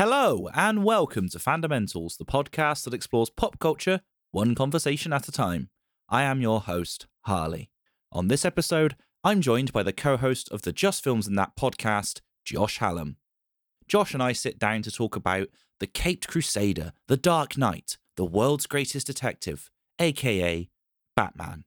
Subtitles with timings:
[0.00, 4.00] Hello, and welcome to Fundamentals, the podcast that explores pop culture
[4.30, 5.68] one conversation at a time.
[6.08, 7.68] I am your host, Harley.
[8.10, 11.54] On this episode, I'm joined by the co host of the Just Films in That
[11.54, 13.16] podcast, Josh Hallam.
[13.88, 15.48] Josh and I sit down to talk about
[15.80, 20.70] the Caped Crusader, the Dark Knight, the world's greatest detective, aka
[21.14, 21.64] Batman.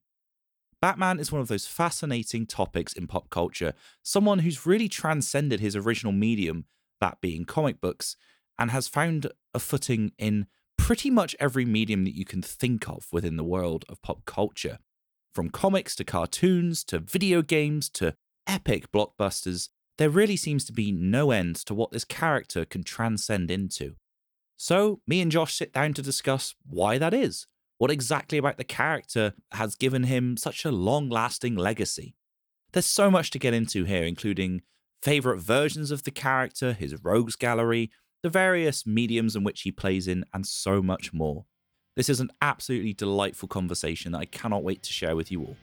[0.82, 5.76] Batman is one of those fascinating topics in pop culture, someone who's really transcended his
[5.76, 6.66] original medium,
[7.04, 8.16] that being comic books,
[8.58, 13.08] and has found a footing in pretty much every medium that you can think of
[13.12, 14.80] within the world of pop culture.
[15.36, 18.16] From comics to cartoons to video games to
[18.48, 23.52] epic blockbusters, there really seems to be no end to what this character can transcend
[23.52, 23.96] into.
[24.56, 27.48] So, me and Josh sit down to discuss why that is.
[27.80, 32.16] What exactly about the character has given him such a long lasting legacy?
[32.72, 34.62] There's so much to get into here, including
[35.04, 40.08] favourite versions of the character, his rogues gallery, the various mediums in which he plays
[40.08, 41.44] in, and so much more.
[41.98, 45.58] This is an absolutely delightful conversation that I cannot wait to share with you all.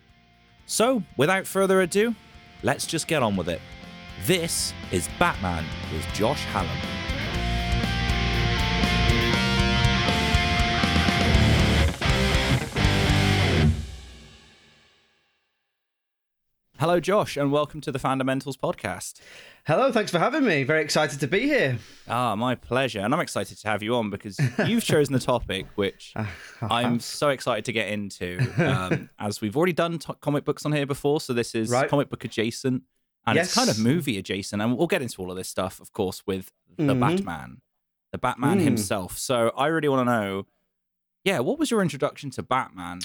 [0.66, 2.14] So, without further ado,
[2.62, 3.62] let's just get on with it.
[4.26, 7.09] This is Batman with Josh Hallam.
[16.80, 19.20] Hello, Josh, and welcome to the Fundamentals podcast.
[19.66, 20.62] Hello, thanks for having me.
[20.62, 21.76] Very excited to be here.
[22.08, 23.00] Ah, my pleasure.
[23.00, 26.14] And I'm excited to have you on because you've chosen the topic which
[26.62, 28.38] I'm so excited to get into.
[28.70, 31.88] Um, as we've already done comic books on here before, so this is Right.
[31.88, 32.82] comic book adjacent
[33.26, 34.62] and it's kind of movie adjacent.
[34.62, 37.00] And we'll get into all of this stuff, of course, with the Mhm.
[37.00, 37.60] Batman,
[38.12, 38.64] the Batman Mm.
[38.64, 39.18] himself.
[39.18, 40.46] So I really want to know,
[41.24, 43.00] yeah, what was your introduction to Batman?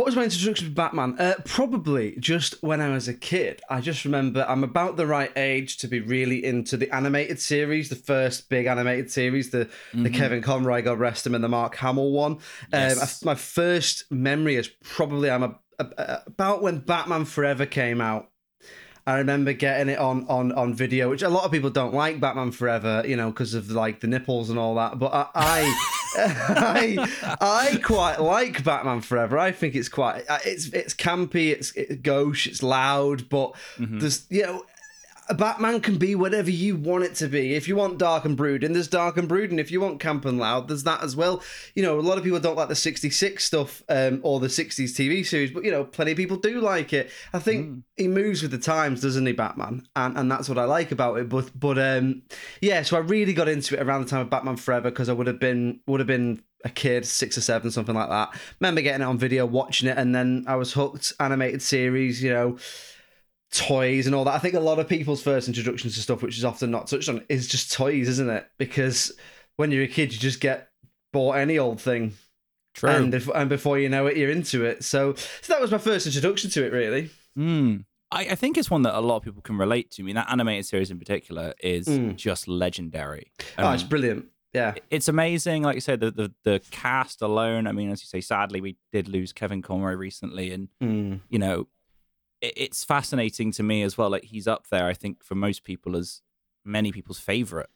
[0.00, 1.14] What was my introduction to Batman?
[1.18, 3.60] Uh, probably just when I was a kid.
[3.68, 7.90] I just remember I'm about the right age to be really into the animated series,
[7.90, 10.14] the first big animated series, the the Mhm.
[10.14, 12.38] Kevin Conroy, God rest him, and the Mark Hamill one.
[12.72, 12.96] Yes.
[13.22, 18.00] Um, I, my first memory is probably I'm a, a- about when Batman Forever came
[18.00, 18.30] out.
[19.10, 22.20] I remember getting it on on on video, which a lot of people don't like
[22.20, 24.98] Batman Forever, you know, because of like the nipples and all that.
[24.98, 25.76] But I, I,
[27.36, 29.38] I, I quite like Batman Forever.
[29.38, 34.00] I think it's quite it's it's campy, it's, it's gauche, it's loud, but Mhm.
[34.00, 34.64] there's you know.
[35.30, 37.54] A Batman can be whatever you want it to be.
[37.54, 39.60] If you want dark and brooding, there's dark and brooding.
[39.60, 41.40] If you want camp and loud, there's that as well.
[41.76, 44.90] You know, a lot of people don't like the 66 stuff um, or the 60s
[44.90, 47.10] TV series, but, you know, plenty of people do like it.
[47.32, 47.82] I think Mm.
[47.96, 49.86] he moves with the times, doesn't he, Batman?
[49.94, 51.28] And and that's what I like about it.
[51.28, 52.22] But, but um,
[52.60, 55.12] yeah, so I really got into it around the time of Batman Forever because I
[55.12, 58.36] would have been would have been a kid, six or seven, something like that.
[58.58, 61.12] Remember getting it on video, watching it, and then I was hooked.
[61.20, 62.58] Animated series, you know,
[63.52, 64.34] toys and all that.
[64.34, 67.08] I think a lot of people's first introductions to stuff, which is often not touched
[67.08, 68.46] on, is just toys, isn't it?
[68.58, 69.12] Because
[69.56, 70.68] when you're a kid, you just get
[71.12, 72.12] bought any old thing,
[72.74, 72.90] True.
[72.90, 74.84] and if, and before you know it, you're into it.
[74.84, 77.10] So, so that was my first introduction to it, really.
[77.36, 77.84] Mm.
[78.12, 80.02] I, I think it's one that a lot of people can relate to.
[80.02, 82.16] I mean, that animated series in particular is Mm.
[82.16, 83.32] just legendary.
[83.58, 84.26] oh, it's Um, brilliant.
[84.52, 84.74] Yeah.
[84.90, 85.62] it's amazing.
[85.62, 87.68] Like you said, the, the the cast alone.
[87.68, 91.20] I mean, as you say, sadly we did lose Kevin Conroy recently, and Mm.
[91.28, 91.68] you know,
[92.42, 94.10] it's fascinating to me as well.
[94.10, 96.22] Like he's up there, I think, for most people as
[96.64, 97.68] many people's favorite.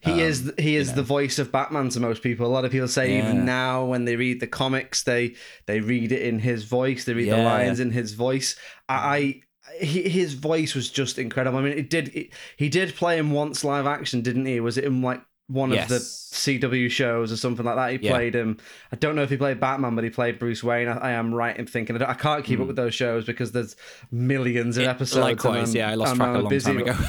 [0.00, 0.96] He Um, is he is you know.
[0.96, 2.44] the voice of Batman to most people.
[2.46, 3.24] A lot of people say Yeah.
[3.30, 5.34] even now when they read the comics, they
[5.66, 7.04] they read it in his voice.
[7.04, 8.56] They read the lines in his voice.
[8.88, 9.42] I, I
[9.84, 11.58] he, his voice was just incredible.
[11.58, 14.58] I mean, it did it, he did play him once live action, didn't he?
[14.58, 17.92] Was it in like one of the CW shows or something like that?
[18.00, 18.12] He Yeah.
[18.12, 18.58] played him.
[18.92, 20.88] I don't know if he played Batman, but he played Bruce Wayne.
[20.88, 22.00] I, I am right in thinking.
[22.00, 22.62] I, I can't keep Mm.
[22.62, 23.74] up with those shows because there's
[24.10, 25.22] millions of It- episodes.
[25.22, 26.72] Likewise, I'm- yeah, I lost I'm- track a I'm long busy.
[26.72, 26.94] time ago.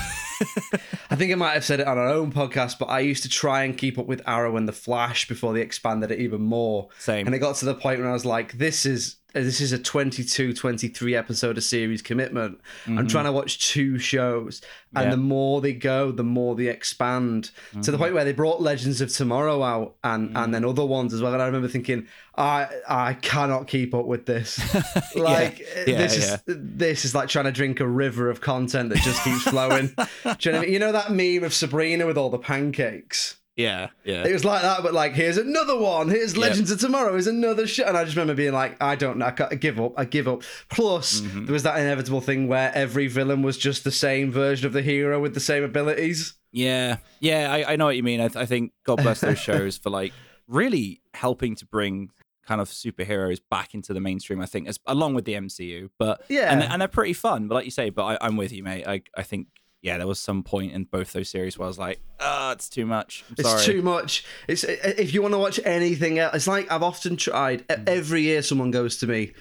[1.12, 3.30] I think I might have said it on our own podcast, but I used to
[3.30, 6.90] try and keep up with Arrow and the Flash before they expanded it even more.
[6.98, 7.26] Same.
[7.28, 9.80] And it got to the point where I was like, this is this is a
[9.80, 12.60] 22, 23 episode a series commitment.
[12.88, 14.62] I'm trying to watch two shows.
[14.62, 15.04] And Mm-hmm.
[15.06, 15.12] Yeah.
[15.12, 17.45] the more they go, the more they expand.
[17.45, 17.92] To Mm-hmm.
[17.94, 21.22] the point where they brought Legends of Tomorrow out and, and then other ones as
[21.22, 21.31] well.
[21.33, 24.60] And I remember thinking, I I cannot keep up with this.
[25.16, 26.34] like Yeah, this yeah.
[26.36, 29.95] is this is like trying to drink a river of content that just keeps flowing.
[30.42, 30.74] You know I mean?
[30.74, 33.38] You know that meme of Sabrina with all the pancakes?
[33.56, 34.25] Yeah, yeah.
[34.25, 36.09] It was like that, but like, here's another one.
[36.09, 37.15] Here's Legends of Tomorrow.
[37.15, 37.83] Is another show.
[37.86, 39.25] And I just remember being like, I don't know.
[39.25, 39.94] I, I give up.
[39.98, 40.44] I give up.
[40.69, 41.45] Plus, Mm-hmm.
[41.45, 44.81] there was that inevitable thing where every villain was just the same version of the
[44.81, 46.33] hero with the same abilities.
[46.53, 48.19] Yeah, yeah, I, I know what you mean.
[48.21, 50.12] I, I think God bless those shows for like
[50.48, 52.09] really helping to bring
[52.45, 54.42] kind of superheroes back into the mainstream.
[54.42, 56.51] I think, as along with the MCU, but Yeah.
[56.51, 57.48] and and they're pretty fun.
[57.48, 58.86] But like you say, but I, I'm with you, mate.
[58.88, 59.48] I I think
[59.81, 62.69] yeah, there was some point in both those series where I was like, oh, it's
[62.69, 63.24] too much.
[63.30, 63.63] I'm It's sorry.
[63.66, 64.24] too much.
[64.48, 67.62] It's if you want to watch anything else, it's like I've often tried.
[67.62, 67.88] e- mm.
[67.89, 69.33] Every year, someone goes to me,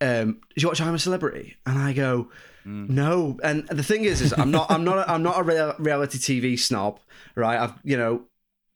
[0.00, 2.30] um, "Did you watch I'm a Celebrity?" And I go,
[2.66, 2.88] mm.
[2.88, 6.18] "No." And the thing is, is I'm not, I'm not, a, I'm not a reality
[6.18, 6.98] TV snob,
[7.34, 7.60] right?
[7.60, 8.22] I've, you know,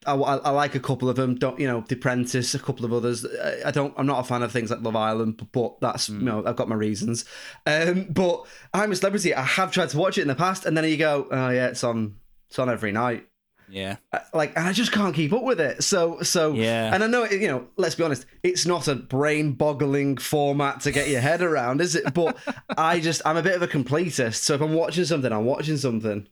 [0.05, 1.35] I, I, like a couple of them.
[1.35, 3.25] Don't you know, The Apprentice, a couple of others.
[3.65, 3.93] I, don't.
[3.97, 6.55] I'm not a fan of things like Love Island, but, but that's you know, I've
[6.55, 7.25] got my reasons.
[7.65, 9.33] Um, but I'm a Celebrity.
[9.33, 11.67] I have tried to watch it in the past, and then you go, "Oh yeah,
[11.67, 12.17] it's on,
[12.47, 13.27] it's on every night."
[13.69, 13.97] Yeah.
[14.13, 15.83] Uh, like and I just can't keep up with it.
[15.83, 16.93] So so Yeah.
[16.93, 17.67] And I know it- you know.
[17.75, 18.25] Let's be honest.
[18.41, 22.13] It's not a brain-boggling format to get your head around, is it?
[22.13, 22.37] But
[22.77, 24.35] I just I'm a bit of a completist.
[24.43, 26.27] So if I'm watching something, I'm watching something.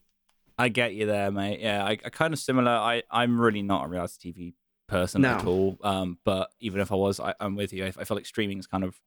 [0.58, 1.60] I get you there, mate.
[1.60, 2.70] Yeah, I, I kind of similar.
[2.70, 4.54] I I'm really not a reality TV
[4.88, 5.34] person No.
[5.34, 5.76] at all.
[5.82, 7.84] Um, but even if I was, I, I'm with you.
[7.84, 8.98] I, I feel like streaming's kind of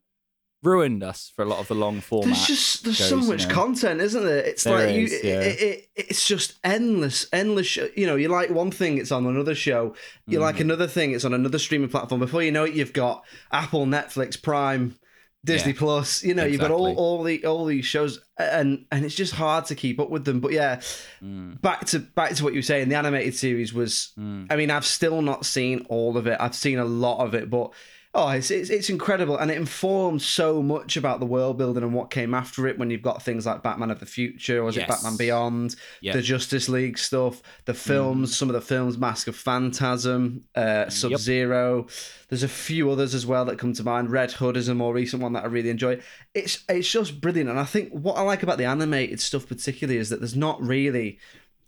[0.61, 2.27] ruined us for a lot of the long format.
[2.35, 3.53] There's just there's so shows, you much know.
[3.53, 4.39] content, isn't there?
[4.43, 5.39] It's There like you, yeah.
[5.41, 7.65] it, it, it's just endless, endless.
[7.67, 7.87] Show.
[7.95, 9.95] You know, you like one thing, it's on another show.
[10.27, 10.41] You Mm.
[10.41, 12.19] like another thing, it's on another streaming platform.
[12.19, 14.97] Before you know it, you've got Apple, Netflix, Prime,
[15.45, 15.77] Disney Yeah.
[15.79, 16.23] Plus.
[16.23, 19.65] You know, you've got all, all the all these shows, and and it's just hard
[19.65, 20.39] to keep up with them.
[20.41, 20.77] But yeah,
[21.23, 22.89] Mm, back to back to what you were saying.
[22.89, 24.11] The animated series was.
[24.19, 24.47] mm.
[24.49, 26.37] I mean, I've still not seen all of it.
[26.39, 27.71] I've seen a lot of it, but
[28.15, 31.93] oh, it's it's, it's incredible, and it informs so much about the world building and
[31.93, 32.77] what came after it.
[32.79, 36.13] When you've got things like Batman of the Future, or was it Batman Beyond, Yeah.
[36.13, 41.11] the Justice League stuff, the films, some of the films, Mask of Phantasm, uh, Sub
[41.17, 41.87] Zero.
[42.29, 44.11] There's a few others as well that come to mind.
[44.11, 45.99] Red Hood is a more recent one that I really enjoy.
[46.33, 49.99] It's it's just brilliant, and I think what I like about the animated stuff particularly
[49.99, 51.19] is that there's not really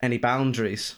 [0.01, 0.95] any boundaries.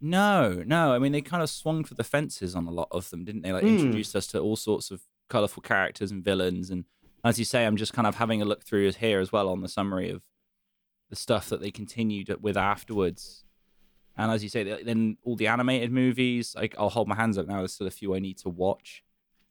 [0.00, 0.92] No, no.
[0.92, 3.42] I mean, they kind of swung for the fences on a lot of them, didn't
[3.42, 3.52] they?
[3.52, 3.78] Like Mm.
[3.78, 6.70] introduced us to all sorts of colorful characters and villains.
[6.70, 6.84] And
[7.24, 9.62] as you say, I'm just kind of having a look through here as well on
[9.62, 10.22] the summary of
[11.10, 13.44] the stuff that they continued with afterwards.
[14.16, 17.38] And as you say, th- then all the animated movies, like I'll hold my hands
[17.38, 17.58] up now.
[17.58, 19.02] There's still a few I need to watch,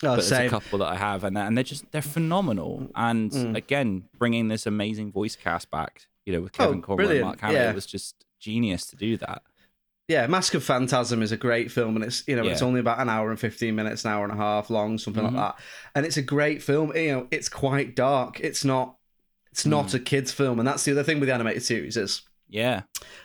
[0.03, 2.89] Oh, but there's a couple that I have, and and they're just they're phenomenal.
[2.95, 3.56] And Mm.
[3.56, 7.56] again, bringing this amazing voice cast back, you know, with Kevin Conroy and Mark Hamill,
[7.62, 7.69] yeah.
[7.71, 9.44] it was just genius to do that.
[10.07, 13.00] Yeah, Mask of Phantasm is a great film, and it's you know it's only about
[13.00, 15.34] an hour and fifteen minutes, an hour and a half long, something Mhm.
[15.34, 15.56] like that.
[15.96, 16.96] And it's a great film.
[16.96, 18.40] You know, it's quite dark.
[18.40, 18.98] It's not.
[19.52, 19.94] It's not Mm.
[19.96, 22.84] a kids' film, and that's the other thing with the animated series is Yeah,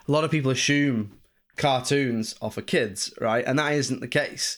[0.09, 1.19] a lot of people assume
[1.56, 3.44] cartoons are for kids, right?
[3.47, 4.56] And that isn't the case.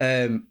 [0.00, 0.46] Um,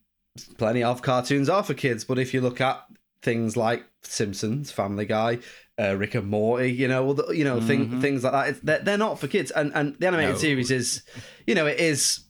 [0.57, 2.83] plenty of cartoons are for kids, but if you look at
[3.21, 5.39] things like Simpsons, Family Guy,
[5.79, 8.01] uh, Rick and Morty, you know, the, you know, thing, Mhm.
[8.01, 9.51] things like that, it's, they're, they're not for kids.
[9.51, 10.39] And and the animated No.
[10.39, 11.01] series is,
[11.45, 12.21] you know, it is.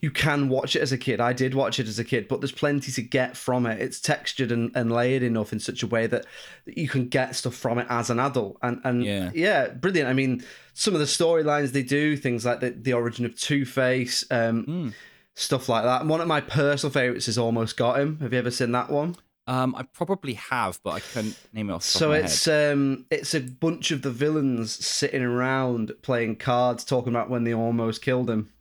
[0.00, 1.20] You can watch it as a kid.
[1.20, 3.80] I did watch it as a kid, but there's plenty to get from it.
[3.82, 6.24] It's textured and, and layered enough in such a way that
[6.66, 8.58] you can get stuff from it as an adult.
[8.62, 9.30] And and Yeah.
[9.34, 10.08] yeah, brilliant.
[10.08, 13.64] I mean, some of the storylines they do, things like the, the origin of Two
[13.64, 14.92] Face, um, Mm.
[15.34, 16.00] stuff like that.
[16.02, 18.18] And one of my personal favorites is Almost Got Him.
[18.20, 19.16] Have you ever seen that one?
[19.48, 23.40] Um, I probably have, but I couldn't name it off So it's um it's a
[23.40, 28.52] bunch of the villains sitting around playing cards, talking about when they almost killed him.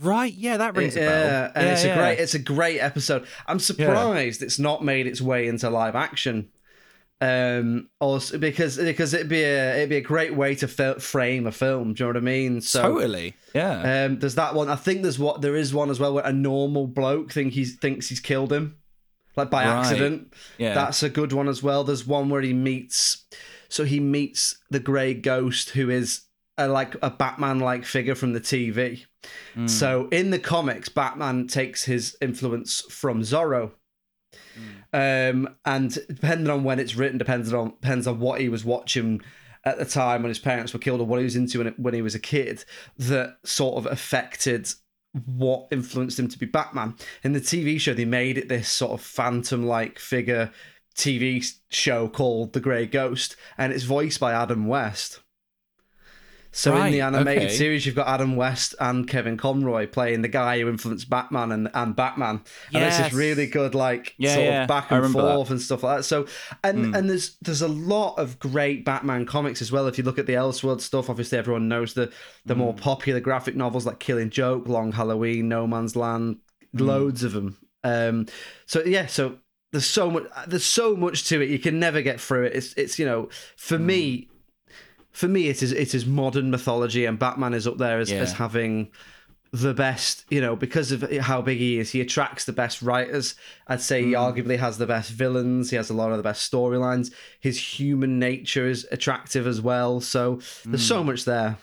[0.00, 1.08] Right, yeah, that rings a bell.
[1.08, 3.26] Yeah, and Yeah, it's a great it's a great episode.
[3.48, 6.50] I'm surprised it's not made its way into live action.
[7.18, 11.52] Um, also because because it'd be a it'd be a great way to frame a
[11.52, 11.94] film.
[11.94, 12.60] Do you know what I mean?
[12.60, 13.34] So totally.
[13.54, 14.04] Yeah.
[14.04, 14.68] Um, there's that one.
[14.68, 17.74] I think there's what there is one as well where a normal bloke think he's
[17.76, 18.76] thinks he's killed him,
[19.36, 19.78] like by Right.
[19.80, 20.32] accident.
[20.58, 20.74] yeah.
[20.74, 21.84] That's a good one as well.
[21.84, 23.24] There's one where he meets,
[23.68, 26.22] so he meets the Grey Ghost, who is
[26.58, 29.04] a, like a Batman-like figure from the TV.
[29.54, 29.68] Mm.
[29.68, 33.72] So in the comics, Batman takes his influence from Zorro.
[34.92, 39.20] Um, and depending on when it's written, depends on depends on what he was watching
[39.64, 41.92] at the time when his parents were killed or what he was into when, when
[41.94, 42.64] he was a kid
[42.98, 44.68] that sort of affected
[45.24, 46.94] what influenced him to be Batman.
[47.22, 50.52] In the TV show, they made it this sort of phantom like figure
[50.96, 55.20] TV show called The Grey Ghost, and it's voiced by Adam West.
[56.58, 57.54] So in the animated okay.
[57.54, 61.70] series, you've got Adam West and Kevin Conroy playing the guy who influenced Batman and,
[61.74, 63.12] and Batman, and it's this Yes.
[63.12, 65.32] really good like Yeah, sort yeah, of back and remember that.
[65.34, 66.02] forth and stuff like that.
[66.04, 66.26] So
[66.64, 66.94] and Hmm.
[66.94, 69.86] and there's there's a lot of great Batman comics as well.
[69.86, 72.10] If you look at the Elseworld stuff, obviously everyone knows the
[72.46, 72.78] the more Hmm.
[72.78, 76.38] popular graphic novels like Killing Joke, Long Halloween, No Man's Land,
[76.78, 76.86] Hmm.
[76.86, 77.58] loads of them.
[77.84, 78.26] Um,
[78.66, 79.38] so yeah, so
[79.72, 81.50] there's so much there's so much to it.
[81.50, 82.56] You can never get through it.
[82.56, 83.86] It's it's you know for Hmm.
[83.86, 84.30] me,
[85.16, 88.18] for me it is it is modern mythology, and Batman is up there as, Yeah.
[88.18, 88.90] as having
[89.50, 93.34] the best, you know, because of how big he is, he attracts the best writers.
[93.66, 94.16] I'd say he hmm.
[94.16, 95.70] arguably has the best villains.
[95.70, 97.14] He has a lot of the best storylines.
[97.40, 100.02] His human nature is attractive as well.
[100.02, 101.06] So there's so hmm.
[101.06, 101.56] much there.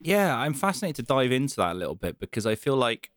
[0.00, 3.10] Yeah, I'm fascinated to dive into that a little bit because I feel like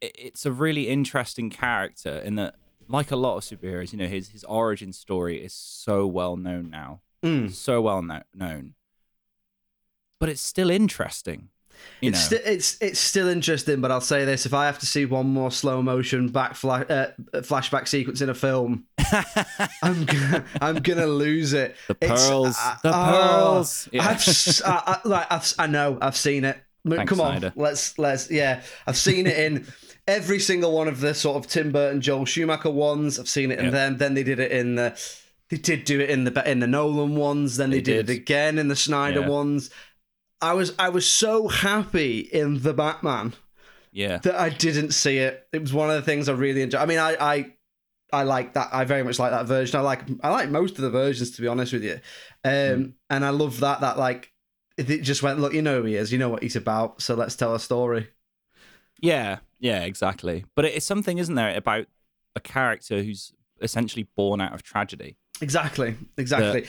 [0.00, 2.54] it's a really interesting character in that,
[2.88, 6.70] like a lot of superheroes, you know, his his origin story is so well known
[6.70, 7.52] now, Mm.
[7.52, 8.74] so well kno- known,
[10.18, 11.48] but it's still interesting.
[12.00, 14.86] You It's sti- it's it's still interesting, but I'll say this: if I have to
[14.86, 18.84] see one more slow motion back flash, uh, flashback sequence in a film,
[19.82, 21.74] I'm gonna, I'm gonna lose it.
[21.88, 23.88] the pearls, uh, the oh, pearls.
[23.92, 24.06] Yeah.
[24.06, 24.18] I've,
[24.64, 26.56] I, I- like, I've, I know, I've seen it.
[26.88, 27.52] Thanks, Come on, Snyder.
[27.56, 28.62] let's let's yeah.
[28.86, 29.66] I've seen it in
[30.06, 33.18] every single one of the sort of Tim Burton, Joel Schumacher ones.
[33.18, 33.70] I've seen it in Yeah.
[33.70, 33.96] them.
[33.98, 34.96] Then they did it in the.
[35.52, 37.58] They did do it in the in the Nolan ones.
[37.58, 38.10] Then they, They did, did.
[38.16, 39.28] it again in the Snyder Yeah.
[39.28, 39.68] ones.
[40.40, 43.34] I was I was so happy in the Batman
[43.92, 45.46] yeah, that I didn't see it.
[45.52, 46.80] It was one of the things I really enjoyed.
[46.80, 47.52] I mean, I I
[48.14, 48.70] I like that.
[48.72, 49.78] I very much like that version.
[49.78, 52.00] I like I like most of the versions to be honest with you.
[52.44, 52.92] Um, Mm.
[53.10, 54.32] and I love that that like
[54.78, 55.52] it just went look.
[55.52, 56.10] You know who he is.
[56.12, 57.02] You know what he's about.
[57.02, 58.08] So let's tell a story.
[59.00, 60.44] yeah, yeah, exactly.
[60.56, 61.86] But it's something, isn't there, about
[62.34, 65.18] a character who's essentially born out of tragedy.
[65.42, 65.96] Exactly.
[66.16, 66.66] Exactly.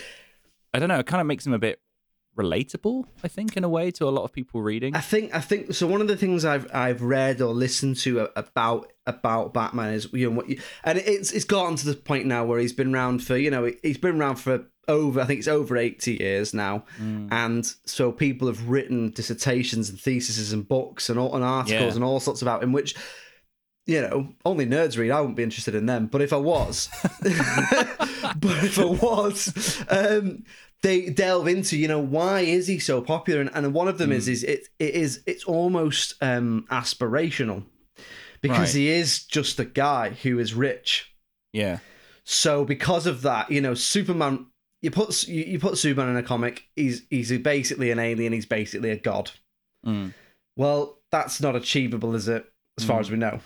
[0.74, 1.00] I don't know.
[1.00, 1.80] It kind of makes him a bit
[2.36, 3.06] relatable.
[3.24, 4.96] I think, in a way, to a lot of people reading.
[4.96, 5.88] I think I think so.
[5.88, 10.30] One of the things I've I've read or listened to about about Batman is you
[10.30, 13.24] know what you, and it's it's gotten to the point now where he's been around
[13.24, 16.86] for you know he's been around for over I think it's over eighty years now,
[17.00, 17.28] mm.
[17.32, 21.96] and so people have written dissertations and theses and books and all and articles Yeah.
[21.96, 22.96] and all sorts about him, which.
[23.86, 25.12] You know, only nerds read.
[25.12, 26.08] I wouldn't be interested in them.
[26.08, 26.88] But if I was,
[28.38, 30.44] but if I was, um,
[30.82, 33.42] they delve into you know why is he so popular?
[33.42, 34.16] And, and one of them Hmm.
[34.18, 37.66] is is it it is it's almost um aspirational.
[38.42, 38.82] Because Right.
[38.82, 41.14] he is just a guy who is rich.
[41.54, 41.80] Yeah,
[42.26, 44.48] so because of that you know superman
[44.82, 48.46] you put you, you put superman in a comic he's he's basically an alien he's
[48.46, 49.32] basically a god.
[49.86, 50.14] Mm.
[50.58, 52.46] well that's not achievable is it?
[52.78, 53.40] As far as we know.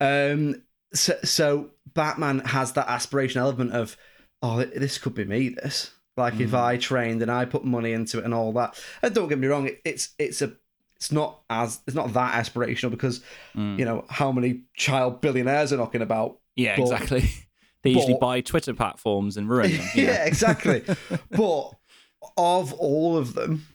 [0.00, 3.96] Um so, so batman has that aspiration element of
[4.44, 8.18] oh this could be me this like if i trained and i put money into
[8.18, 10.52] it and all that and don't get me wrong it's it's a
[10.96, 13.20] it's not as it's not that aspirational because
[13.56, 13.78] Mm.
[13.78, 17.30] you know how many child billionaires are knocking about yeah, But- exactly.
[17.82, 19.80] They usually buy Twitter platforms and ruin them.
[19.96, 20.02] know?
[20.02, 20.82] yeah, exactly.
[21.30, 21.70] but
[22.38, 23.66] of all of them,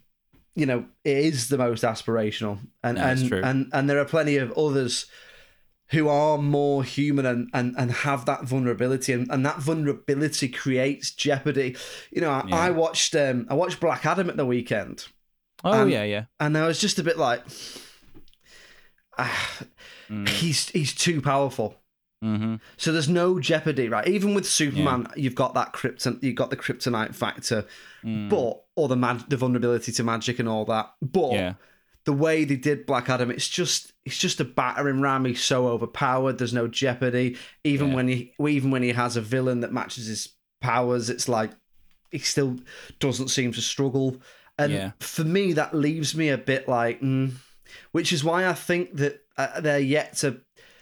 [0.55, 4.37] you know, it is the most aspirational, and No, and, and and there are plenty
[4.37, 5.05] of others
[5.91, 11.11] who are more human and and, and have that vulnerability, and, and that vulnerability creates
[11.11, 11.75] jeopardy.
[12.11, 12.55] You know, I, Yeah.
[12.55, 15.07] I watched um I watched Black Adam at the weekend,
[15.63, 16.25] Oh Um, yeah, yeah.
[16.39, 17.43] and I was just a bit like.
[19.17, 19.59] ah,
[20.09, 20.27] Mm.
[20.27, 21.75] He's he's too powerful.
[22.23, 24.07] hmm So there's no jeopardy, right?
[24.07, 27.65] Even with Superman, you've got that krypton, you've got the kryptonite factor,
[28.03, 28.27] Mm.
[28.29, 30.93] but or the mag- the vulnerability to magic and all that.
[30.99, 31.53] But Yeah,
[32.05, 35.25] the way they did Black Adam, it's just it's just a battering ram.
[35.25, 36.37] He's so overpowered.
[36.37, 37.37] There's no jeopardy.
[37.63, 37.95] Even Yeah.
[37.95, 40.29] when he even when he has a villain that matches his
[40.61, 41.51] powers, it's like
[42.11, 42.57] he still
[42.99, 44.21] doesn't seem to struggle.
[44.57, 44.91] And Yeah.
[44.99, 47.33] for me, that leaves me a bit like, mm,
[47.91, 50.41] which is why I think that uh, they're yet to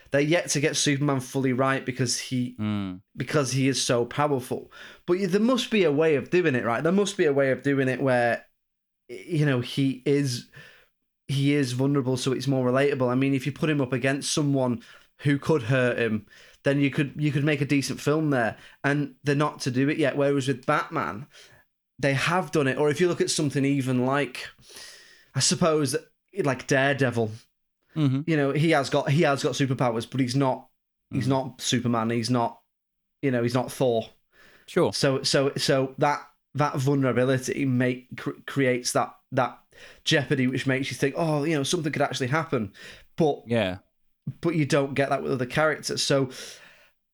[0.10, 3.02] they're yet to get Superman fully right because he Mm.
[3.16, 4.72] because he is so powerful.
[5.06, 6.82] But there must be a way of doing it, right?
[6.82, 8.46] There must be a way of doing it where
[9.10, 10.48] you know he is
[11.28, 13.10] he is vulnerable, so it's more relatable.
[13.10, 14.82] I mean, if you put him up against someone
[15.20, 16.26] who could hurt him,
[16.64, 18.58] then you could you could make a decent film there.
[18.84, 20.16] And they're not to do it yet.
[20.16, 21.28] Whereas with Batman,
[22.00, 22.78] they have done it.
[22.78, 24.48] Or if you look at something even like,
[25.36, 25.96] I suppose,
[26.44, 27.32] like Daredevil,
[27.94, 30.68] hmm you know, he has got he has got superpowers, but he's not
[31.12, 32.10] he's not Superman.
[32.10, 32.60] He's not
[33.22, 34.06] you know he's not Thor.
[34.68, 34.94] Sure.
[34.94, 36.22] So so so that
[36.58, 39.60] that vulnerability make cr- creates that that
[40.04, 42.74] jeopardy, which makes you think, oh, you know, something could actually happen,
[43.16, 43.78] but Yeah.
[44.42, 46.02] but you don't get that with other characters.
[46.04, 46.30] So.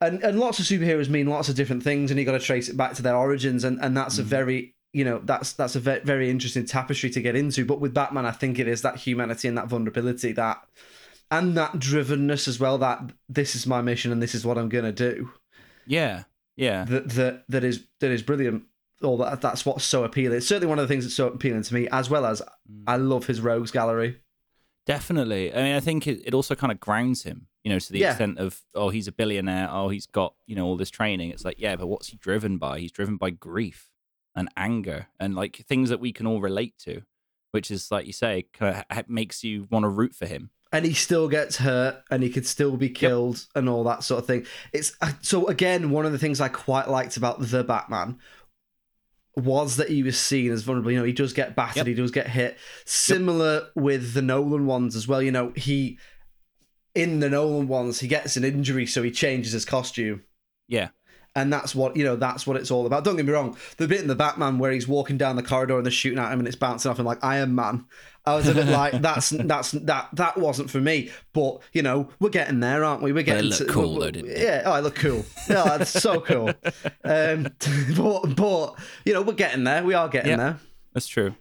[0.01, 2.67] And, and lots of superheroes mean lots of different things, and you got to trace
[2.67, 4.25] it back to their origins, and, and that's a mm.
[4.25, 7.65] very you know that's that's a ve- very interesting tapestry to get into.
[7.65, 10.61] But with Batman, I think it is that humanity and that vulnerability that
[11.31, 12.77] and that drivenness as well.
[12.77, 15.31] That this is my mission and this is what I'm gonna do.
[15.85, 16.23] Yeah.
[16.55, 16.85] Yeah.
[16.85, 18.63] That that that is that is brilliant.
[19.03, 20.37] Or that that's what's so appealing.
[20.37, 22.41] It's certainly one of the things that's so appealing to me, as well as
[22.87, 24.19] I love his rogues gallery.
[24.85, 25.53] Definitely.
[25.53, 27.99] I mean, I think it, it also kind of grounds him, you know, to the
[27.99, 28.09] Yeah.
[28.09, 29.69] extent of, oh, he's a billionaire.
[29.71, 31.29] Oh, he's got, you know, all this training.
[31.31, 32.79] It's like, yeah, but what's he driven by?
[32.79, 33.91] He's driven by grief
[34.35, 37.03] and anger and like things that we can all relate to,
[37.51, 40.49] which is, like you say, kind of makes you want to root for him.
[40.73, 44.19] and he still gets hurt and he could still be killed and all that sort
[44.19, 44.43] of thing.
[44.73, 48.17] It's uh, so again one of the things I quite liked about the Batman
[49.35, 50.91] was that he was seen as vulnerable.
[50.91, 51.87] You know, he does get battered, Yep.
[51.87, 52.57] he does get hit.
[52.85, 55.21] Similar with the Nolan ones as well.
[55.21, 55.97] You know, he
[56.95, 60.23] in the Nolan ones he gets an injury, so he changes his costume.
[60.67, 60.89] Yeah.
[61.35, 62.15] And that's what you know.
[62.15, 63.03] That's what it's all about.
[63.03, 63.57] Don't get me wrong.
[63.77, 66.31] The bit in the Batman where he's walking down the corridor and they're shooting at
[66.31, 67.85] him and it's bouncing off him like Iron Man.
[68.25, 71.11] I was a bit like, that's that's that that wasn't for me.
[71.33, 73.11] But you know, we're getting there, aren't we?
[73.11, 74.37] We're getting looked to, cool, we- though, didn't it?
[74.39, 74.63] Yeah.
[74.65, 75.25] Oh, I look cool.
[75.49, 76.51] Yeah, it's so cool.
[77.05, 77.43] Um,
[77.97, 78.75] but but
[79.05, 79.83] you know, we're getting there.
[79.83, 80.37] We are getting Yeah.
[80.37, 80.59] there.
[80.93, 81.35] That's true.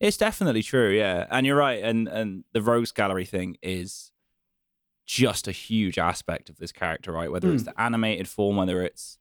[0.00, 1.26] It's definitely true, yeah.
[1.30, 1.82] And you're right.
[1.82, 4.10] And and the Rogues Gallery thing is
[5.06, 7.30] just a huge aspect of this character, right?
[7.30, 9.18] Whether it's the animated form, whether it's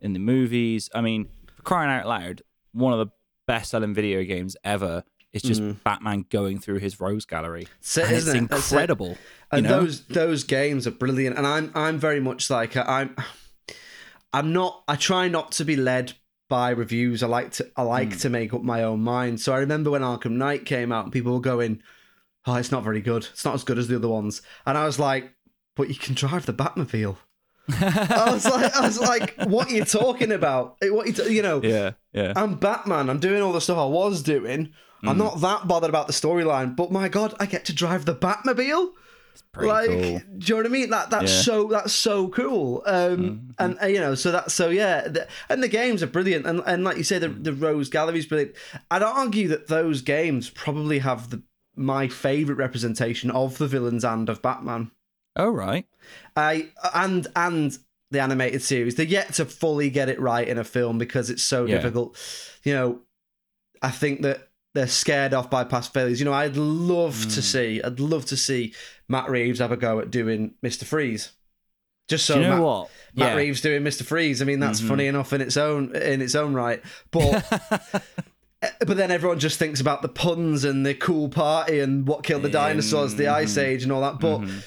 [0.00, 0.90] in the movies.
[0.94, 1.28] I mean,
[1.64, 2.42] crying out loud,
[2.72, 3.12] one of the
[3.46, 7.62] best selling video games ever is just Batman going through his rogues Gallery.
[7.62, 8.00] And it's it?
[8.12, 8.36] That's it.
[8.36, 9.08] incredible.
[9.10, 9.16] You
[9.52, 9.80] and know?
[9.80, 13.14] those those games are brilliant and i'm i'm very much like i'm
[14.32, 16.14] i'm not i try not to be led
[16.48, 18.18] by reviews i like to i like Hmm.
[18.18, 21.12] to make up my own mind so i remember when arkham knight came out and
[21.12, 21.82] people were going
[22.46, 24.84] oh it's not very good it's not as good as the other ones and i
[24.84, 25.32] was like
[25.76, 27.16] but you can drive the batmobile
[27.80, 31.42] i was like i was like what are you talking about what you, t- you
[31.42, 32.32] know yeah, yeah.
[32.36, 33.08] I'm Batman.
[33.10, 34.72] I'm doing all the stuff I was doing.
[35.02, 38.14] I'm not that bothered about the storyline, but my God, I get to drive the
[38.14, 38.92] Batmobile.
[39.56, 39.98] Like, cool.
[39.98, 40.90] do you know what I mean?
[40.90, 41.38] That that's Yeah.
[41.38, 41.42] Mm-hmm.
[41.42, 42.82] so that's so cool.
[42.86, 46.46] Um, and uh, you know, so that so yeah, the, and the games are brilliant.
[46.46, 47.44] And and like you say, the Mm.
[47.44, 48.54] the Rogues Gallery is brilliant.
[48.90, 51.42] I'd argue that those games probably have the
[51.76, 54.90] my favorite representation of the villains and of Batman.
[55.36, 55.86] Oh, right.
[56.36, 57.76] I and and
[58.10, 58.94] the animated series.
[58.96, 61.76] They're yet to fully get it right in a film because it's so Yeah.
[61.78, 62.16] difficult.
[62.64, 63.00] You know,
[63.80, 66.18] I think that they're scared off by past failures.
[66.20, 67.30] You know, I'd love Hmm.
[67.30, 68.72] to see, I'd love to see
[69.08, 71.32] Matt Reeves have a go at doing Mister Freeze.
[72.08, 72.90] Just so Do you know Matt, what?
[73.14, 73.36] Matt yeah.
[73.36, 74.42] Reeves doing Mister Freeze.
[74.42, 74.88] I mean, that's Mhm.
[74.88, 78.02] funny enough in its own in its own right, but.
[78.86, 82.42] But then everyone just thinks about the puns and the cool party and what killed
[82.42, 83.58] the dinosaurs, the Ice.
[83.58, 84.20] Age, and all that.
[84.20, 84.62] But Mhm.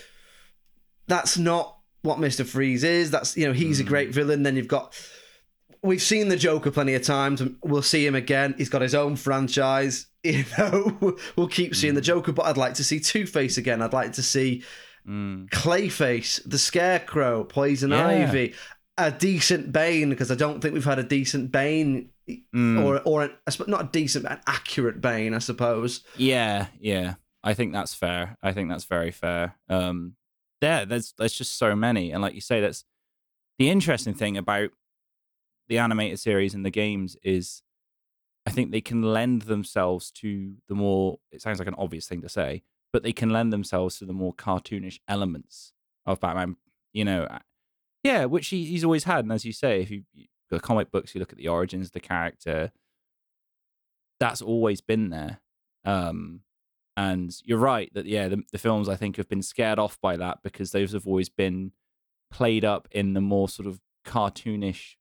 [1.08, 2.46] that's not what Mr.
[2.46, 3.10] Freeze is.
[3.10, 4.44] That's you know, he's a great villain.
[4.44, 4.94] Then you've got
[5.86, 8.56] we've seen the Joker plenty of times we'll see him again.
[8.58, 10.08] He's got his own franchise.
[10.26, 13.84] You know, we'll keep seeing the Joker, but I'd like to see Two Face again.
[13.84, 14.64] I'd like to see
[15.08, 15.48] Mm.
[15.52, 18.08] Clayface, the Scarecrow, Poison Yeah.
[18.08, 18.56] Ivy,
[18.98, 22.84] a decent Bane, because I don't think we've had a decent Bane Mm.
[22.84, 23.32] or or an,
[23.68, 26.04] not a decent, but an accurate Bane, I suppose.
[26.18, 27.14] Yeah, yeah.
[27.44, 28.36] I think that's fair.
[28.42, 29.54] I think that's very fair.
[29.70, 30.16] Um
[30.60, 32.84] there there's there's just so many and like you say that's
[33.60, 34.72] the interesting thing about
[35.68, 37.62] the animated series and the games is
[38.46, 42.22] I think they can lend themselves to the more it sounds like an obvious thing
[42.22, 45.74] to say, but they can lend themselves to the more cartoonish elements
[46.06, 46.58] of Batman,
[46.94, 47.28] you know.
[48.04, 50.92] Yeah, which he, he's always had and as you say if you you- the comic
[50.92, 52.72] books you look at the origins of the character
[54.20, 55.40] that's always been there.
[55.84, 56.42] Um
[56.98, 60.16] and you're right that yeah, the, the films I think have been scared off by
[60.18, 61.72] that because those have always been
[62.32, 64.96] played up in the more sort of cartoonish,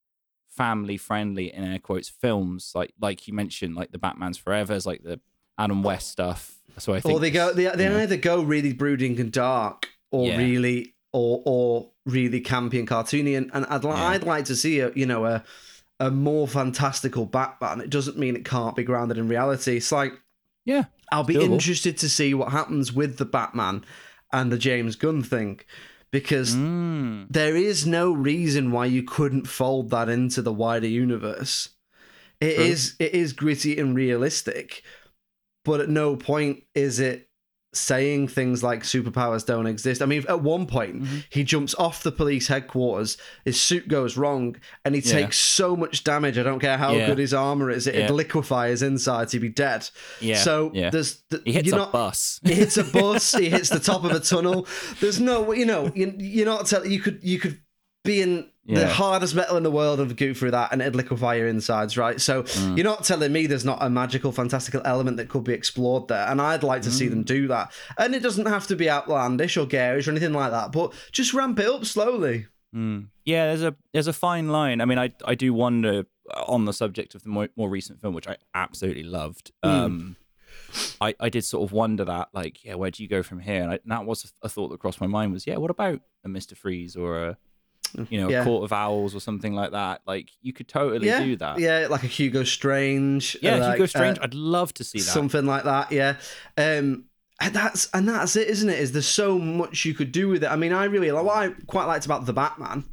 [0.57, 5.03] family friendly in air quotes films, like like you mentioned, like the Batman's Forever's, like
[5.03, 5.21] the
[5.59, 6.57] Adam West stuff.
[6.79, 10.27] So I think Or they go, they, they either go really brooding and dark, or
[10.29, 10.38] Yeah.
[10.38, 13.37] really, or or really campy and cartoony.
[13.37, 14.09] And, and I'd li- Yeah.
[14.09, 15.45] I'd like to see a you know a
[16.01, 17.81] a more fantastical Batman.
[17.81, 19.77] It doesn't mean it can't be grounded in reality.
[19.77, 20.12] It's like
[20.64, 21.53] yeah, I'll be doable.
[21.53, 23.85] interested to see what happens with the Batman
[24.33, 25.61] and the James Gunn thing,
[26.14, 27.27] because Mm.
[27.29, 31.70] there is no reason why you couldn't fold that into the wider universe.
[32.40, 32.64] It True.
[32.66, 34.85] is it is gritty and realistic,
[35.64, 37.29] but at no point is it
[37.77, 40.03] saying things like superpowers don't exist.
[40.03, 41.17] I mean, at one point Mm-hmm.
[41.31, 45.13] he jumps off the police headquarters, his suit goes wrong, and he Yeah.
[45.21, 46.39] takes so much damage.
[46.39, 47.07] I don't care how Yeah.
[47.09, 48.11] good his armor is; it Yeah.
[48.13, 49.89] liquefy his inside to be dead.
[50.21, 50.37] yeah.
[50.37, 50.91] so yeah.
[50.91, 52.41] there's th- he hits you're a not, bus.
[52.45, 53.33] he hits a bus.
[53.33, 54.67] he hits the top of a tunnel.
[55.01, 56.91] There's no, you know, you, you're not telling.
[56.91, 57.61] You could, you could
[58.05, 61.35] be in the hardest metal in the world and go through that, and it'd liquefy
[61.37, 62.20] your insides, right?
[62.20, 62.77] So Mm.
[62.77, 66.27] you're not telling me there's not a magical, fantastical element that could be explored there,
[66.29, 67.11] and I'd like to see Mm.
[67.11, 67.72] them do that.
[67.98, 71.35] And it doesn't have to be outlandish or garish or anything like that, but just
[71.35, 72.46] ramp it up slowly.
[72.74, 73.09] Mm.
[73.24, 74.81] Yeah, there's a there's a fine line.
[74.81, 78.00] I mean, I I do wonder uh, on the subject of the more, more recent
[78.00, 79.53] film, which I absolutely loved.
[79.62, 79.70] Hmm.
[79.70, 80.16] Um,
[81.00, 83.62] I I did sort of wonder that, like, yeah, where do you go from here?
[83.62, 86.00] And, I, and that was a thought that crossed my mind was, yeah, what about
[86.24, 87.37] a Mister Freeze or a
[88.11, 88.44] you know Yeah.
[88.44, 90.02] Court of Owls or something like that?
[90.07, 91.59] Like, you could totally yeah, do that.
[91.59, 93.37] yeah, like a Hugo Strange.
[93.42, 94.18] Yeah, like, Hugo uh, Strange.
[94.20, 95.04] I'd love to see that.
[95.04, 96.16] something like that yeah
[96.57, 97.04] um
[97.40, 98.78] and that's and that's it, isn't it?
[98.78, 100.50] Is there's so much you could do with it.
[100.50, 102.85] I mean, I really like what I quite liked about the Batman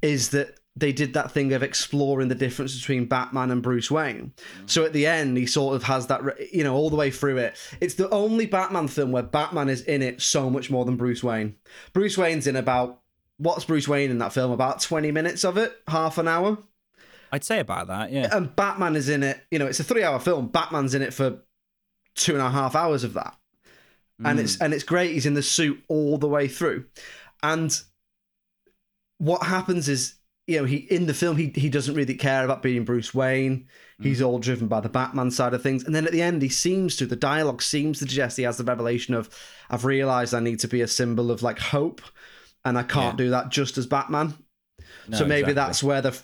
[0.00, 4.32] is that they did that thing of exploring the difference between Batman and Bruce Wayne.
[4.64, 7.36] So at the end, he sort of has that, you know, all the way through
[7.36, 7.56] it.
[7.82, 11.22] It's the only Batman film where Batman is in it so much more than Bruce
[11.22, 11.56] Wayne.
[11.92, 13.01] Bruce Wayne's in about
[13.42, 14.50] what's Bruce Wayne in that film?
[14.50, 16.58] About twenty minutes of it, half an hour.
[17.30, 18.28] I'd say about that, yeah.
[18.30, 19.42] And Batman is in it.
[19.50, 20.48] You know, it's a three-hour film.
[20.48, 21.38] Batman's in it for
[22.14, 23.34] two and a half hours of that
[24.24, 24.64] and it's hmm.
[24.64, 25.12] and it's great.
[25.12, 26.86] He's in the suit all the way through,
[27.42, 27.78] and
[29.18, 30.14] what happens is
[30.46, 33.66] you know he in the film he he doesn't really care about being Bruce Wayne.
[33.98, 34.02] Hmm.
[34.02, 36.48] He's all driven by the Batman side of things, and then at the end he
[36.48, 39.30] seems to the dialogue seems to suggest he has the revelation of
[39.70, 42.00] I've realized I need to be a symbol of like hope,
[42.64, 43.24] and I can't Yeah.
[43.24, 44.34] do that just as Batman.
[45.08, 45.54] No, so maybe exactly.
[45.54, 46.18] that's where the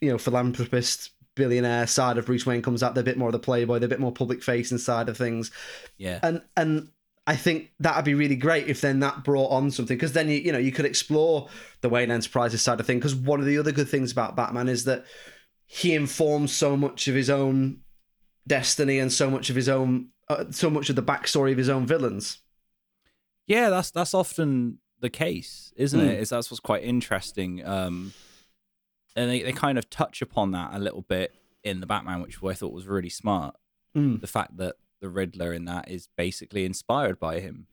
[0.00, 2.94] you know philanthropist billionaire side of Bruce Wayne comes out.
[2.94, 5.16] They're a bit more of the playboy, they're a bit more public facing side of
[5.16, 5.50] things
[5.96, 6.18] yeah.
[6.22, 6.88] and and
[7.26, 10.38] I think that'd be really great if then that brought on something because then you
[10.38, 11.48] you know you could explore
[11.80, 14.68] the Wayne Enterprises side of thing because one of the other good things about Batman
[14.68, 15.04] is that
[15.66, 17.80] he informs so much of his own
[18.46, 21.68] destiny and so much of his own uh, so much of the backstory of his
[21.68, 22.38] own villains.
[23.46, 26.06] Yeah, that's that's often the case, isn't Mm.
[26.08, 26.20] it?
[26.20, 27.64] Is that's what's quite interesting.
[27.66, 28.12] Um,
[29.16, 31.34] and they, they kind of touch upon that a little bit
[31.64, 33.56] in the Batman, which I thought was really smart.
[33.96, 34.20] Mm.
[34.20, 37.66] The fact that the Riddler in that is basically inspired by him,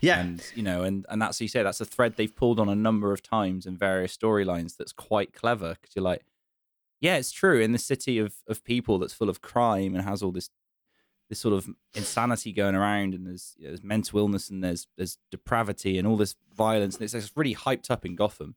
[0.00, 2.68] Yeah, and you know, and and that's you say that's a thread they've pulled on
[2.68, 4.76] a number of times in various storylines.
[4.76, 6.22] That's quite clever because you're like,
[7.00, 7.60] yeah, it's true.
[7.60, 10.50] In the city of of people that's full of crime and has all this
[11.28, 15.98] this sort of insanity going around, and there's there's mental illness and there's there's depravity
[15.98, 18.54] and all this violence, and it's, it's really hyped up in Gotham.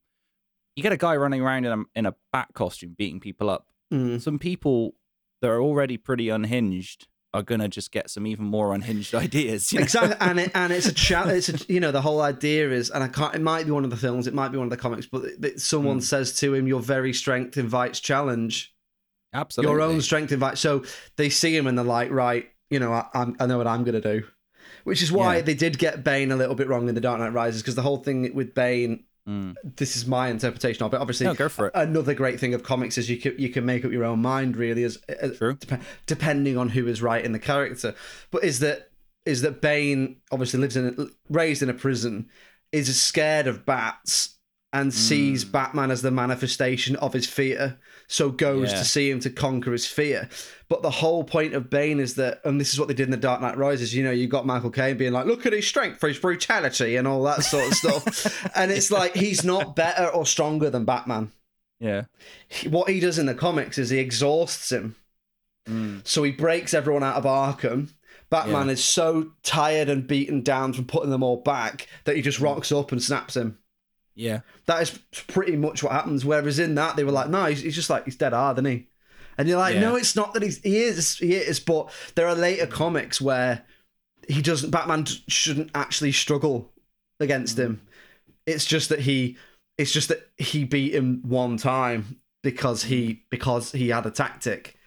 [0.76, 3.68] You get a guy running around in a in a bat costume beating people up.
[3.94, 4.22] Mm.
[4.22, 4.96] Some people
[5.42, 9.72] that are already pretty unhinged are gonna just get some even more unhinged ideas.
[9.72, 9.84] you know?
[9.84, 12.90] exactly, and it and it's a cha- It's a you know the whole idea is,
[12.90, 13.36] and I can't.
[13.36, 14.28] It might be one of the films.
[14.28, 16.04] It might be one of the comics, but that someone Mm.
[16.04, 18.74] says to him, "Your very strength invites challenge."
[19.34, 19.72] Absolutely.
[19.74, 20.62] your own strength invites.
[20.62, 20.86] So
[21.18, 23.84] they see him and they're like, right, you know, I, I'm, I know what I'm
[23.84, 24.26] going to do.
[24.84, 25.42] Which is why Yeah.
[25.42, 27.82] they did get Bane a little bit wrong in The Dark Knight Rises, because the
[27.82, 29.56] whole thing with Bane, Mm.
[29.78, 30.98] this is my interpretation of it.
[30.98, 31.72] Obviously, No, go for it.
[31.74, 34.56] another great thing of comics is you can you can make up your own mind,
[34.56, 35.56] really, as, as True.
[35.56, 37.96] dep- depending on who is writing the character.
[38.30, 38.92] But is that
[39.26, 42.30] is that Bane obviously lives in a, raised in a prison,
[42.72, 44.38] is scared of bats
[44.72, 45.52] and sees Mm.
[45.54, 48.80] Batman as the manifestation of his fear, so goes Yeah.
[48.80, 50.30] to see him to conquer his fear.
[50.70, 53.12] But the whole point of Bane is that, and this is what they did in
[53.12, 53.94] The Dark Knight Rises.
[53.94, 56.96] You know, you got Michael Caine being like, "Look at his strength for his brutality
[56.96, 60.86] and all that sort of stuff," and it's like he's not better or stronger than
[60.86, 61.32] Batman
[61.80, 62.04] Yeah.
[62.70, 64.96] what he does in the comics is he exhausts him.
[65.68, 66.08] Mm.
[66.08, 67.90] So he breaks everyone out of Arkham.
[68.30, 68.74] Batman Yeah.
[68.74, 72.72] is so tired and beaten down from putting them all back that he just rocks
[72.72, 73.58] up and snaps him.
[74.16, 74.42] Yeah.
[74.66, 74.98] That is
[75.28, 76.24] pretty much what happens.
[76.26, 78.66] Whereas in that, they were like, no, he's, he's just like, he's dead hard, isn't
[78.72, 78.88] he?
[79.38, 79.82] And you're like, Yeah.
[79.82, 81.60] no, it's not that he's, he is, he is.
[81.60, 83.64] But there are later comics where
[84.28, 86.72] he doesn't, Batman shouldn't actually struggle
[87.20, 87.82] against him.
[88.46, 89.38] It's just that he,
[89.78, 94.78] it's just that he beat him one time because he, because he had a tactic.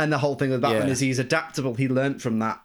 [0.00, 0.92] And the whole thing with Batman Yeah.
[0.92, 1.74] is he's adaptable.
[1.74, 2.60] He learned from that.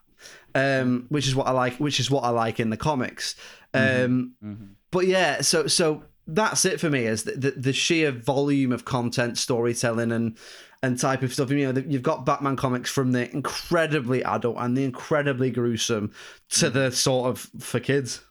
[0.55, 3.35] Um, which is what I like, which is what I like in the comics.
[3.75, 4.69] Um, Mhm.
[4.91, 7.05] But yeah, so so that's it for me.
[7.05, 10.37] Is the, the, the sheer volume of content, storytelling, and
[10.83, 11.49] and type of stuff.
[11.51, 16.11] You know, you've got Batman comics from the incredibly adult and the incredibly gruesome
[16.51, 16.73] to mm.
[16.73, 18.21] the sort of for kids.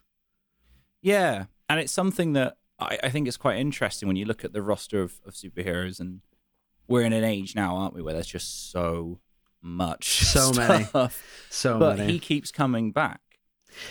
[1.01, 4.53] Yeah, and it's something that I, I think is quite interesting when you look at
[4.53, 6.21] the roster of, of superheroes, and
[6.87, 9.19] we're in an age now, aren't we, where there's just so
[9.61, 10.85] much, So many.
[10.85, 11.21] stuff.
[11.49, 12.13] So But many.
[12.13, 13.21] he keeps coming back,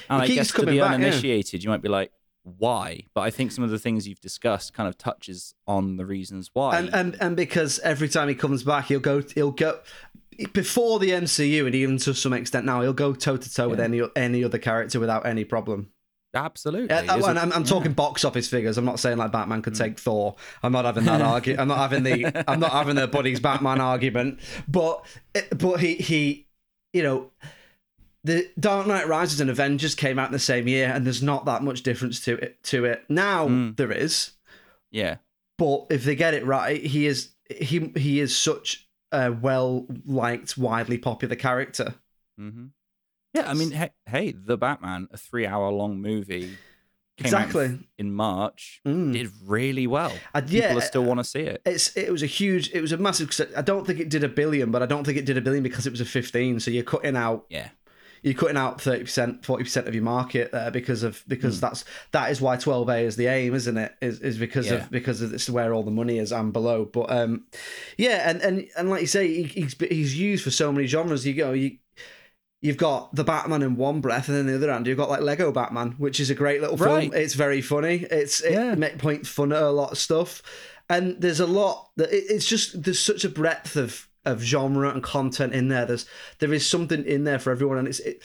[0.08, 0.84] and He I keeps guess to the back, yeah.
[0.86, 2.12] uninitiated, you might be like,
[2.46, 3.02] why?
[3.14, 6.50] But I think some of the things you've discussed kind of touches on the reasons
[6.52, 6.78] why.
[6.78, 9.80] and and and because every time he comes back, he'll go he'll go
[10.52, 13.80] before the MCU and even to some extent now, he'll go toe to toe with
[13.80, 15.90] any any other character without any problem.
[16.34, 17.68] Absolutely, Yeah, There's and a- I'm, I'm yeah.
[17.68, 18.76] talking box office figures.
[18.76, 19.78] I'm not saying like Batman could mm.
[19.78, 20.36] take Thor.
[20.62, 21.60] I'm not having that argument.
[21.60, 22.44] I'm not having the.
[22.50, 24.40] I'm not having the buddies Batman argument.
[24.68, 25.04] But
[25.34, 26.46] eh, but he he,
[26.92, 27.30] you know,
[28.26, 31.44] the Dark Knight Rises and Avengers came out in the same year, and there's not
[31.46, 32.62] that much difference to it.
[32.64, 33.76] To it now Mm.
[33.76, 34.32] there is,
[34.90, 35.16] Yeah,
[35.58, 40.58] but if they get it right, he is he he is such a well liked,
[40.58, 41.94] widely popular character.
[42.40, 42.66] Mm-hmm.
[43.34, 43.50] yeah.
[43.50, 46.56] I mean, hey, hey, the Batman, a three-hour-long movie,
[47.18, 47.78] came out Exactly.
[47.98, 49.12] in March, Mm.
[49.12, 50.12] did really well.
[50.34, 51.62] Uh, People yeah, are still want to see it.
[51.64, 53.30] it's it was a huge it was a massive.
[53.56, 55.62] I don't think it did a billion, but I don't think it did a billion
[55.62, 56.60] because it was a 15.
[56.60, 57.68] So you're cutting out Yeah,
[58.26, 61.60] you're cutting out thirty percent, forty percent of your market there because of because Hmm.
[61.60, 63.94] that's that is why twelve A is the aim, isn't it?
[64.02, 64.74] Is is because Yeah.
[64.84, 66.84] of because of it's where all the money is and below.
[66.84, 67.44] But um,
[67.96, 71.24] yeah, and and and like you say, he, he's he's used for so many genres.
[71.24, 71.78] You go you.
[72.62, 75.20] You've got the Batman in one breath, and then the other hand, you've got like
[75.20, 76.88] Lego Batman, which is a great little film.
[76.88, 77.14] Right.
[77.14, 78.06] It's very funny.
[78.10, 78.74] It's it Yeah.
[78.74, 80.42] make point fun at a lot of stuff,
[80.88, 84.90] and there's a lot that it, it's just there's such a breadth of of genre
[84.90, 85.86] and content in there.
[85.86, 86.06] There's
[86.40, 88.22] there is something in there for everyone, and it's it,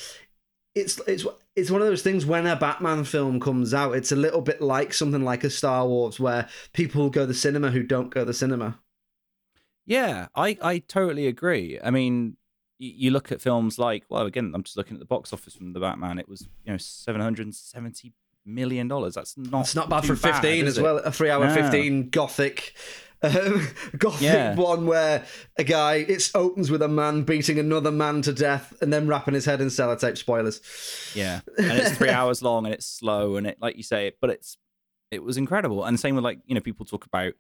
[0.76, 4.16] it's it's it's one of those things when a Batman film comes out, it's a
[4.16, 7.84] little bit like something like a Star Wars, where people go to the cinema who
[7.84, 8.80] don't go to the cinema.
[9.86, 11.80] Yeah, I, I totally agree.
[11.84, 12.38] I mean,
[12.78, 15.74] you, look at films like, well, again, I'm just looking at the box office from
[15.74, 16.20] the Batman.
[16.20, 18.14] It was, you know, seven hundred and seventy
[18.46, 19.16] million dollars.
[19.16, 19.62] That's not.
[19.62, 20.98] It's not bad for fifteen is as well.
[20.98, 21.54] A three-hour No.
[21.54, 22.74] fifteen gothic.
[23.24, 24.56] Um, gothic Yeah.
[24.56, 25.26] one where
[25.58, 29.34] a guy it opens with a man beating another man to death and then wrapping
[29.36, 30.60] his head in sellotape spoilers
[31.16, 34.30] Yeah, and it's three hours long and it's slow and it, like you say, but
[34.32, 34.58] it's
[35.12, 35.84] it was incredible.
[35.86, 37.34] And same with like you know people talk about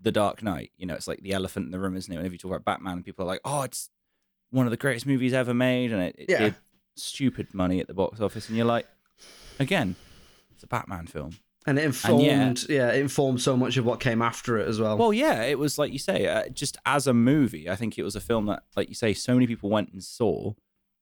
[0.00, 0.70] the Dark Knight.
[0.76, 2.16] You know, it's like the elephant in the room, isn't it?
[2.16, 3.90] Whenever you talk about Batman, people are like, oh, it's
[4.50, 6.38] one of the greatest movies ever made, and it, it Yeah.
[6.38, 6.54] did
[6.96, 8.86] stupid money at the box office, and you're like,
[9.58, 9.96] again,
[10.54, 11.36] it's a Batman film.
[11.66, 14.78] And it informed And yeah it informed so much of what came after it as
[14.80, 17.98] well Well, yeah, it was like you say, uh, just as a movie, I think
[17.98, 20.50] it was a film that, like you say, so many people went and saw.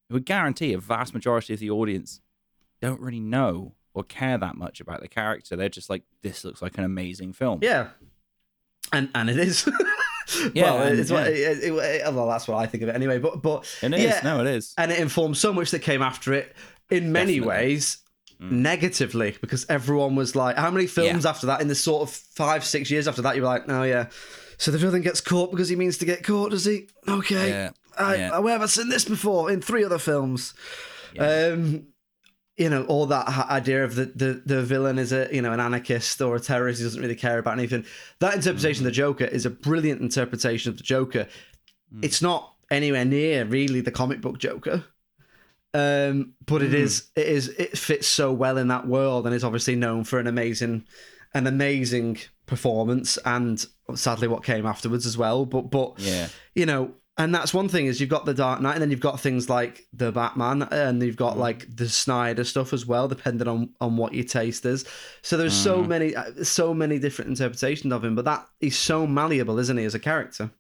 [0.09, 2.20] It would guarantee a vast majority of the audience
[2.81, 5.55] don't really know or care that much about the character.
[5.57, 7.59] They're just like, this looks like an amazing film.
[7.62, 7.88] yeah
[8.92, 9.68] and and it is
[10.55, 11.51] Yeah, well, and- it's what, yeah.
[11.51, 14.01] it, it, it- well that's what i think of it anyway but but It is.
[14.03, 14.75] yeah No, it is.
[14.79, 16.55] and it informed so much that came after it
[16.90, 17.48] in many Definitely.
[17.66, 17.98] ways
[18.43, 18.51] Mm.
[18.51, 22.65] negatively because everyone was like how many films after that in the sort of five
[22.65, 24.07] six years after that you were like oh yeah
[24.59, 27.71] so the villain gets caught because he means to get caught does he okay Yeah.
[27.97, 28.39] I, yeah.
[28.41, 30.55] where have I seen this before in three other films
[31.15, 31.53] Yeah.
[31.53, 31.87] um
[32.57, 35.61] you know all that idea of the, the the villain is a you know an
[35.61, 37.85] anarchist or a terrorist who doesn't really care about anything
[38.19, 41.29] that interpretation of the joker is a brilliant interpretation of the joker
[41.95, 42.05] Mm.
[42.05, 44.85] it's not anywhere near really the comic book joker
[45.75, 46.75] um but it Mm.
[46.75, 50.19] is it is it fits so well in that world and is obviously known for
[50.19, 50.85] an amazing
[51.35, 56.29] an amazing performance and sadly what came afterwards as well but but yeah.
[56.55, 58.99] you know, and that's one thing is you've got the Dark Knight, and then you've
[58.99, 63.47] got things like the Batman, and you've got like the Snyder stuff as well, depending
[63.49, 64.87] on on what your taste is.
[65.21, 65.63] So there's Mm.
[65.63, 69.77] so many, uh, so many different interpretations of him, but that he's so malleable, isn't
[69.77, 70.51] he, as a character?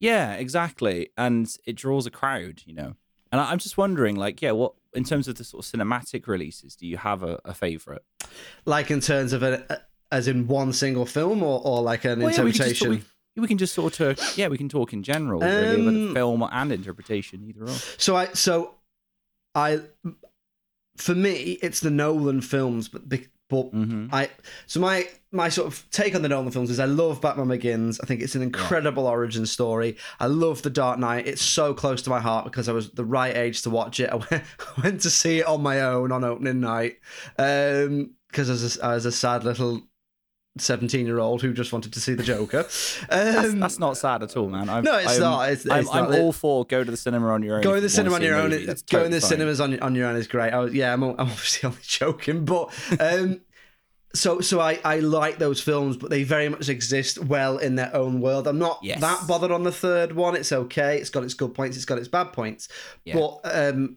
[0.00, 1.10] Yeah, exactly.
[1.16, 2.94] And it draws a crowd, you know.
[3.32, 6.26] And I- I'm just wondering, like, yeah, what in terms of the sort of cinematic
[6.26, 8.04] releases, do you have a, a favorite?
[8.66, 12.30] Like in terms of a, as in one single film, or or like an Well,
[12.30, 13.06] yeah, we can just interpretation.
[13.36, 16.14] we, we can just sort of, yeah, we can talk in general, really, about Um,
[16.14, 17.68] film and interpretation, either or.
[17.96, 18.74] So I so
[19.54, 19.80] I
[20.98, 24.30] for me it's the Nolan films, but the, but hmm I
[24.66, 28.00] so my my sort of take on the Nolan films is I love Batman Begins.
[28.00, 29.96] I think it's an incredible origin story.
[30.18, 31.26] I love The Dark Knight.
[31.26, 34.10] It's so close to my heart because I was the right age to watch it.
[34.10, 36.96] I went, I went to see it on my own on opening night
[37.38, 39.82] um, because as a, I was a sad little
[40.58, 42.62] seventeen year old who just wanted to see the Joker.
[43.08, 44.68] That's, Um, that's not sad at all, man.
[44.68, 45.48] I'm, no, it's I'm, not.
[45.50, 47.62] It's, I'm, it's I'm all for go to the cinema on your own.
[47.62, 49.28] Going if to the cinema on your own, that's going to the fine.
[49.28, 50.52] cinemas on on your own is great.
[50.52, 52.68] I was, yeah, I'm, I'm obviously only joking, but
[53.00, 53.40] um,
[54.14, 57.94] so so I I like those films, but they very much exist well in their
[57.96, 58.46] own world.
[58.46, 59.00] I'm not Yes.
[59.00, 60.36] that bothered on the third one.
[60.36, 60.98] It's okay.
[60.98, 61.76] It's got its good points.
[61.76, 62.68] It's got its bad points,
[63.04, 63.14] Yeah.
[63.14, 63.96] but um.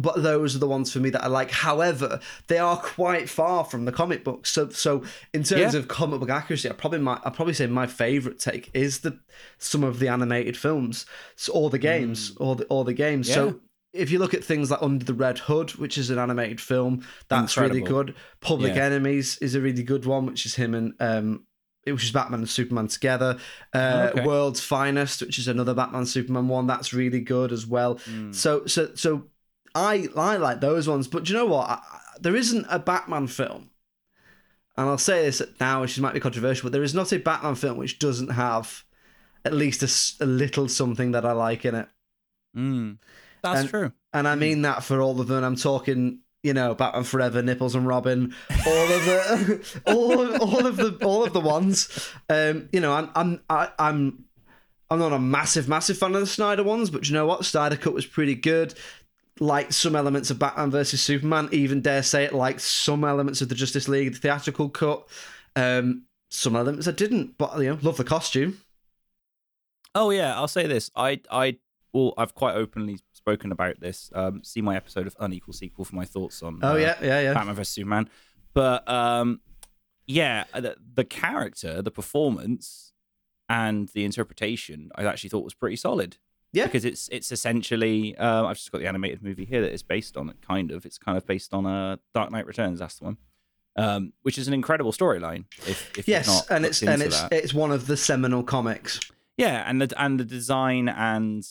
[0.00, 1.50] But those are the ones for me that I like.
[1.50, 4.48] However, they are quite far from the comic books.
[4.50, 5.02] So, so
[5.34, 5.80] in terms Yeah.
[5.80, 9.18] of comic book accuracy, I probably might, I probably say my favorite take is the
[9.58, 11.04] some of the animated films,
[11.52, 13.26] or the games, or the or the games.
[13.26, 13.30] Mm.
[13.30, 13.34] Yeah.
[13.34, 13.60] So
[13.92, 17.04] if you look at things like Under the Red Hood, which is an animated film,
[17.28, 18.14] that's really good.
[18.40, 18.84] Public Yeah.
[18.84, 21.44] Enemies is a really good one, which is him and um,
[21.84, 23.38] which is Batman and Superman together.
[23.74, 24.24] Uh, Okay.
[24.26, 27.96] World's Finest, which is another Batman Superman one, that's really good as well.
[27.96, 28.34] Mm.
[28.34, 29.24] So so so
[29.74, 31.68] I I like those ones, but do you know what?
[31.68, 33.70] I, I- there isn't a Batman film.
[34.76, 37.54] And I'll say this now, which might be controversial, but there is not a Batman
[37.54, 38.84] film which doesn't have
[39.44, 41.88] at least a little something that I like in it.
[42.56, 42.98] Mm.
[43.42, 43.92] That's And- true.
[44.12, 45.44] And I mean that for all of them.
[45.44, 48.34] I'm talking, you know, Batman Forever, Nipples and Robin,
[48.66, 52.08] all of the, all of, all of the, all of the ones.
[52.30, 54.24] Um, you know, I'm, I'm, I, I'm,
[54.90, 57.44] I'm not a massive, massive fan of the Snyder ones, but you know what?
[57.44, 58.74] Snyder Cut was pretty good.
[59.40, 62.34] Like some elements of Batman versus Superman, even dare say it.
[62.34, 65.06] Like some elements of the Justice League, the theatrical cut.
[65.54, 68.58] Um, some elements I didn't, but you know, love the costume.
[69.94, 70.90] Oh yeah, I'll say this.
[70.94, 71.58] I I
[71.92, 74.10] well, I've quite openly spoken about this.
[74.14, 76.60] Um, see my episode of Unequal Sequel for my thoughts on.
[76.62, 77.34] Oh uh, yeah, yeah, yeah.
[77.34, 78.10] Batman vs Superman.
[78.54, 79.40] But um,
[80.06, 82.92] yeah, the, the character, the performance,
[83.48, 86.16] and the interpretation, I actually thought was pretty solid.
[86.52, 86.64] Yeah.
[86.64, 90.16] because it's it's essentially um, I've just got the animated movie here that it's based
[90.16, 90.30] on.
[90.30, 92.78] It kind of it's kind of based on a uh, Dark Knight Returns.
[92.78, 93.16] That's the one.
[93.76, 95.44] Um, which is an incredible storyline.
[95.66, 97.32] If, if Yes, not and it's and it's that.
[97.32, 98.98] it's one of the seminal comics.
[99.36, 101.46] Yeah, and the and the design and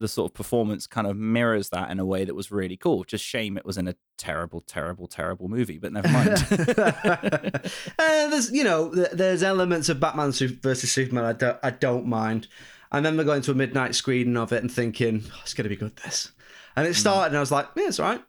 [0.00, 3.02] the sort of performance kind of mirrors that in a way that was really cool.
[3.02, 6.28] Just shame it was in a terrible, terrible, terrible movie, but never mind.
[6.78, 12.06] uh, there's you know there's elements of Batman Su- versus Superman I don't I don't
[12.06, 12.46] mind.
[12.90, 15.76] I remember going to a midnight screening of it and thinking oh, it's gonna be
[15.76, 16.32] good this,
[16.76, 16.90] and Mm.
[16.90, 18.22] it started and I was like yeah it's all right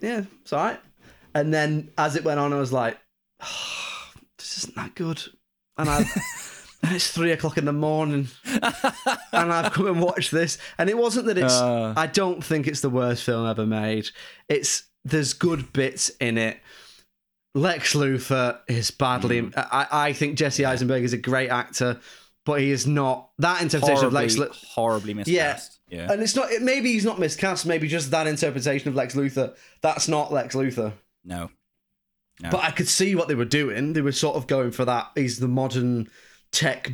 [0.00, 0.80] yeah it's all right,
[1.34, 2.98] and then as it went on I was like
[3.42, 5.22] oh, this isn't that good,
[5.76, 6.04] and I.
[6.82, 10.58] and it's three o'clock in the morning, and I've come and watched this.
[10.76, 11.54] And it wasn't that it's.
[11.54, 11.94] Uh.
[11.96, 14.08] I don't think it's the worst film ever made.
[14.50, 16.58] It's there's good bits in it.
[17.54, 19.40] Lex Luthor is badly.
[19.42, 19.56] Mm.
[19.56, 22.00] I, I think Jesse Eisenberg is a great actor,
[22.44, 24.36] but he is not that interpretation of Lex.
[24.36, 24.64] horribly, Luthor.
[24.74, 25.80] horribly miscast.
[25.88, 26.12] Yeah.
[26.12, 26.50] And it's not.
[26.50, 27.66] It, maybe he's not miscast.
[27.66, 29.56] Maybe just that interpretation of Lex Luthor.
[29.80, 30.92] That's not Lex Luthor.
[31.24, 31.50] No.
[32.40, 32.50] No.
[32.50, 33.92] But I could see what they were doing.
[33.92, 35.10] They were sort of going for that.
[35.14, 36.10] He's the modern
[36.50, 36.92] tech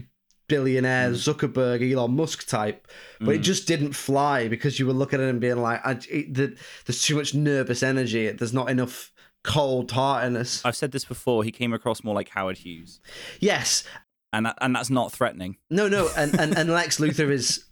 [0.49, 1.15] billionaire mm.
[1.15, 2.89] Zuckerberg, Elon Musk type.
[3.21, 3.45] But it mm.
[3.45, 7.03] just didn't fly because you were looking at him being like, I, it, the, there's
[7.03, 8.31] too much nervous energy.
[8.33, 10.65] There's not enough cold heartedness.
[10.65, 11.45] I've said this before.
[11.45, 13.01] He came across more like Howard Hughes,
[13.39, 13.85] Yes.
[14.33, 15.57] And that, and that's not threatening.
[15.71, 16.09] No, no.
[16.17, 17.65] And, and, and Lex Luthor is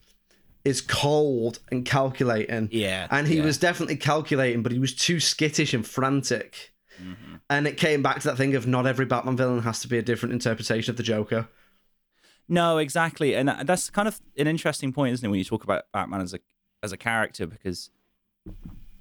[0.65, 2.69] is cold and calculating.
[2.71, 3.07] Yeah.
[3.11, 3.45] And he yeah.
[3.45, 6.73] was definitely calculating, but he was too skittish and frantic.
[7.01, 7.37] Mm-hmm.
[7.49, 9.99] And it came back to that thing of not every Batman villain has to be
[9.99, 11.49] a different interpretation of the Joker.
[12.49, 15.29] No, exactly, and that's kind of an interesting point, isn't it?
[15.29, 16.41] When you talk about Batman as a
[16.83, 17.91] as a character, because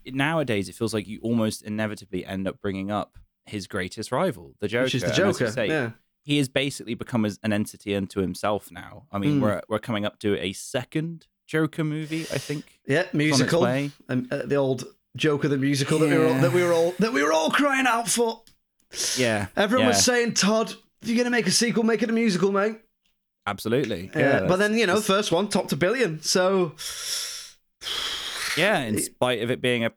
[0.06, 4.68] nowadays it feels like you almost inevitably end up bringing up his greatest rival, the
[4.68, 4.84] Joker.
[4.84, 5.50] Which is the Joker.
[5.50, 5.92] say, yeah.
[6.28, 9.06] He has basically become as an entity unto himself now.
[9.14, 9.42] I mean, Mm.
[9.44, 12.66] we're we're coming up to a second Joker movie, I think.
[12.86, 13.64] Yeah, musical.
[13.64, 14.84] Um, uh, the old
[15.16, 17.50] Joker the musical that we were all, that we were all that we were all
[17.50, 18.42] crying out for.
[19.16, 22.14] Yeah, Everyone yeah, was saying, "Todd, if you're gonna make a sequel, make it a
[22.14, 22.76] musical, mate."
[23.46, 24.12] absolutely.
[24.14, 26.74] Yeah, Yeah, but then you know, the first one topped a billion, so
[28.58, 29.92] yeah, in spite of it being a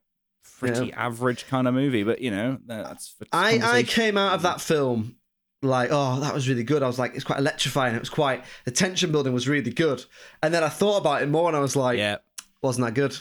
[0.61, 4.43] pretty average kind of movie, but you know, that's for I I came out of
[4.43, 5.17] that film
[5.63, 6.83] like, oh, that was really good.
[6.83, 7.95] I was like, it's quite electrifying.
[7.95, 10.05] It was quite the tension building was really good.
[10.43, 12.19] And then I thought about it more, and I was like, yeah,
[12.63, 13.17] wasn't that good?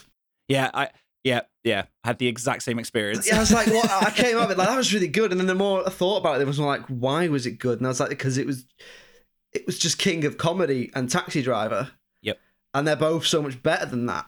[0.47, 0.89] yeah, I
[1.23, 3.27] yeah yeah I had the exact same experience.
[3.27, 3.89] Yeah, I was like, what?
[4.07, 6.17] I came up it like that was really good, and then the more I thought
[6.17, 7.79] about it, it was more like, why was it good?
[7.79, 8.65] And I was like, because it was,
[9.51, 11.91] it was just King of Comedy and Taxi Driver.
[12.21, 12.39] Yep.
[12.73, 14.27] And they're both so much better than that.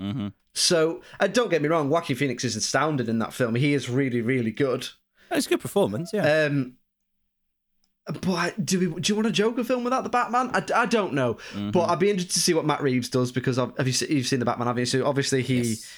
[0.00, 3.54] hmm So, uh, don't get me wrong, Joaquin Phoenix is astounded in that film.
[3.54, 4.88] He is really, really good.
[5.30, 6.10] It's a good performance.
[6.12, 6.46] Yeah.
[6.46, 6.74] Um,
[8.22, 9.00] but do we?
[9.00, 10.50] Do you want a Joker film without the Batman?
[10.52, 11.70] I, I don't know, Mm-hmm.
[11.70, 14.26] but I'd be interested to see what Matt Reeves does because of, have you you've
[14.26, 14.66] seen the Batman?
[14.66, 14.86] Have you?
[14.86, 15.62] So obviously he.
[15.62, 15.92] Yes.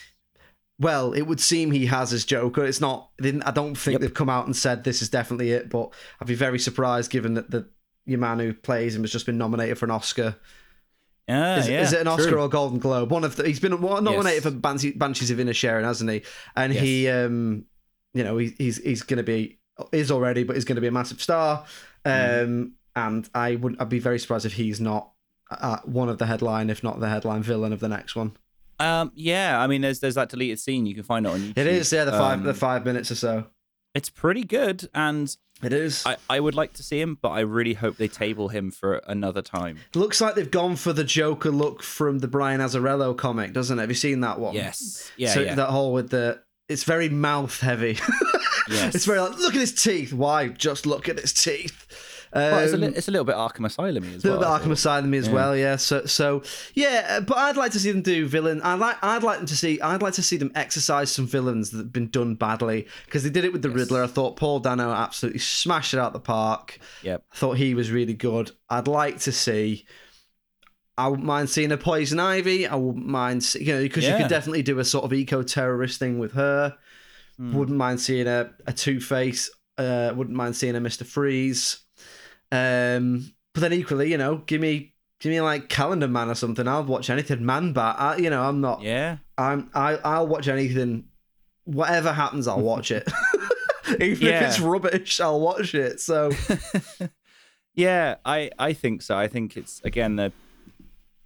[0.80, 2.64] Well, it would seem he has his Joker.
[2.64, 3.10] It's not.
[3.22, 4.00] I don't think Yep.
[4.00, 5.70] they've come out and said this is definitely it.
[5.70, 7.68] But I'd be very surprised given that the
[8.06, 10.36] your man who plays him has just been nominated for an Oscar.
[11.28, 12.40] Yeah, Is, yeah, is it an Oscar true.
[12.42, 13.10] or Golden Globe?
[13.10, 14.42] One of the, he's been nominated Yes.
[14.42, 16.22] for Banshee, Banshees of Inisherin, hasn't he?
[16.54, 17.64] And he, um,
[18.12, 19.58] you know, he, he's he's going to be
[19.92, 21.64] is already, but he's going to be a massive star.
[22.04, 22.70] Um, Mm.
[22.96, 25.10] and I would I'd be very surprised if he's not
[25.50, 28.36] uh, one of the headline, if not the headline villain of the next one.
[28.80, 31.58] Um, yeah, I mean, there's there's that deleted scene you can find it on YouTube.
[31.58, 33.46] It is, yeah, the five Um, the five minutes or so.
[33.94, 36.04] It's pretty good, and It is.
[36.04, 38.96] I, I would like to see him, but I really hope they table him for
[39.06, 39.78] another time.
[39.94, 43.82] Looks like they've gone for the Joker look from the Brian Azzarello comic, doesn't it?
[43.82, 44.54] Have you seen that one?
[44.56, 47.98] Yes, yeah, so yeah, that whole with the it's very mouth heavy.
[48.70, 48.94] yes.
[48.94, 50.12] It's very like look at his teeth.
[50.12, 50.48] Why?
[50.48, 51.80] Just look at his teeth.
[52.34, 54.38] Well, it's, a Um, li- it's a little bit Arkham Asylum as a well.
[54.40, 54.72] little I bit Arkham.
[54.72, 55.32] Asylum as Yeah.
[55.34, 55.76] well, yeah.
[55.76, 56.42] So, so
[56.74, 58.60] yeah, uh, but I'd like to see them do villain.
[58.64, 59.80] I like, I'd like them to see.
[59.80, 63.30] I'd like to see them exercise some villains that have been done badly because they
[63.30, 63.76] did it with the Yes.
[63.78, 64.02] Riddler.
[64.02, 66.80] I thought Paul Dano absolutely smashed it out the park.
[67.04, 67.24] Yep.
[67.32, 68.50] I thought he was really good.
[68.68, 69.84] I'd like to see.
[70.96, 72.66] I wouldn't mind seeing a Poison Ivy.
[72.66, 75.98] I wouldn't mind, see, you know, because you could definitely do a sort of eco-terrorist
[75.98, 76.76] thing with her.
[77.36, 77.56] Hmm.
[77.56, 79.50] Wouldn't mind seeing a, a Two Face.
[79.76, 81.78] Uh, wouldn't mind seeing a Mister Freeze.
[82.52, 86.68] Um, but then equally, you know, give me give me like Calendar Man or something.
[86.68, 87.44] I'll watch anything.
[87.44, 87.96] Man Bat.
[87.98, 88.82] I, you know, I'm not.
[88.82, 89.70] Yeah, I'm.
[89.74, 89.96] I.
[89.96, 91.06] I'll watch anything.
[91.64, 93.10] Whatever happens, I'll watch it.
[94.00, 96.00] Even if it's rubbish, I'll watch it.
[96.00, 96.30] So
[97.74, 99.16] yeah, I I think so.
[99.16, 100.32] I think it's again the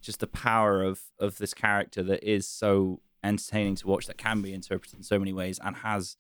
[0.09, 4.41] just the power of of this character that is so entertaining to watch that can
[4.43, 6.17] be interpreted in so many ways and has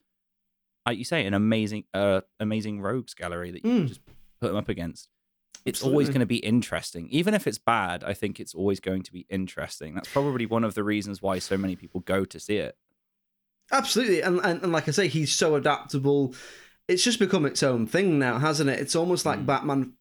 [0.86, 3.88] like you say an amazing uh amazing rogues gallery that you can Mm.
[3.88, 4.00] just
[4.40, 5.08] put them up against
[5.64, 9.02] it's always going to be interesting even if it's bad i think it's always going
[9.08, 12.38] to be interesting that's probably one of the reasons why so many people go to
[12.40, 12.76] see it
[13.70, 16.34] Absolutely, and, and and like I say, he's so adaptable.
[16.88, 18.80] It's just become its own thing now, hasn't it?
[18.80, 19.46] It's almost like Mm.
[19.46, 19.92] Batman.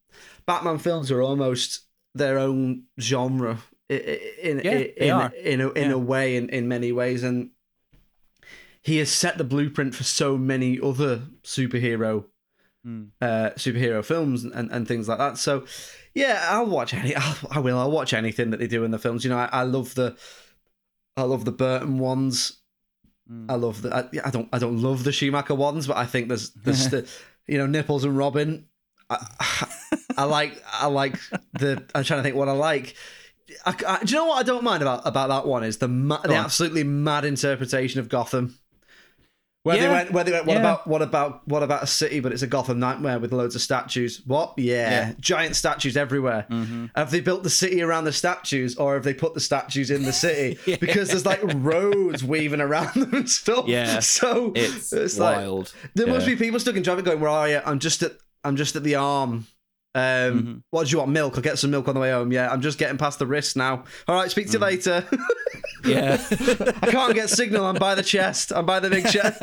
[0.45, 1.81] Batman films are almost
[2.15, 3.57] their own genre
[3.89, 5.91] in Yeah, in in, in a, in Yeah.
[5.91, 7.51] a way, in, in many ways, and
[8.81, 12.25] he has set the blueprint for so many other superhero
[12.85, 13.09] Mm.
[13.19, 15.37] uh, superhero films and, and things like that.
[15.37, 15.65] So,
[16.15, 17.13] yeah, I'll watch any.
[17.17, 17.77] I'll, I will.
[17.77, 19.25] I'll watch anything that they do in the films.
[19.25, 20.15] You know, I, I love the,
[21.17, 22.61] I love the Burton ones.
[23.29, 23.47] Mm.
[23.49, 23.93] I love the.
[23.93, 24.47] I, I don't.
[24.53, 27.05] I don't love the Schumacher ones, but I think there's there's the,
[27.45, 28.67] you know, Nipples and Robin.
[29.09, 29.67] I,
[30.17, 30.53] I like.
[30.71, 31.17] I like
[31.59, 31.83] the.
[31.93, 32.95] I'm trying to think what I like.
[33.65, 35.87] I, I- do you know what I don't mind about about that one is the
[35.87, 36.45] ma- the on.
[36.45, 38.57] absolutely mad interpretation of Gotham.
[39.63, 40.59] Where they went, where they went, what Yeah.
[40.61, 42.21] about what about what about a city?
[42.21, 44.21] But it's a Gotham nightmare with loads of statues.
[44.25, 44.53] What?
[44.57, 45.13] Yeah, Yeah.
[45.19, 46.45] giant statues everywhere.
[46.49, 46.89] Mhm.
[46.95, 50.03] Have they built the city around the statues, or have they put the statues in
[50.03, 50.57] the city?
[50.65, 50.77] Yeah.
[50.79, 53.65] Because there's like roads weaving around them and stuff.
[53.67, 53.99] Yeah.
[54.17, 57.61] so it's, like wild there must be people stuck in traffic going, "Where are you?
[57.65, 58.13] I'm just at
[58.45, 59.47] I'm just at the arm."
[59.97, 60.03] Um,
[60.43, 60.61] Mhm.
[60.69, 61.11] what do you want?
[61.11, 61.35] Milk?
[61.35, 62.31] I'll get some milk on the way home.
[62.31, 63.83] Yeah, I'm just getting past the wrist now.
[64.07, 65.03] All right, speak to you later.
[65.85, 66.17] yeah
[66.81, 67.65] I can't get signal.
[67.65, 68.51] I'm by the chest.
[68.53, 69.41] I'm by the big chest.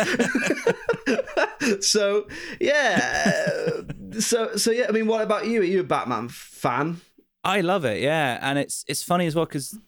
[1.85, 2.27] so
[2.61, 4.87] yeah, uh, so so yeah.
[4.89, 5.61] I mean, what about you?
[5.61, 7.01] Are you a Batman fan?
[7.43, 9.79] I love it, yeah, and it's it's funny as well because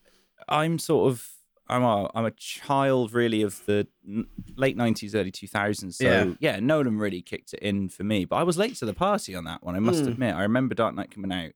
[0.49, 1.27] I'm sort of
[1.69, 3.87] I'm a I'm a child really of the
[4.57, 5.95] late '90s, early 2000s.
[5.95, 6.33] So Yeah.
[6.41, 6.61] yeah.
[6.61, 8.25] Nolan really kicked it in for me.
[8.25, 9.75] But I was late to the party on that one.
[9.75, 10.09] I must Mm.
[10.09, 10.35] admit.
[10.35, 11.53] I remember Dark Knight coming out,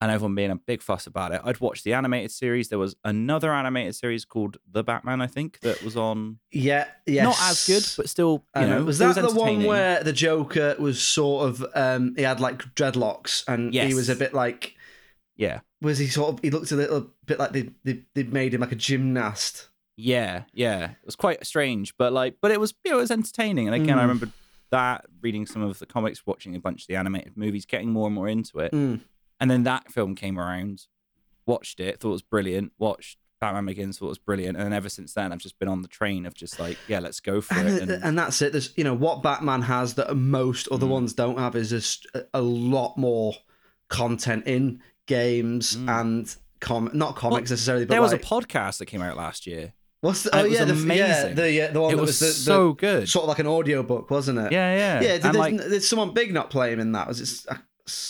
[0.00, 1.40] and everyone being a big fuss about it.
[1.44, 2.68] I'd watched the animated series.
[2.68, 6.38] There was another animated series called The Batman, I think, that was on.
[6.50, 7.24] Yeah, yes.
[7.24, 8.84] Not as good, but still, you I know.
[8.84, 13.44] Was that the one where the Joker was sort of um he had like dreadlocks
[13.48, 14.74] and he was a bit like
[15.36, 18.54] Yeah, was he sort of he looked a little bit like they they they made
[18.54, 19.68] him like a gymnast.
[19.96, 20.90] Yeah, yeah.
[20.90, 23.66] It was quite strange, but like, but it was, you know, it was entertaining.
[23.66, 24.08] And again, I Mm.
[24.08, 24.32] remember
[24.70, 28.06] that reading some of the comics, watching a bunch of the animated movies, getting more
[28.06, 28.72] and more into it.
[28.72, 29.00] Mm.
[29.40, 30.82] And then that film came around,
[31.46, 32.72] watched it, thought it was brilliant.
[32.78, 34.56] Watched Batman Begins, thought it was brilliant.
[34.58, 36.98] And then ever since then, I've just been on the train of just like, yeah,
[36.98, 37.82] let's go for And, it.
[37.82, 38.52] And, and that's it.
[38.52, 40.90] There's you know what Batman has that most other Mm.
[40.90, 43.34] ones don't have is just a, a lot more
[43.88, 46.00] content in games Mm.
[46.00, 49.46] and com not comics necessarily, but there was like, a podcast that came out last
[49.46, 49.72] year.
[50.00, 51.34] what's the, oh it was yeah the yeah amazing.
[51.36, 53.08] the yeah, the one It that was, was, the, so the, good.
[53.08, 54.52] sort of like an audio book, wasn't it?
[54.52, 55.00] yeah, yeah.
[55.02, 57.08] Yeah, And, there's, like, there's someone big not playing in that.
[57.08, 57.46] Was it?
[57.52, 57.56] I,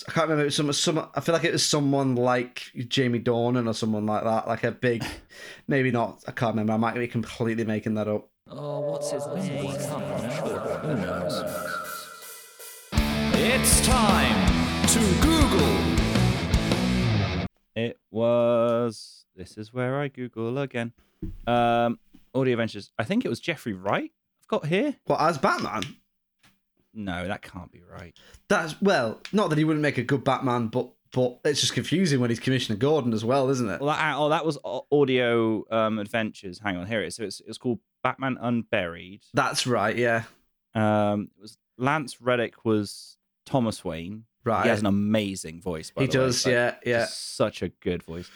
[0.08, 0.42] I can't remember.
[0.42, 1.06] It was some, some.
[1.14, 4.72] I feel like it was someone like Jamie Dornan or someone like that, like a
[4.72, 5.04] big.
[5.68, 6.22] maybe not.
[6.26, 6.72] I can't remember.
[6.72, 8.28] I might be completely making that up.
[8.50, 9.66] Oh, what's his name?
[9.66, 11.42] Who knows?
[13.34, 15.35] It's time to Google.
[18.16, 19.26] Was.
[19.36, 20.94] This is where I Google again.
[21.46, 21.98] Um,
[22.34, 22.90] Audio Adventures.
[22.98, 24.10] I think it was Jeffrey Wright.
[24.40, 24.96] I've got here.
[25.06, 25.82] Well, as Batman,
[26.94, 28.16] No, that can't be right.
[28.48, 32.18] that's well, not that he wouldn't make a good Batman, but but it's just confusing
[32.20, 33.80] when he's Commissioner Gordon as well, isn't it?
[33.82, 34.56] Well, that, oh, that was
[34.90, 36.58] Audio um, Adventures.
[36.58, 37.16] Hang on, here it is.
[37.16, 39.24] So it's it's called Batman Unburied.
[39.34, 39.94] That's right.
[39.94, 40.22] Yeah.
[40.74, 44.24] Um, it was Lance Reddick was Thomas Wayne.
[44.46, 44.62] Right.
[44.62, 45.90] He has an amazing voice.
[45.90, 46.24] By he the way.
[46.26, 46.46] does.
[46.46, 46.74] Like, yeah.
[46.86, 47.06] Yeah.
[47.10, 48.30] such a good voice.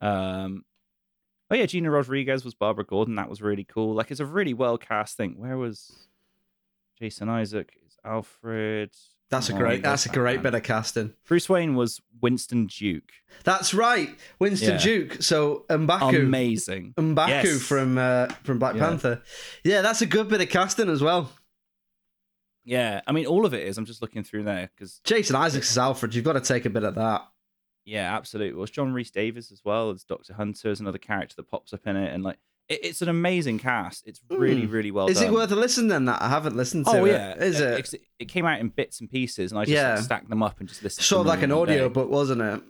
[0.00, 0.64] Um,
[1.50, 3.14] oh yeah, Gina Rodriguez was Barbara Gordon.
[3.14, 3.94] That was really cool.
[3.94, 5.34] Like it's a really well cast thing.
[5.38, 6.08] Where was
[6.98, 7.76] Jason Isaac?
[7.86, 8.90] Is Alfred?
[9.30, 9.82] That's a Oh, great.
[9.82, 11.14] That's a great bit of casting.
[11.26, 13.12] Bruce Wayne was Winston Duke.
[13.44, 14.10] That's right.
[14.38, 14.76] Winston Yeah.
[14.78, 15.22] Duke.
[15.22, 16.20] So Mbaku.
[16.20, 16.92] Amazing.
[16.98, 17.62] Mbaku Yes.
[17.62, 18.88] from uh, from Black Yeah.
[18.88, 19.22] Panther.
[19.64, 21.30] Yeah, that's a good bit of casting as well.
[22.64, 23.76] Yeah, I mean all of it is.
[23.78, 26.14] I'm just looking through there because Jason Isaacs as Alfred.
[26.14, 27.22] You've got to take a bit of that.
[27.84, 28.50] yeah, absolutely.
[28.56, 31.86] It was John Rhys-Davies as well as Doctor Hunter as another character that pops up
[31.86, 32.38] in it, and like
[32.68, 34.06] it, it's an amazing cast.
[34.06, 34.72] It's really, Mm.
[34.72, 35.28] really well Is done.
[35.28, 36.04] it worth a listen then?
[36.04, 36.92] That I haven't listened to.
[36.92, 37.10] Oh it.
[37.12, 39.94] yeah, is it It's- It came out in bits and pieces, and I just Yeah.
[39.96, 41.04] like, stacked them up and just listened.
[41.04, 42.62] sort of like an all in one audio book, wasn't it?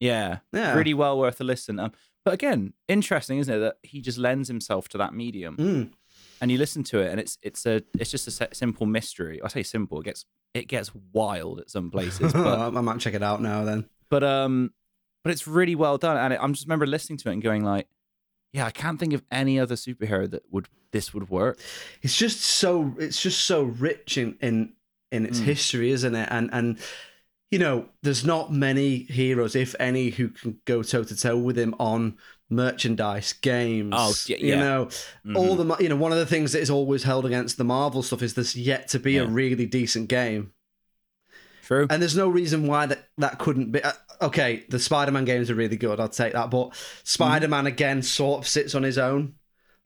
[0.00, 0.74] Yeah, Yeah.
[0.74, 1.78] really well worth a listen.
[1.78, 1.92] Um,
[2.24, 5.90] but again, interesting, isn't it, that he just lends himself to that medium, Mm.
[6.44, 9.40] And you listen to it, and it's it's a it's just a simple mystery.
[9.42, 13.14] I say simple, it gets it gets wild at some places, but I might check
[13.14, 13.86] it out now then.
[14.10, 14.74] but um,
[15.22, 17.64] but it's really well done, and it, I'm just remember listening to it and going
[17.64, 17.88] like,
[18.52, 21.58] yeah, I can't think of any other superhero that would this would work.
[22.02, 24.74] It's just so it's just so rich in in
[25.10, 25.44] in its Mm.
[25.44, 26.28] history, isn't it?
[26.30, 26.78] And and
[27.50, 31.56] you know, there's not many heroes, if any, who can go toe to toe with
[31.56, 32.18] him on
[32.50, 33.94] merchandise, games.
[33.96, 34.60] Oh, y- You yeah.
[34.60, 35.36] know, mm-hmm.
[35.36, 38.02] all the, you know, one of the things that is always held against the Marvel
[38.02, 40.52] stuff is there's yet to be a really decent game.
[41.62, 41.86] True.
[41.88, 43.82] And there's no reason why that, that couldn't be.
[43.82, 45.98] Uh, okay, the Spider Man games are really good.
[45.98, 46.50] I'll take that.
[46.50, 46.74] But
[47.04, 47.68] Spider Man, mm-hmm.
[47.68, 49.34] again, sort of sits on his own.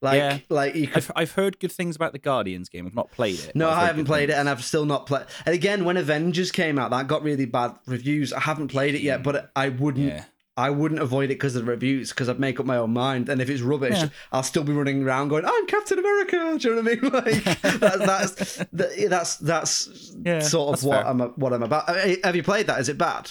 [0.00, 0.38] Like, Yeah.
[0.48, 2.86] like you could I've, I've heard good things about the Guardians game.
[2.86, 3.54] I've not played it.
[3.56, 5.24] No, I haven't played it, and I've still not played.
[5.46, 8.32] And again, when Avengers came out, that got really bad reviews.
[8.32, 9.24] I haven't played it yet, mm.
[9.24, 10.24] but I wouldn't.
[10.58, 10.64] Yeah.
[10.64, 13.28] I wouldn't avoid it because of the reviews, because I'd make up my own mind.
[13.28, 14.08] And if it's rubbish, Yeah.
[14.32, 17.12] I'll still be running around going, "I'm Captain America." Do you know what I mean?
[17.12, 17.44] Like
[17.80, 18.04] that's
[18.36, 21.06] that's that- that's that's Yeah, sort of that's what fair.
[21.06, 21.88] I'm what I'm about.
[21.88, 22.80] Uh, Have you played that?
[22.80, 23.30] Is it bad?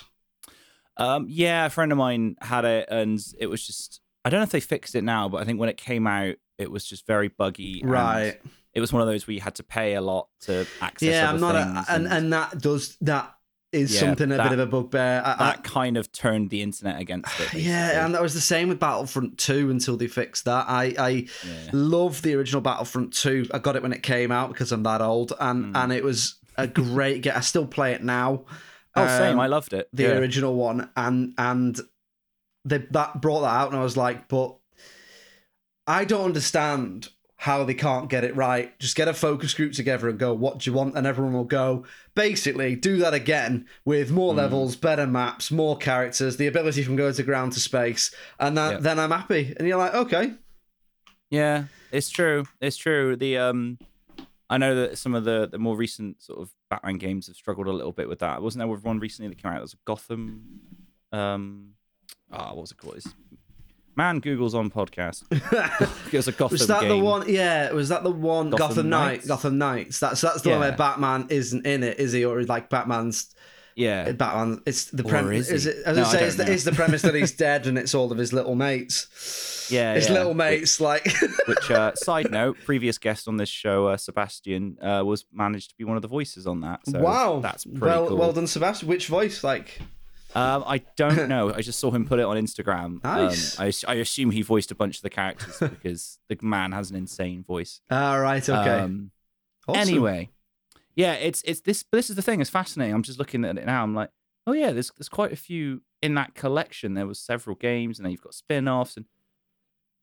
[0.97, 4.01] Um, yeah, a friend of mine had it, and it was just.
[4.25, 6.35] I don't know if they fixed it now, but I think when it came out,
[6.57, 7.81] it was just very buggy.
[7.81, 8.41] and Right.
[8.73, 11.07] It was one of those where you had to pay a lot to access.
[11.09, 11.55] Yeah, other I'm not.
[11.55, 13.33] A, things and and that does that
[13.71, 15.21] is Yeah, something a that- bit of a bugbear.
[15.25, 17.37] I, I- that kind of turned the internet against it.
[17.51, 17.61] basically.
[17.63, 20.65] Yeah, and that was the same with Battlefront 2 until they fixed that.
[20.69, 21.69] I, I Yeah.
[21.73, 23.49] love the original Battlefront 2.
[23.53, 25.83] I got it when it came out because I'm that old, and, Mm.
[25.83, 27.33] and it was a great game.
[27.35, 28.45] I still play it now.
[28.95, 29.33] Oh, same.
[29.33, 29.89] Um, I loved it.
[29.93, 30.09] the yeah.
[30.17, 31.79] original one, and and
[32.65, 34.55] they that brought that out, and I was like, but
[35.85, 37.09] I don't understand
[37.39, 38.77] how they can't get it right.
[38.79, 40.95] Just get a focus group together and go, what do you want?
[40.97, 41.85] And everyone will go,
[42.15, 44.39] basically, do that again with more Hmm.
[44.39, 48.71] levels, better maps, more characters, the ability from going to ground to space, and that,
[48.73, 48.79] Yeah.
[48.79, 49.53] then I'm happy.
[49.57, 50.33] And you're like, okay,
[51.29, 52.45] Yeah, it's true.
[52.61, 53.15] It's true.
[53.15, 53.77] The um,
[54.49, 57.67] I know that some of the the more recent sort of Batman games have struggled
[57.67, 58.41] a little bit with that.
[58.41, 59.55] Wasn't there one recently that came out?
[59.55, 60.43] That was Gotham.
[61.11, 61.73] Um,
[62.31, 62.95] ah, what was it called?
[62.95, 63.13] It's,
[63.97, 65.23] man, Google's on podcast.
[66.07, 67.27] it was a Gotham was that the one?
[67.27, 68.51] Yeah, was that the one?
[68.51, 69.27] Gotham, Gotham Knight, Knights?
[69.27, 69.99] Gotham Knights.
[69.99, 72.23] That's that's the one where Batman isn't in it, is he?
[72.23, 73.35] Or like Batman's
[73.75, 74.61] Yeah, Batman.
[74.65, 75.49] It's the premise.
[75.49, 75.85] is Is, it?
[75.85, 78.11] As No, I say, it's the, it's the premise that he's dead and it's all
[78.11, 79.67] of his little mates.
[79.69, 80.13] Yeah, his yeah.
[80.13, 80.79] little mates.
[80.79, 81.05] Like,
[81.45, 85.75] Which, uh, side note, previous guest on this show, uh, Sebastian, uh, was managed to
[85.75, 86.79] be one of the voices on that.
[86.87, 88.17] So wow, that's pretty well, cool.
[88.17, 88.87] well done, Sebastian.
[88.87, 89.43] Which voice?
[89.43, 89.79] Like,
[90.35, 91.53] Um, I don't know.
[91.53, 93.03] I just saw him put it on Instagram.
[93.03, 93.59] Nice.
[93.59, 96.91] Um, I, I assume he voiced a bunch of the characters because the man has
[96.91, 97.81] an insane voice.
[97.89, 98.79] all right, okay.
[98.79, 99.11] Um,
[99.69, 99.81] Awesome.
[99.81, 100.29] Anyway,
[100.95, 101.83] yeah, it's it's this.
[101.91, 102.39] This is the thing.
[102.39, 102.95] It's fascinating.
[102.95, 103.83] I'm just looking at it now.
[103.83, 104.09] I'm like,
[104.45, 106.93] oh yeah, there's there's quite a few in that collection.
[106.93, 109.05] There was several games, and then you've got spin-offs, and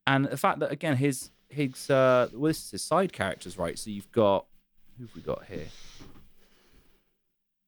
[0.07, 3.79] and the fact that again his his uh well this is his side characters, right?
[3.79, 4.45] So you've got
[4.99, 5.69] who have we got here?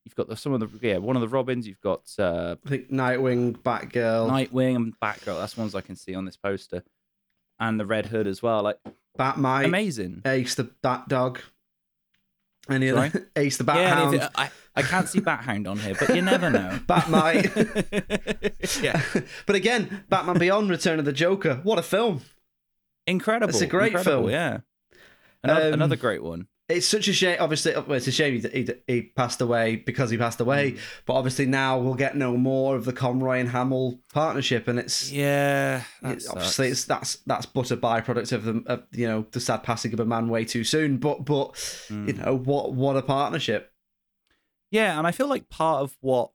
[0.06, 1.66] You've got the, some of the yeah one of the Robins.
[1.66, 5.38] You've got uh, I think Nightwing, Batgirl, Nightwing and Batgirl.
[5.40, 6.84] That's ones I can see on this poster,
[7.58, 8.62] and the Red Hood as well.
[8.62, 8.78] Like
[9.18, 10.22] Batmite, amazing.
[10.24, 11.40] Ace the Bat Dog,
[12.70, 13.08] any Sorry?
[13.08, 14.14] other Ace the Bat yeah, Hound.
[14.14, 16.78] anything- I, I can't see Bathound on here, but you never know.
[16.86, 18.82] Batmite.
[18.82, 19.02] yeah,
[19.46, 21.58] but again, Batman Beyond: Return of the Joker.
[21.64, 22.20] What a film!
[23.08, 23.50] incredible.
[23.50, 24.30] It's a great incredible, film.
[24.30, 24.58] Yeah,
[25.42, 26.46] another, Um, another great one.
[26.68, 27.36] It's such a shame.
[27.38, 30.72] Obviously, well, it's a shame he, he, he passed away because he passed away.
[30.72, 30.78] Mm.
[31.06, 35.12] But obviously, now we'll get no more of the Conroy and Hamill partnership, and it's
[35.12, 39.38] Yeah, it- obviously it's that's that's but a byproduct of the of, you know the
[39.38, 40.96] sad passing of a man way too soon.
[40.98, 41.48] But but
[41.88, 42.24] you Mm.
[42.24, 43.72] know what what a partnership.
[44.72, 46.30] yeah, and I feel like part of what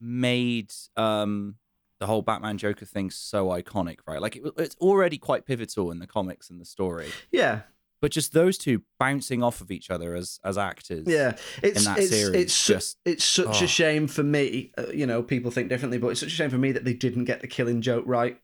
[0.00, 1.56] made um
[1.98, 4.20] the whole Batman Joker thing so iconic, right?
[4.20, 7.60] Like it, it's already quite pivotal in the comics and the story, Yeah,
[8.00, 11.06] but just those two bouncing off of each other as as actors.
[11.06, 11.36] yeah.
[11.62, 13.64] It's that it's series, it's just- it's such oh.
[13.64, 14.72] a shame for me.
[14.76, 16.94] Uh, you know, people think differently, but it's such a shame for me that they
[16.94, 18.40] didn't get the Killing Joke right.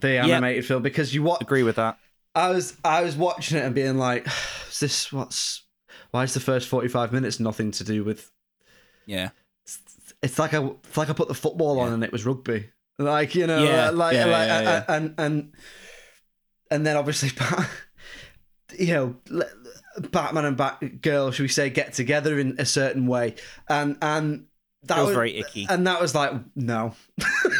[0.00, 1.98] The animated film because you what agree with that.
[2.34, 4.26] I was I was watching it and being like,
[4.70, 5.64] is this what's
[6.10, 8.30] why is the first forty five minutes nothing to do with
[9.06, 9.30] Yeah,
[10.22, 12.70] it's like I it's like I put the football on and it was rugby.
[12.98, 14.84] Like, you know, Yeah, like yeah, like yeah, yeah.
[14.88, 15.52] and and
[16.70, 17.30] and then obviously
[18.78, 19.16] you know
[20.10, 23.34] Batman and Batgirl, should we say, get together in a certain way.
[23.68, 24.46] And and
[24.84, 25.66] that feels was very icky.
[25.70, 26.94] and that was like, no.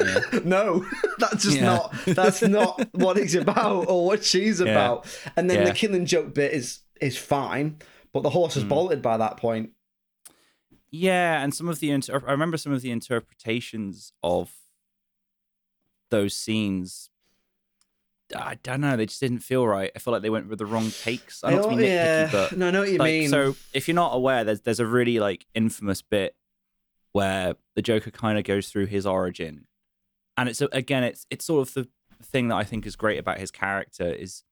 [0.01, 0.21] Yeah.
[0.45, 0.85] no.
[1.19, 1.65] That's just Yeah.
[1.65, 4.67] not that's not what it's about or what she's Yeah.
[4.73, 5.07] about.
[5.37, 7.79] And then the killing joke bit is is fine,
[8.13, 8.69] but the horse has Mm.
[8.71, 9.71] bolted by that point.
[10.91, 14.53] Yeah, and some of the inter- I remember some of the interpretations of
[16.11, 17.09] those scenes.
[18.35, 18.97] I don't know.
[18.97, 19.91] They just didn't feel right.
[19.95, 21.43] I feel like they went with the wrong takes.
[21.45, 22.29] I don't want to be nitpicky, yeah.
[22.33, 23.29] but no, I know what you like, mean.
[23.29, 26.35] so if you're not aware, there's there's a really like infamous bit
[27.13, 29.67] where the Joker kind of goes through his origin,
[30.37, 31.89] and it's again, it's it's sort of the
[32.23, 34.45] thing that I think is great about his character is,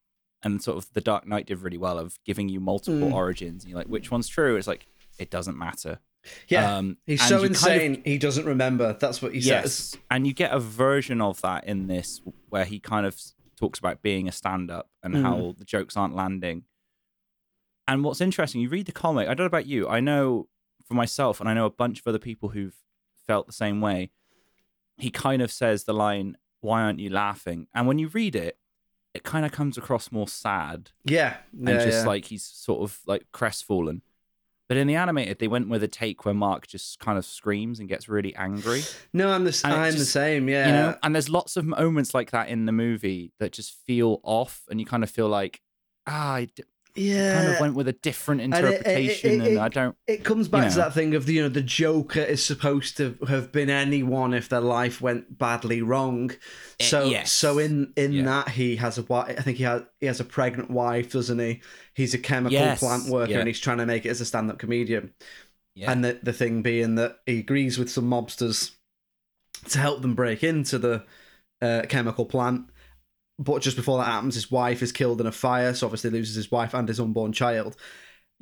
[0.43, 3.15] and sort of the Dark Knight did really well of giving you multiple Mm.
[3.15, 3.63] origins.
[3.65, 4.57] And you're like, which one's true?
[4.57, 4.87] It's like
[5.19, 6.01] it doesn't matter.
[6.49, 8.03] Yeah, Um, he's so you kind of- insane.
[8.05, 8.93] he doesn't remember.
[9.01, 9.97] That's what he says.
[10.11, 12.21] and you get a version of that in this
[12.51, 13.19] where he kind of
[13.61, 15.23] talks about being a stand-up and Mm.
[15.23, 16.65] how the jokes aren't landing.
[17.87, 19.27] And what's interesting, you read the comic.
[19.29, 19.89] I don't know about you.
[19.89, 20.49] I know
[20.87, 22.77] for myself, and I know a bunch of other people who've
[23.27, 24.11] felt the same way.
[24.97, 28.59] He kind of says the line, "Why aren't you laughing?" And when you read it,
[29.15, 32.07] it kind of comes across more sad Yeah, yeah and just yeah.
[32.07, 34.03] like he's sort of like crestfallen.
[34.71, 37.81] But in the animated, they went with a take where Mark just kind of screams
[37.81, 38.85] and gets really angry.
[39.13, 40.49] no, I'm the and I'm the same.
[40.49, 43.75] Yeah, You know, and there's lots of moments like that in the movie that just
[43.85, 45.61] feel off, and you kind of feel like,
[46.07, 46.63] ah, I d-
[47.01, 47.35] yeah.
[47.43, 49.97] kind of went with a different it- it- it- interpretation, and it- I don't.
[50.07, 52.97] it comes back you to that thing of the you know the Joker is supposed
[52.99, 56.31] to have been anyone if their life went badly wrong.
[56.79, 57.33] Eh, So yes.
[57.33, 58.25] so in in Yeah.
[58.25, 59.35] that he has a wife.
[59.39, 61.61] I think he has he has a pregnant wife, doesn't he?
[61.95, 63.39] He's a chemical Yes, plant worker yeah.
[63.39, 65.13] and he's trying to make it as a stand up comedian.
[65.75, 68.73] Yeah, And the the thing being that he agrees with some mobsters
[69.69, 71.05] to help them break into the
[71.63, 72.71] uh, chemical plant.
[73.43, 76.37] But just before that happens, his wife is killed in a fire, so obviously loses
[76.37, 77.75] his wife and his unborn child.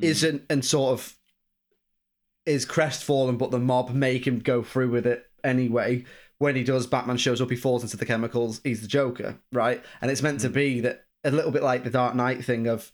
[0.01, 0.05] Mm.
[0.05, 1.16] Isn't and sort of
[2.44, 6.05] is crestfallen, but the mob make him go through with it anyway.
[6.38, 9.84] When he does, Batman shows up, he falls into the chemicals, he's the Joker, right?
[10.01, 10.55] And it's meant to Mm.
[10.55, 12.90] be that a little bit like the Dark Knight thing of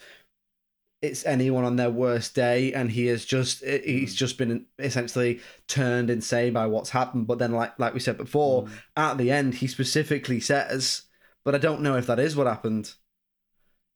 [1.03, 4.17] it's anyone on their worst day and he has just he's Mm.
[4.17, 8.65] just been essentially turned insane by what's happened but then like like we said before
[8.65, 8.71] Mm.
[8.97, 11.03] at the end he specifically says
[11.45, 12.93] but i don't know if that is what happened.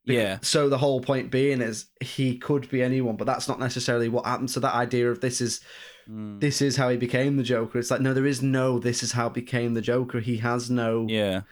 [0.05, 4.09] Yeah, so the whole point being is he could be anyone but that's not necessarily
[4.09, 4.51] what happened.
[4.51, 5.61] So that idea of this is
[6.09, 6.40] Mm.
[6.40, 7.78] this is how he became the joker.
[7.78, 10.20] It's like no there is no this is how he became the joker.
[10.20, 11.42] He has no yeah.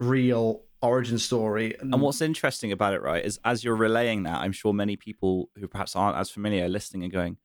[0.00, 1.76] real origin story.
[1.80, 5.50] And what's interesting about it, right, is as you're relaying that, I'm sure many people
[5.58, 7.36] who perhaps aren't as familiar are listening and going,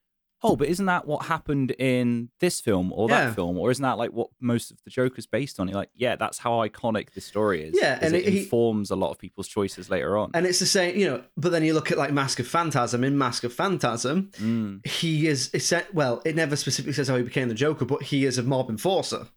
[0.44, 3.34] "Oh, but isn't that what happened in this film or that Yeah.
[3.34, 6.16] film, or isn't that like what most of the Joker's based on?" You're like, "Yeah,
[6.16, 9.20] that's how iconic this story is." Yeah, and it, it- he- informs a lot of
[9.20, 10.32] people's choices later on.
[10.34, 13.04] and it's the same you know but then you look at like mask of phantasm
[13.04, 17.16] in mask of phantasm Mm, he is it's set- well it never specifically says how
[17.18, 19.28] he became the joker but he is a mob enforcer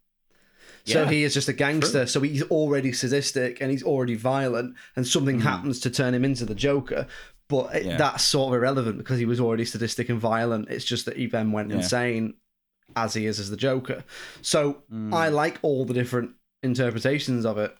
[0.87, 4.75] so Yeah, he is just a gangster so he's already sadistic and he's already violent
[4.97, 7.07] and something happens to turn him into the joker
[7.49, 7.85] but it.
[7.85, 7.97] Yeah.
[7.97, 11.27] that's sort of irrelevant because he was already sadistic and violent it's just that he
[11.27, 11.77] then went Yeah.
[11.77, 12.35] insane
[12.97, 14.05] as he is as the joker
[14.43, 16.33] so mm, i like all the different
[16.63, 17.77] interpretations of it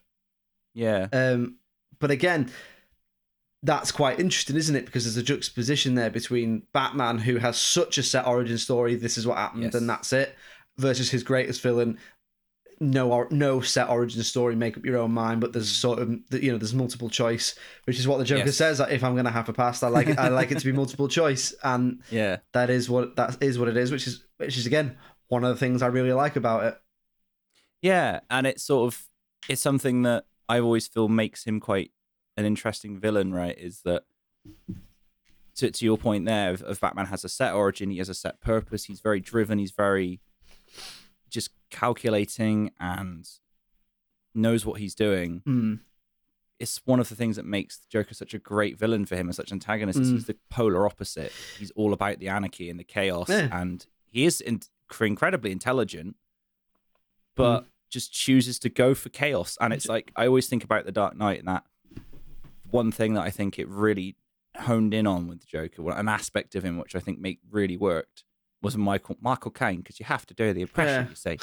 [0.77, 1.59] yeah, um,
[2.01, 2.51] but again,
[3.63, 4.85] that's quite interesting, isn't it?
[4.87, 9.17] Because there's a juxtaposition there between Batman, who has such a set origin story, this
[9.17, 9.75] is what happened, Yes.
[9.77, 10.35] and that's it,
[10.77, 11.99] versus his greatest villain.
[12.91, 14.55] No, or, no set origin story.
[14.55, 15.41] Make up your own mind.
[15.41, 17.55] But there's sort of, you know, there's multiple choice,
[17.85, 18.57] which is what the Joker Yes.
[18.57, 18.81] says.
[18.81, 20.19] If I'm going to have a past, I like it.
[20.19, 22.39] I like it to be multiple choice, and yeah.
[22.53, 23.91] that is what that is what it is.
[23.91, 24.97] Which is, which is again
[25.29, 26.81] one of the things I really like about it.
[27.83, 29.09] Yeah, and it's sort of
[29.49, 31.91] it's something that I always feel makes him quite
[32.37, 33.57] an interesting villain, right?
[33.59, 34.05] Is that
[35.57, 38.15] to to your point there of, of Batman has a set origin, he has a
[38.15, 40.21] set purpose, he's very driven, he's very
[41.35, 43.29] just calculating and
[44.35, 45.43] knows what he's doing.
[45.45, 45.75] Hmm.
[46.61, 49.27] It's one of the things that makes the Joker such a great villain for him
[49.27, 49.99] and such antagonist.
[49.99, 50.13] Mm.
[50.13, 51.33] He's the polar opposite.
[51.59, 53.49] He's all about the anarchy and the chaos, Yeah.
[53.53, 54.61] and he is in-
[55.01, 56.15] incredibly intelligent,
[57.35, 59.59] but just chooses to go for chaos.
[59.61, 61.65] And it's like I always think about the Dark Knight and that
[62.71, 64.17] one thing that I think it really
[64.57, 67.41] honed in on with the Joker, well, an aspect of him which I think make
[67.51, 68.23] really worked
[68.65, 71.11] was Michael Michael Caine because you have to do the impression Yeah.
[71.11, 71.39] you see,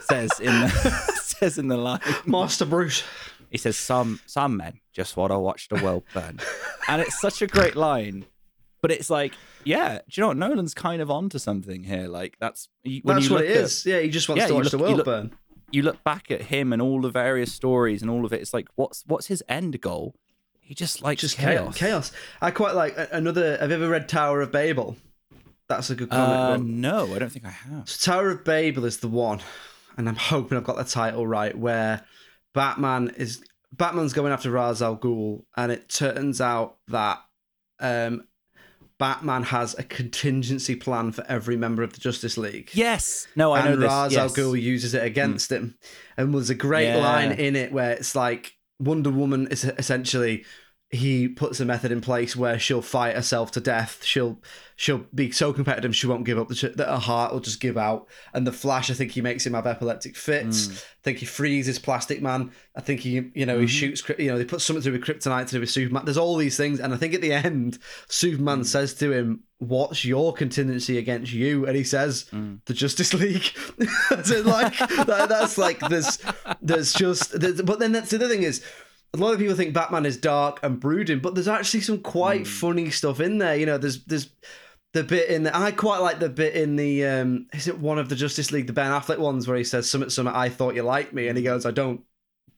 [0.00, 0.68] says in the
[1.22, 2.00] says in the line.
[2.26, 3.02] Master Bruce.
[3.50, 6.40] He says some some men just want to watch the world burn,
[6.88, 8.26] and it's such a great line.
[8.80, 9.32] But it's like,
[9.64, 10.36] yeah, do you know what?
[10.38, 12.08] Nolan's kind of onto something here.
[12.08, 13.86] Like that's when That's you what it at- is.
[13.86, 15.30] Yeah, he just wants Yeah, to watch look- the you world look- burn.
[15.70, 18.40] you look back at him and all the various stories and all of it.
[18.40, 20.16] It's like, what's what's his end goal?
[20.60, 21.76] He just likes just chaos.
[21.76, 22.10] chaos.
[22.40, 23.58] I quite like another.
[23.58, 24.96] Have you ever read Tower of Babel?
[25.76, 26.66] That's a good comic Uh, book.
[26.66, 27.88] no, I don't think I have.
[27.88, 29.40] So Tower of Babel is the one,
[29.96, 31.56] and I'm hoping I've got the title right.
[31.56, 32.04] Where
[32.54, 33.42] Batman is
[33.72, 37.20] Batman's going after Ra's al Ghul, and it turns out that
[37.80, 38.24] um,
[38.98, 42.70] Batman has a contingency plan for every member of the Justice League.
[42.74, 43.88] Yes, no, I and know this.
[43.90, 44.20] Ra's yes.
[44.20, 45.76] al Ghul uses it against him.
[46.16, 46.96] And there's a great Yeah.
[46.98, 50.44] line in it where it's like Wonder Woman is essentially
[50.92, 54.04] he puts a method in place where she'll fight herself to death.
[54.04, 54.38] She'll
[54.76, 56.48] she'll be so competitive she won't give up.
[56.48, 58.08] That her heart will just give out.
[58.34, 60.66] And the Flash, I think he makes him have epileptic fits.
[60.68, 60.72] Mm.
[60.72, 62.50] I think he freezes Plastic Man.
[62.76, 63.68] I think he you know he Mhm.
[63.70, 64.02] shoots.
[64.18, 66.04] You know they put something to do with Kryptonite to do with Superman.
[66.04, 67.78] There's all these things, and I think at the end
[68.08, 68.66] Superman Mm.
[68.66, 72.58] says to him, "What's your contingency against you?" And he says, Mm.
[72.66, 73.44] "The Justice League."
[74.24, 76.18] so like that, that's like there's
[76.60, 78.62] there's just there's, but then that's the other thing is
[79.14, 82.42] a lot of people think Batman is dark and brooding, but there's actually some quite
[82.42, 82.46] Mm.
[82.46, 83.56] funny stuff in there.
[83.56, 84.30] You know, there's there's
[84.94, 87.98] the bit in the, I quite like the bit in the um is it one
[87.98, 90.74] of the Justice League the Ben Affleck ones where he says Summit Summit, I thought
[90.74, 92.02] you liked me and he goes I don't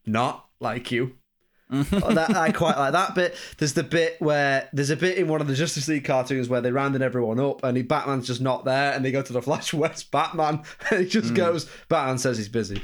[0.06, 1.16] not like you.
[1.72, 3.34] Oh, that I quite like that bit.
[3.58, 6.60] There's the bit where there's a bit in one of the Justice League cartoons where
[6.60, 9.42] they're rounding everyone up and he, Batman's just not there and they go to the
[9.42, 12.82] Flash West Batman and he just goes Batman says he's busy.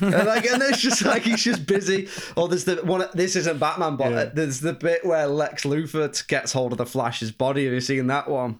[0.00, 2.08] And like and it's just like he's just busy.
[2.36, 4.24] Or there's the one this isn't Batman but Yeah.
[4.26, 7.64] there's the bit where Lex Luthor gets hold of the Flash's body.
[7.64, 8.58] Have you seen that one?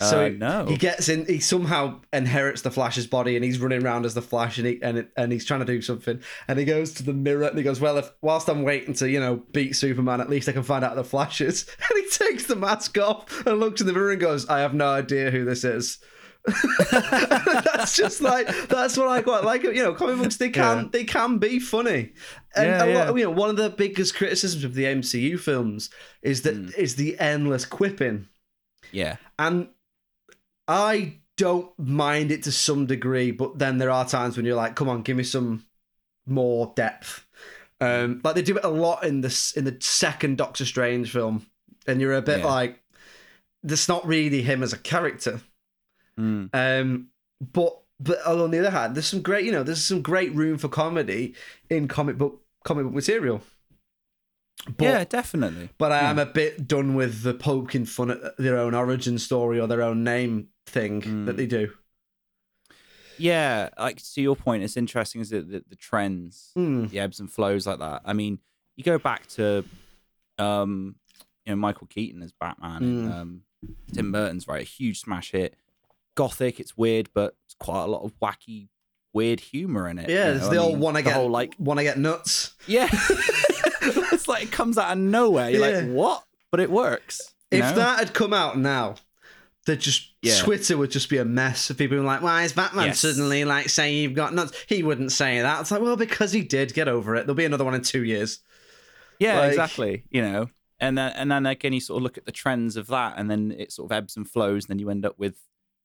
[0.00, 0.66] So Uh, he, no.
[0.66, 1.26] he gets in.
[1.26, 4.78] He somehow inherits the Flash's body, and he's running around as the Flash, and he
[4.80, 6.20] and it, and he's trying to do something.
[6.46, 9.10] And he goes to the mirror, and he goes, "Well, if whilst I'm waiting to
[9.10, 12.04] you know beat Superman, at least I can find out who the Flash is." And
[12.04, 14.88] he takes the mask off and looks in the mirror and goes, "I have no
[14.88, 15.98] idea who this is."
[16.90, 19.62] that's just like that's what I quite like.
[19.62, 20.88] You know, comic books they can Yeah.
[20.92, 22.12] they can be funny,
[22.56, 23.14] and Yeah, a lot, yeah.
[23.14, 25.90] you know one of the biggest criticisms of the MCU films
[26.22, 26.96] is that is Mm.
[26.96, 28.28] the endless quipping.
[28.92, 29.16] yeah.
[29.38, 29.68] And
[30.66, 34.74] I don't mind it to some degree, but then there are times when you're like,
[34.76, 35.64] come on, give me some
[36.26, 37.26] more depth.
[37.80, 41.46] Um, like they do it a lot in this in the second Doctor Strange film,
[41.86, 42.46] and you're a bit Yeah.
[42.46, 42.82] like,
[43.62, 45.40] that's not really him as a character.
[46.18, 46.50] Mm.
[46.52, 47.08] Um,
[47.40, 50.56] but but on the other hand, there's some great, you know, there's some great room
[50.58, 51.34] for comedy
[51.70, 53.40] in comic book comic book material.
[54.76, 55.70] But, yeah, definitely.
[55.78, 59.58] but I am a bit done with the poking fun at their own origin story
[59.60, 61.26] or their own name thing Mm.
[61.26, 61.72] that they do.
[63.18, 66.90] Yeah, like to your point, it's interesting is that the, the trends, Mm.
[66.90, 68.02] the ebbs and flows like that.
[68.04, 68.38] I mean,
[68.76, 69.64] you go back to,
[70.38, 70.96] um,
[71.44, 73.14] you know, Michael Keaton as Batman, and, Mm.
[73.14, 73.42] um,
[73.92, 75.54] Tim Burton's right, a huge smash hit.
[76.18, 78.68] Gothic, it's weird, but it's quite a lot of wacky,
[79.12, 80.10] weird humor in it.
[80.10, 82.54] Yeah, you it's the I old to the get whole like, want to get nuts.
[82.66, 82.88] yeah,
[83.82, 85.50] it's like it comes out of nowhere.
[85.50, 85.78] You're Yeah.
[85.80, 86.24] like, what?
[86.50, 87.20] But it works.
[87.50, 87.74] If know?
[87.76, 88.96] that had come out now,
[89.66, 90.38] that just Yeah.
[90.40, 93.00] Twitter would just be a mess of people being like, "Why is Batman Yes.
[93.00, 95.60] suddenly like saying you've got nuts?" He wouldn't say that.
[95.60, 96.74] It's like, well, because he did.
[96.74, 97.20] Get over it.
[97.26, 98.40] There'll be another one in two years.
[99.18, 100.04] Yeah, Like- exactly.
[100.10, 100.50] You know,
[100.80, 103.30] and then and then again, you sort of look at the trends of that, and
[103.30, 105.36] then it sort of ebbs and flows, and then you end up with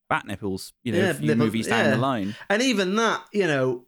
[0.08, 0.72] bat nipples.
[0.82, 1.90] You know, Yeah, a few nipple- movies down yeah.
[1.92, 3.86] the line, And even that, you know,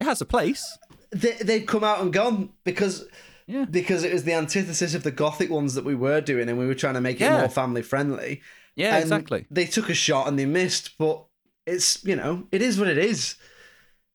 [0.00, 0.78] it has a place.
[1.10, 3.06] they, they've come out and gone because
[3.46, 3.64] Yeah.
[3.64, 6.66] because it was the antithesis of the gothic ones that we were doing, and we
[6.66, 8.42] were trying to make it more family friendly.
[8.76, 9.46] Yeah, And exactly.
[9.50, 11.24] They took a shot and they missed, but
[11.66, 13.34] it's you know it is what it is.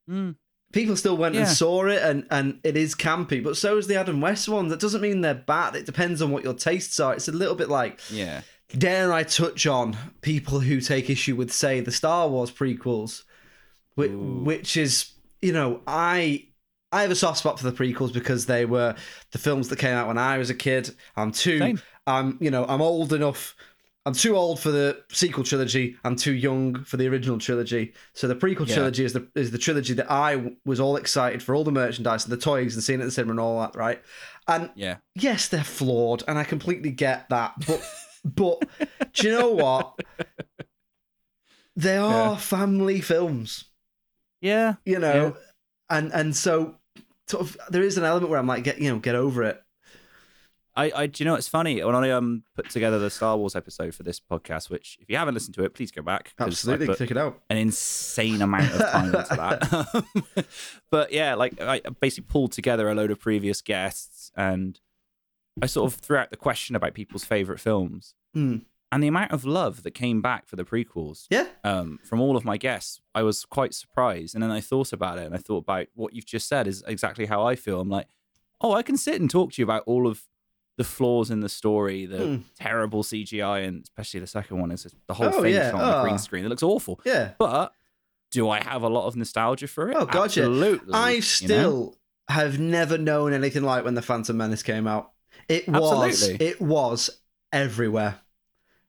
[0.10, 0.36] Mm.
[0.72, 3.44] People still went and saw it, and and it is campy.
[3.44, 4.70] But so is the Adam West one.
[4.70, 5.76] That doesn't mean they're bad.
[5.76, 7.14] It depends on what your tastes are.
[7.14, 8.42] It's a little bit like Yeah.
[8.78, 13.24] Dare I touch on people who take issue with say the Star Wars prequels,
[13.96, 14.42] which, Ooh.
[14.44, 15.12] which is
[15.42, 16.48] you know I.
[16.92, 18.94] I have a soft spot for the prequels because they were
[19.32, 20.92] the films that came out when I was a kid.
[21.18, 21.82] I'm too Same.
[22.06, 23.56] I'm you know I'm old enough.
[24.06, 25.96] I'm too old for the sequel trilogy.
[26.04, 27.94] I'm too young for the original trilogy.
[28.14, 28.76] So the prequel Yeah.
[28.76, 32.26] trilogy is the is the trilogy that I was all excited for all the merchandise
[32.26, 34.00] and the toys and seeing it at the cinema and all that, right?
[34.48, 34.98] And Yeah.
[35.16, 37.54] yes, they're flawed, and I completely get that.
[37.66, 37.82] But
[38.24, 38.64] but
[39.14, 40.00] do you know what?
[41.76, 42.38] They are Yeah.
[42.38, 43.66] family films,
[44.42, 44.76] Yeah.
[44.86, 45.36] you know,
[45.90, 46.78] and and so
[47.28, 49.60] sort of there is an element where I'm like, get you know, get over it.
[50.76, 51.84] I, I, do you know it's funny?
[51.84, 55.18] When I um put together the Star Wars episode for this podcast, which if you
[55.18, 56.34] haven't listened to it, please go back.
[56.40, 57.40] Absolutely, check it out.
[57.50, 60.46] an insane amount of time into that.
[60.92, 64.80] but yeah, like I basically pulled together a load of previous guests and
[65.62, 68.16] I sort of threw out the question about people's favorite films.
[68.34, 68.58] Hmm.
[68.91, 72.36] And the amount of love that came back for the prequels Yeah, um, from all
[72.38, 74.36] of my guests, I was quite surprised.
[74.36, 76.84] And then I thought about it and I thought about what you've just said is
[76.88, 77.80] exactly how I feel.
[77.82, 78.08] I'm like,
[78.62, 80.24] oh, I can sit and talk to you about all of
[80.78, 82.36] the flaws in the story, the Hmm.
[82.56, 85.72] terrible CGI, and especially the second one is the whole Oh, thing yeah.
[85.72, 86.04] on the Oh.
[86.04, 86.45] green screen.
[86.45, 86.99] It looks awful.
[87.06, 87.34] yeah.
[87.39, 87.74] But
[88.32, 89.97] do I have a lot of nostalgia for it?
[89.97, 90.41] Oh, gotcha.
[90.41, 90.93] Absolutely.
[90.93, 91.22] I you know?
[91.22, 91.97] still
[92.28, 95.12] have never known anything like when the Phantom Menace came out.
[95.50, 96.46] It was Absolutely.
[96.48, 97.10] it was
[97.52, 98.20] everywhere.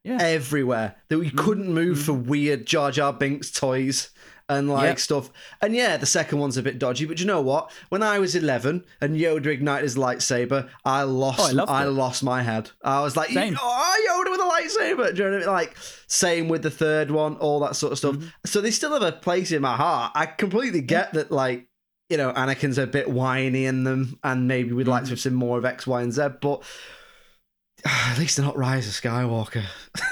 [0.07, 0.18] Yeah.
[0.20, 4.11] everywhere that we couldn't move for weird Jar Jar Binks toys
[4.50, 4.98] and like Yep.
[4.98, 5.30] stuff.
[5.62, 7.72] And yeah, the second one's a bit dodgy, but you know what?
[7.88, 11.88] When I was 11 and Yoda ignited his lightsaber, I lost Oh, I it.
[11.88, 12.70] lost my head.
[12.84, 13.57] I was like, Same.
[13.59, 15.16] oh, Yoda with a lightsaber.
[15.16, 15.55] Do you know what I mean?
[15.55, 15.76] Like,
[16.07, 18.16] same with the third one, all that sort of stuff.
[18.16, 18.28] Mm-hmm.
[18.44, 20.12] So they still have a place in my heart.
[20.14, 21.66] I completely get that, like,
[22.09, 24.90] you know, Anakin's a bit whiny in them, and maybe we'd Mm-hmm.
[24.90, 26.62] like to have seen more of X, Y, and Z, but
[27.84, 29.64] at least they're not Rise of Skywalker.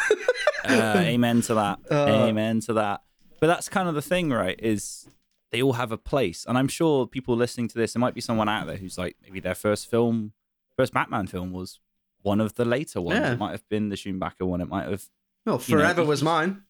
[0.65, 1.81] Uh, amen to that.
[1.91, 3.03] Uh, amen to that.
[3.41, 4.55] But that's kind of the thing, right?
[4.63, 5.09] Is
[5.51, 8.21] they all have a place, and I'm sure people listening to this, there might be
[8.21, 10.35] someone out there who's like, maybe their first film,
[10.77, 11.81] first Batman film was
[12.23, 13.19] one of the later ones.
[13.19, 13.33] Yeah.
[13.33, 14.61] It might have been the Schumacher one.
[14.61, 15.05] It might have.
[15.45, 16.63] Well, You know, forever was mine.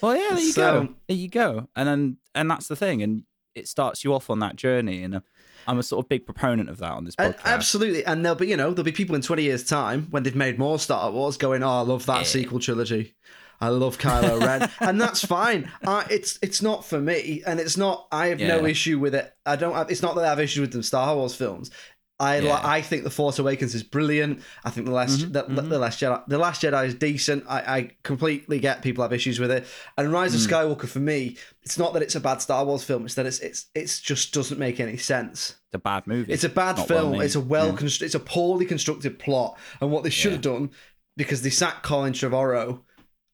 [0.00, 0.94] Well, yeah, there you So- go.
[1.08, 1.68] There you go.
[1.74, 3.24] And then, and that's the thing, and
[3.56, 5.02] it starts you off on that journey.
[5.02, 5.20] And uh,
[5.66, 7.44] I'm a sort of big proponent of that on this Uh, podcast.
[7.44, 10.36] absolutely, and there'll be you know there'll be people in twenty years' time when they've
[10.36, 12.22] made more Star Wars going, "Oh, I love that Yeah.
[12.24, 13.14] sequel trilogy.
[13.60, 15.72] I love Kylo Ren," and that's fine.
[15.84, 18.06] Uh, it's it's not for me, and it's not.
[18.12, 19.32] I have no issue with it.
[19.46, 19.74] I don't.
[19.74, 21.70] Have, it's not that I have issue with the Star Wars films.
[22.18, 22.58] I Yeah.
[22.64, 24.40] I think the Force Awakens is brilliant.
[24.64, 27.44] I think the last Mhm, the, the last Jedi the last Jedi is decent.
[27.46, 29.66] I, I completely get people have issues with it.
[29.98, 30.48] And Rise of Mm.
[30.76, 33.04] Skywalker for me, it's not that it's a bad Star Wars film.
[33.04, 35.56] It's that it's it's it's just doesn't make any sense.
[35.68, 36.32] It's a bad movie.
[36.32, 37.20] It's a bad not film.
[37.20, 37.86] it's a well, Yeah.
[38.06, 39.58] it's a poorly constructed plot.
[39.82, 40.70] And what they should have done,
[41.18, 42.80] because they sacked Colin Trevorrow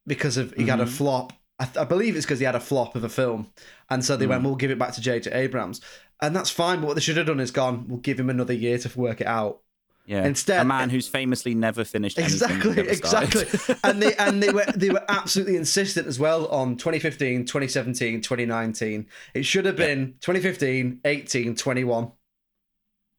[0.08, 0.88] because of he had a Mhm.
[0.88, 1.32] flop.
[1.60, 3.46] I believe it's because he had a flop of a film,
[3.88, 4.30] and so they Mm.
[4.30, 5.30] went, "We'll give it back to J.J.
[5.30, 5.80] Abrams,"
[6.22, 6.80] and that's fine.
[6.80, 9.20] But what they should have done is gone, "We'll give him another year to work
[9.20, 9.60] it out."
[10.06, 10.24] Yeah.
[10.24, 13.44] Instead- a man who's famously never finished Exactly, exactly.
[13.84, 19.06] and they and they were they were absolutely insistent as well on 2015, 2017, 2019.
[19.34, 22.10] It should have been 2015, 18, 21.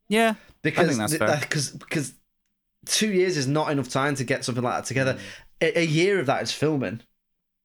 [0.10, 0.34] yeah.
[0.62, 1.28] because that's th- fair.
[1.30, 2.14] that- because because
[2.86, 5.14] two years is not enough time to get something like that together.
[5.14, 5.20] Mm.
[5.62, 7.00] A, a year of that is filming,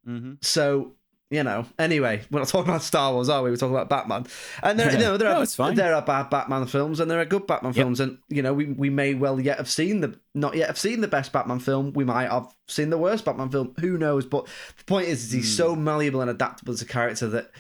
[0.05, 0.93] hmm so
[1.31, 1.67] you know.
[1.79, 3.51] Anyway, we're not talking about Star Wars, are we?
[3.51, 4.27] We're talking about Batman,
[4.63, 5.75] and there, you know, there No, are fine.
[5.75, 7.83] there are bad Batman films, and there are good Batman Yep.
[7.85, 10.79] films, and you know, we we may well yet have seen the not yet have
[10.79, 11.93] seen the best Batman film.
[11.93, 13.75] We might have seen the worst Batman film.
[13.81, 14.25] Who knows?
[14.27, 14.47] But
[14.79, 15.85] the point is, is he's so Hmm.
[15.85, 17.51] malleable and adaptable as a character that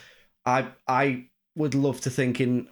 [0.46, 2.68] I I would love to think in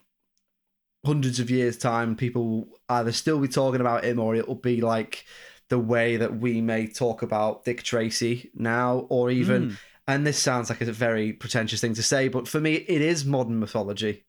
[1.05, 4.55] hundreds of years time people will either still be talking about him or it will
[4.57, 5.25] be like
[5.69, 9.77] the way that we may talk about Dick Tracy now or even Mm.
[10.09, 13.25] And this sounds like a very pretentious thing to say but for me it is
[13.25, 14.25] modern mythology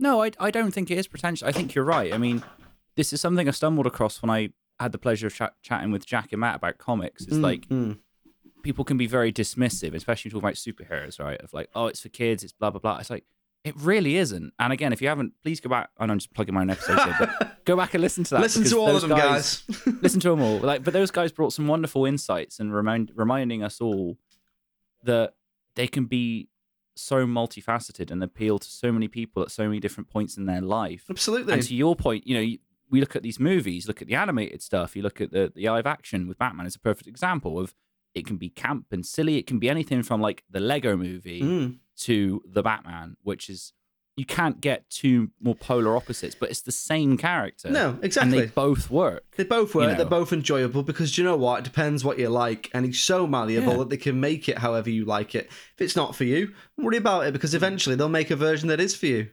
[0.00, 1.46] No, I, I don't think it is pretentious.
[1.46, 2.12] I think you're right.
[2.14, 2.42] I mean,
[2.94, 6.06] this is something I stumbled across when I had the pleasure of chat chatting with
[6.06, 7.24] Jack and Matt about comics.
[7.26, 7.98] It's Mm, like mm.
[8.62, 11.40] people can be very dismissive, especially talking about superheroes, right?
[11.40, 12.98] Of like, oh, it's for kids, it's blah blah blah.
[12.98, 13.24] It's like
[13.64, 14.52] it really isn't.
[14.60, 15.90] And again, if you haven't, please go back.
[15.98, 18.34] I know I'm just plugging my own episode here, but go back and listen to
[18.34, 18.40] that.
[18.40, 19.64] listen to all of those them guys,
[20.00, 20.58] listen to them all.
[20.58, 24.16] Like, but those guys brought some wonderful insights and remind reminding us all
[25.02, 25.34] that
[25.74, 26.48] they can be
[26.96, 30.60] so multifaceted and appeal to so many people at so many different points in their
[30.60, 31.04] life.
[31.08, 32.56] absolutely And to your point, you know,
[32.90, 35.68] we look at these movies, look at the animated stuff, you look at the the
[35.68, 37.74] live action with Batman is a perfect example of
[38.14, 39.36] it can be camp and silly.
[39.36, 41.78] It can be anything from like the Lego movie Mm.
[41.98, 43.72] to the Batman, which is
[44.18, 47.70] you can't get two more polar opposites, but it's the same character.
[47.70, 48.38] no exactly.
[48.38, 49.24] and they both work.
[49.36, 49.90] They both work.
[49.90, 51.60] you They're both enjoyable because do you know what?
[51.60, 53.78] It depends what you like, and he's so malleable Yeah.
[53.78, 55.46] that they can make it however you like it.
[55.74, 58.80] If it's not for you, worry about it because eventually they'll make a version that
[58.80, 59.28] is for you.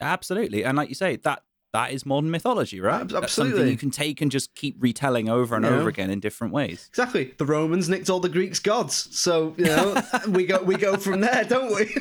[0.00, 1.42] Absolutely, and like you say, that
[1.72, 3.02] that is modern mythology, right?
[3.02, 5.78] Ab- That's something you can take and just keep retelling over and know?
[5.78, 6.86] over again in different ways.
[6.88, 7.34] Exactly.
[7.38, 11.20] The Romans nicked all the Greeks' gods, so you know we go we go from
[11.20, 11.94] there, don't we?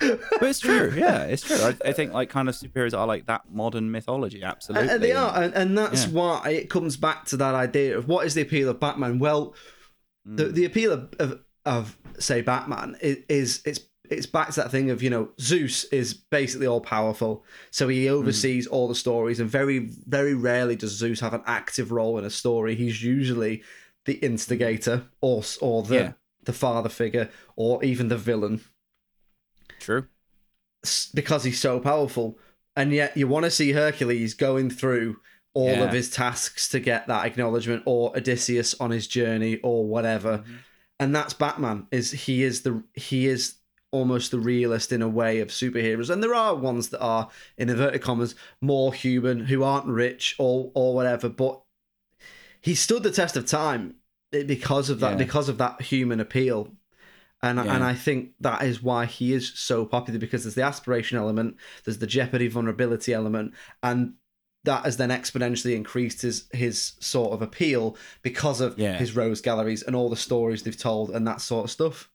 [0.00, 1.56] But it's true, yeah, it's true.
[1.56, 4.88] I, I think like kind of superheroes are like that modern mythology, absolutely.
[4.90, 6.12] And they are, and, and that's Yeah.
[6.12, 9.18] why it comes back to that idea of what is the appeal of Batman.
[9.18, 9.54] Well,
[10.24, 10.54] the Mm.
[10.54, 13.80] the appeal of, of, of say Batman is, is it's
[14.10, 17.92] it's back to that thing of you know Zeus is basically all powerful, so Mm.
[17.92, 22.18] he oversees all the stories, and very very rarely does Zeus have an active role
[22.18, 22.74] in a story.
[22.74, 23.62] He's usually
[24.04, 26.12] the instigator or or the Yeah.
[26.44, 28.62] the father figure or even the villain
[29.80, 30.06] True.
[31.14, 32.38] because he's so powerful.
[32.76, 35.20] And yet you want to see Hercules going through
[35.52, 35.84] all Yeah.
[35.84, 40.38] of his tasks to get that acknowledgement or Odysseus on his journey or whatever.
[40.38, 40.52] Mm-hmm.
[41.00, 43.54] And that's Batman is he is the he is
[43.90, 46.10] almost the realist in a way of superheroes.
[46.10, 50.70] And there are ones that are in inverted commas more human who aren't rich or
[50.74, 51.62] or whatever, but
[52.60, 53.94] he stood the test of time
[54.30, 55.16] because of that Yeah.
[55.16, 56.74] because of that human appeal.
[57.40, 57.72] And, Yeah.
[57.76, 61.56] and I think that is why he is so popular because there's the aspiration element,
[61.84, 64.14] there's the jeopardy vulnerability element, and
[64.64, 68.98] that has then exponentially increased his his sort of appeal because of Yeah.
[68.98, 72.10] his rogues galleries and all the stories they've told and that sort of stuff.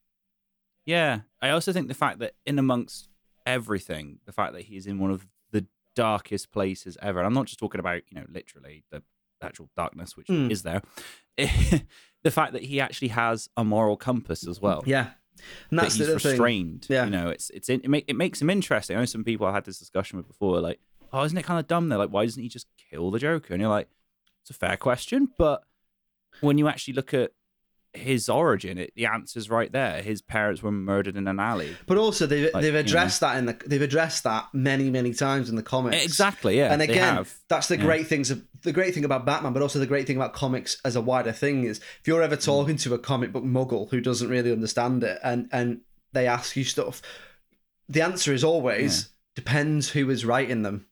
[0.86, 3.10] Yeah, I also think the fact that in amongst
[3.46, 5.66] everything, the fact that he's in one of the
[5.96, 7.20] darkest places ever.
[7.20, 9.02] And I'm not just talking about you know literally the
[9.42, 10.52] actual darkness, which Mm.
[10.52, 10.82] is there.
[11.38, 14.84] the fact that he actually has a moral compass as well.
[14.86, 15.12] Yeah,
[15.70, 16.32] and that that's he's the thing.
[16.32, 16.86] restrained.
[16.90, 17.06] Yeah.
[17.06, 18.96] you know, it's it's in, it, make, it makes him interesting.
[18.96, 20.80] I know some people I had this discussion with before, like,
[21.12, 21.90] oh, isn't it kind of dumb?
[21.90, 23.54] They're like, why doesn't he just kill the Joker?
[23.54, 23.90] And you're like,
[24.42, 25.64] it's a fair question, but
[26.42, 27.32] when you actually look at
[27.94, 30.02] his origin, it, the answer's right there.
[30.02, 31.76] His parents were murdered in an alley.
[31.86, 32.80] But also they've Like, they've you know.
[32.80, 36.04] addressed that in the they've addressed that many many times in the comics.
[36.04, 36.72] Exactly, yeah.
[36.72, 37.34] and they again, have.
[37.50, 37.84] that's the yeah.
[37.84, 38.32] great things.
[38.32, 41.02] Of, the great thing about Batman, but also the great thing about comics as a
[41.02, 42.26] wider thing is if you're Mm.
[42.26, 45.82] ever talking to a comic book muggle who doesn't really understand it, and and
[46.14, 47.02] they ask you stuff,
[47.90, 50.88] the answer is always depends who is writing them,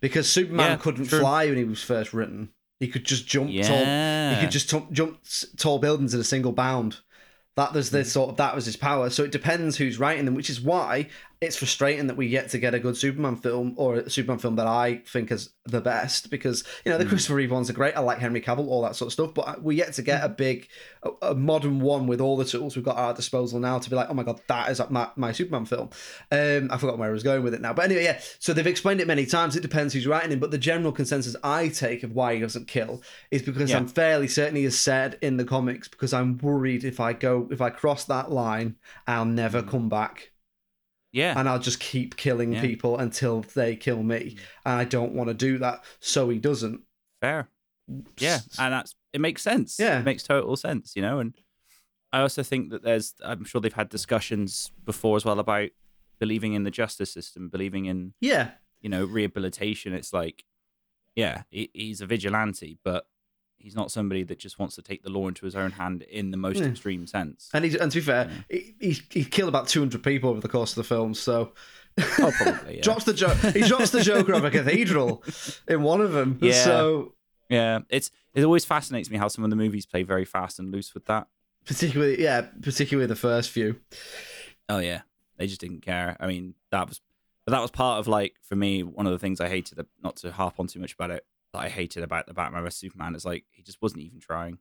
[0.00, 1.20] because Superman Yeah, couldn't true.
[1.20, 2.50] fly when he was first written.
[2.80, 4.34] He could just jump tall.
[4.34, 5.18] He could just t- jump
[5.56, 6.98] tall buildings in a single bound.
[7.56, 7.92] That was Mm.
[7.92, 9.08] the sort of that was his power.
[9.08, 11.08] So it depends who's writing them, which is why
[11.40, 14.56] it's frustrating that we yet to get a good Superman film or a Superman film
[14.56, 17.08] that I think is the best because you know the Mm.
[17.10, 17.94] Christopher Reeve ones are great.
[17.96, 20.24] I like Henry Cavill, all that sort of stuff, but we yet to get Mm.
[20.24, 20.68] a big,
[21.02, 23.90] a, a modern one with all the tools we've got at our disposal now to
[23.90, 25.90] be like, oh my god, that is my, my Superman film.
[26.30, 28.20] Um, I forgot where I was going with it now, but anyway, yeah.
[28.38, 29.56] So they've explained it many times.
[29.56, 32.66] It depends who's writing it, but the general consensus I take of why he doesn't
[32.68, 33.76] kill is because Yeah.
[33.78, 37.48] I'm fairly certain he is said in the comics because I'm worried if I go
[37.50, 38.76] if I cross that line,
[39.06, 40.30] I'll never come back
[41.16, 41.38] yeah.
[41.38, 42.60] and I'll just keep killing Yeah.
[42.60, 45.82] people until they kill me, and I don't want to do that.
[46.00, 46.82] So he doesn't.
[47.20, 47.48] Fair.
[48.18, 49.76] Yeah, and that's it makes sense.
[49.78, 50.00] Yeah.
[50.00, 50.94] it makes total sense.
[50.96, 51.34] You know, and
[52.12, 55.70] I also think that there's I'm sure they've had discussions before as well about
[56.18, 58.50] believing in the justice system, believing in Yeah,
[58.80, 59.92] you know rehabilitation.
[59.94, 60.44] It's like,
[61.14, 63.06] yeah, he's a vigilante, but
[63.66, 66.30] he's not somebody that just wants to take the law into his own hand in
[66.30, 66.66] the most Yeah.
[66.66, 67.50] extreme sense.
[67.52, 70.40] and he's and to be fair, he, he he killed about two hundred people over
[70.40, 71.14] the course of the film.
[71.14, 71.52] So.
[71.98, 72.82] Oh, probably, yeah.
[72.82, 75.24] drops the jo- he drops the Joker of a cathedral
[75.66, 76.38] in one of them.
[76.42, 76.62] Yeah.
[76.64, 77.14] So
[77.48, 80.70] Yeah, it's it always fascinates me how some of the movies play very fast and
[80.70, 81.26] loose with that.
[81.64, 83.80] particularly, yeah, particularly the first few.
[84.68, 85.00] Oh yeah,
[85.38, 86.16] they just didn't care.
[86.20, 87.00] I mean, that was,
[87.46, 89.78] but that was part of like for me one of the things I hated.
[90.02, 91.24] Not to harp on too much about it,
[91.56, 94.58] that I hated about the Batman vs Superman is like he just wasn't even trying.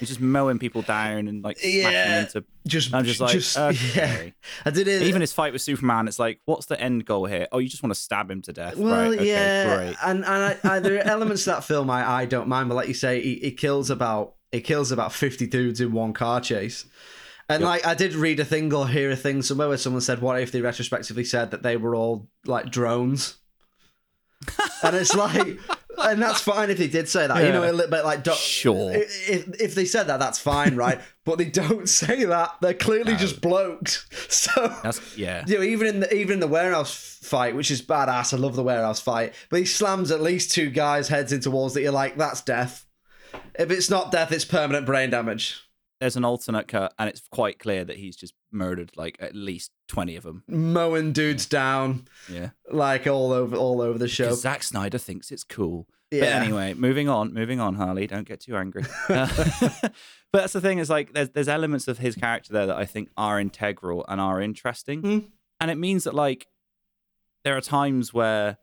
[0.00, 2.20] He's just mowing people down and like Yeah.
[2.20, 2.42] into.
[2.66, 3.66] Just, I'm just like, yeah.
[4.06, 4.32] okay.
[4.64, 5.02] I did it.
[5.02, 7.48] Even his fight with Superman, it's like, what's the end goal here?
[7.52, 8.76] Oh, you just want to stab him to death.
[8.76, 9.96] Well, right, okay, yeah, great.
[10.02, 12.76] and and I, I, there are elements of that film I, I don't mind, but
[12.76, 16.40] like you say, he, he kills about he kills about fifty dudes in one car
[16.40, 16.86] chase.
[17.50, 17.68] And Yep.
[17.68, 20.40] like I did read a thing or hear a thing somewhere where someone said, "What
[20.40, 23.36] if they retrospectively said that they were all like drones?"
[24.82, 25.58] and it's like,
[26.04, 27.44] and that's fine if they did say that.
[27.44, 28.92] You know, a little bit like, do- Sure.
[28.94, 31.00] If, if they said that, that's fine, right?
[31.24, 32.56] but they don't say that.
[32.60, 33.18] They're clearly No.
[33.18, 34.06] just blokes.
[34.28, 35.44] So That's yeah.
[35.46, 38.34] you know, even in the even in the warehouse fight, which is badass.
[38.34, 41.74] I love the warehouse fight, but he slams at least two guys' heads into walls
[41.74, 42.84] that you're like, that's death.
[43.58, 45.60] If it's not death, it's permanent brain damage.
[46.00, 49.70] There's an alternate cut, and it's quite clear that he's just murdered like at least
[49.88, 50.42] twenty of them.
[50.48, 52.50] Mowing dudes down Yeah.
[52.70, 54.24] like all over all over the show.
[54.24, 55.88] Because Zack Snyder thinks it's cool.
[56.10, 56.42] But Yeah.
[56.42, 58.06] anyway, moving on, moving on, Harley.
[58.06, 58.84] Don't get too angry.
[59.08, 59.28] Uh,
[60.32, 62.84] but that's the thing is like there's there's elements of his character there that I
[62.84, 65.18] think are integral and are interesting, Hmm.
[65.60, 66.46] and it means that like
[67.44, 68.58] there are times where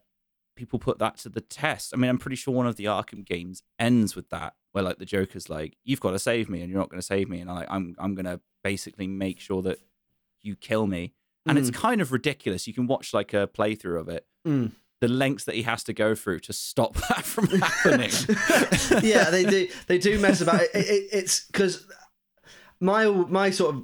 [0.56, 1.94] people put that to the test.
[1.94, 4.98] I mean, I'm pretty sure one of the Arkham games ends with that, where like
[4.98, 7.40] the Joker's like, "You've got to save me, and you're not going to save me,"
[7.40, 9.80] and I'm like, "I'm I'm going to basically make sure that
[10.42, 11.14] you kill me."
[11.48, 12.68] And it's kind of ridiculous.
[12.68, 14.28] You can watch like a playthrough of it.
[14.48, 14.74] Mm.
[15.02, 18.12] The lengths that he has to go through to stop that from happening.
[19.04, 19.68] yeah, they do.
[19.88, 20.70] They do mess about it.
[20.74, 21.86] it, it it's because
[22.80, 23.84] my my sort of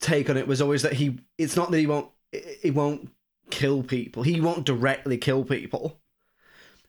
[0.00, 1.18] take on it was always that he.
[1.38, 2.08] It's not that he won't.
[2.62, 3.10] He won't
[3.50, 4.22] kill people.
[4.22, 6.00] He won't directly kill people.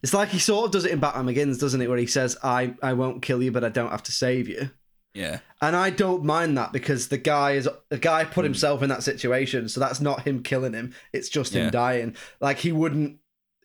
[0.03, 1.87] It's like he sort of does it in Batman Begins, doesn't it?
[1.89, 4.71] Where he says, "I I won't kill you, but I don't have to save you."
[5.13, 5.39] yeah.
[5.61, 8.31] And I don't mind that because the guy is the guy Hmm.
[8.31, 10.93] put himself in that situation, so that's not him killing him.
[11.11, 11.65] It's just Yeah.
[11.65, 12.15] him dying.
[12.39, 13.17] Like he wouldn't.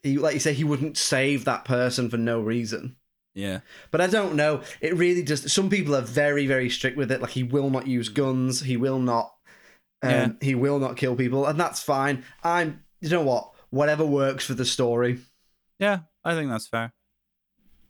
[0.02, 2.96] He like you say he wouldn't save that person for no reason.
[3.34, 3.60] Yeah.
[3.90, 4.62] But I don't know.
[4.80, 7.20] It really just some people are very very strict with it.
[7.20, 8.60] Like he will not use guns.
[8.60, 9.34] He will not.
[10.02, 10.28] Um, Yeah.
[10.40, 12.24] He will not kill people, and that's fine.
[12.42, 12.82] I'm.
[13.00, 13.52] You know what?
[13.70, 15.18] Whatever works for the story.
[15.78, 16.00] Yeah.
[16.24, 16.92] I think that's fair.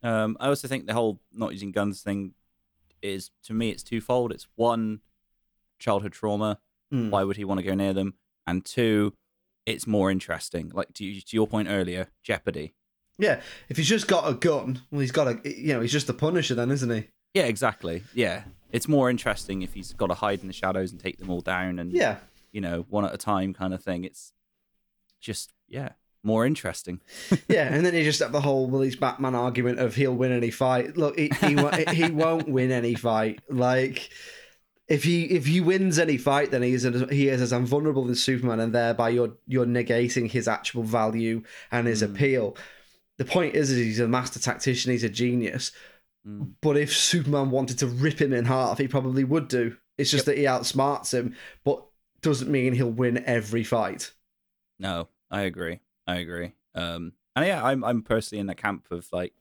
[0.03, 2.35] Um, I also think the whole not using guns thing
[3.03, 4.33] is, to me, it's twofold.
[4.33, 5.01] It's one,
[5.79, 6.59] childhood trauma.
[6.93, 7.11] Mm.
[7.11, 8.15] Why would he want to go near them?
[8.47, 9.15] And two,
[9.67, 10.71] it's more interesting.
[10.73, 12.75] Like to, to your point earlier, Jeopardy.
[13.19, 16.07] Yeah, if he's just got a gun, well, he's got a, you know, he's just
[16.07, 17.09] the Punisher then, isn't he?
[17.35, 18.05] Yeah, exactly.
[18.15, 21.31] Yeah, it's more interesting if he's got to hide in the shadows and take them
[21.31, 22.19] all down, and Yeah,
[22.53, 24.05] you know, one at a time kind of thing.
[24.05, 24.33] It's
[25.21, 25.91] just yeah,
[26.23, 27.01] more interesting.
[27.49, 30.33] yeah, and then you just have the whole well, he's Batman argument of he'll win
[30.33, 30.97] any fight.
[30.97, 31.57] Look, he he,
[31.95, 33.41] he won't win any fight.
[33.49, 34.11] Like
[34.89, 38.23] if he if he wins any fight, then he's as, he is as invulnerable as
[38.23, 42.57] Superman, and thereby you're you're negating his actual value and his appeal.
[43.19, 44.93] The point is, is he's a master tactician.
[44.93, 45.73] He's a genius.
[46.27, 46.53] Mm.
[46.61, 49.77] But if Superman wanted to rip him in half, he probably would do.
[49.99, 51.35] It's just that he outsmarts him,
[51.65, 51.85] but
[52.21, 54.13] doesn't mean he'll win every fight.
[54.79, 55.81] No, I agree.
[56.07, 56.53] I agree.
[56.75, 59.33] Um, and yeah, I'm I'm personally in the camp of like,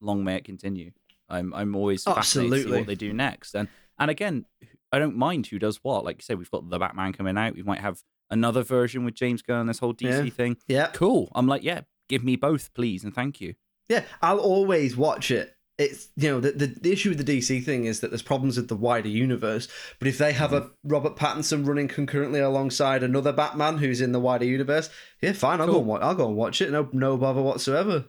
[0.00, 0.92] long may it continue.
[1.28, 2.78] I'm I'm always fascinated to see Absolutely.
[2.78, 3.54] what they do next.
[3.54, 3.68] And
[4.02, 4.44] and again,
[4.92, 6.04] I don't mind who does what.
[6.04, 7.54] Like you say, we've got the Batman coming out.
[7.54, 9.66] We might have another version with James Gunn.
[9.66, 10.30] This whole DC Yeah.
[10.30, 10.56] thing.
[10.68, 11.30] Yeah, Cool.
[11.34, 13.54] I'm like, yeah, give me both, please, and thank you.
[13.88, 15.54] Yeah, I'll always watch it.
[15.78, 18.56] It's you know the, the the issue with the DC thing is that there's problems
[18.58, 19.68] with the wider universe.
[19.98, 20.88] But if they have a mm-hmm.
[20.88, 24.90] Robert Pattinson running concurrently alongside another Batman who's in the wider universe,
[25.22, 26.70] yeah, fine, I'll go and wa- I'll go and watch it.
[26.70, 28.04] No no bother whatsoever.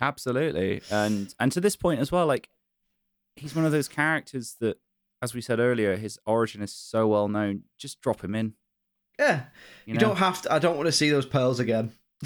[0.00, 0.82] Absolutely.
[0.90, 2.48] And and to this point as well, like
[3.36, 4.76] he's one of those characters that,
[5.24, 7.62] as we said earlier, his origin is so well known.
[7.78, 8.52] Just drop him in.
[9.18, 9.44] Yeah,
[9.86, 10.00] You, you, know?
[10.00, 10.52] don't have to.
[10.52, 11.92] I don't want to see those pearls again.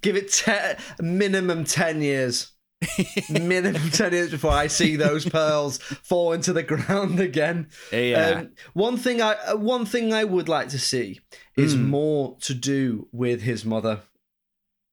[0.00, 2.52] Give it ten, minimum ten years.
[3.28, 7.70] minimum 10 years before I see those pearls fall into the ground again.
[7.92, 8.42] Yeah.
[8.42, 11.18] Um, one thing I uh, one thing I would like to see
[11.56, 11.86] is Mm.
[11.88, 14.02] more to do with his mother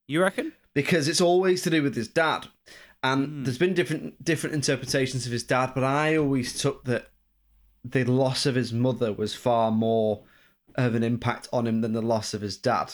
[0.08, 0.54] you reckon?
[0.74, 2.48] because it's always to do with his dad,
[3.14, 3.44] and Mm.
[3.46, 7.10] there's been different different interpretations of his dad, but I always took that
[7.84, 10.24] the loss of his mother was far more
[10.76, 12.94] of an impact on him than the loss of his dad.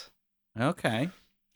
[0.60, 1.10] Okay.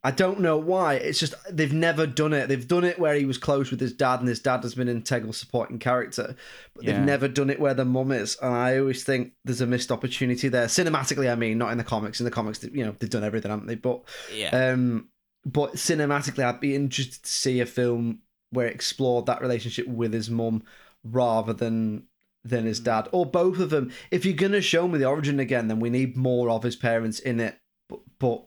[0.04, 0.94] I don't know why.
[0.96, 2.48] It's just they've never done it.
[2.48, 4.88] They've done it where he was close with his dad, and his dad has been
[4.88, 6.36] an integral supporting character.
[6.76, 6.94] But Yeah.
[6.94, 9.92] they've never done it where the mum is, and I always think there's a missed
[9.92, 10.68] opportunity there.
[10.68, 12.20] Cinematically, I mean, not in the comics.
[12.20, 13.76] In the comics, you know, they've done everything, haven't they?
[13.76, 14.52] But Yeah.
[14.72, 15.10] um,
[15.44, 18.20] but cinematically, I'd be interested to see a film
[18.56, 20.64] where it explored that relationship with his mum
[21.04, 22.08] rather than
[22.44, 23.92] than his dad, or both of them.
[24.12, 27.20] If you're gonna show me the origin again, then we need more of his parents
[27.20, 27.60] in it.
[27.90, 28.46] But, but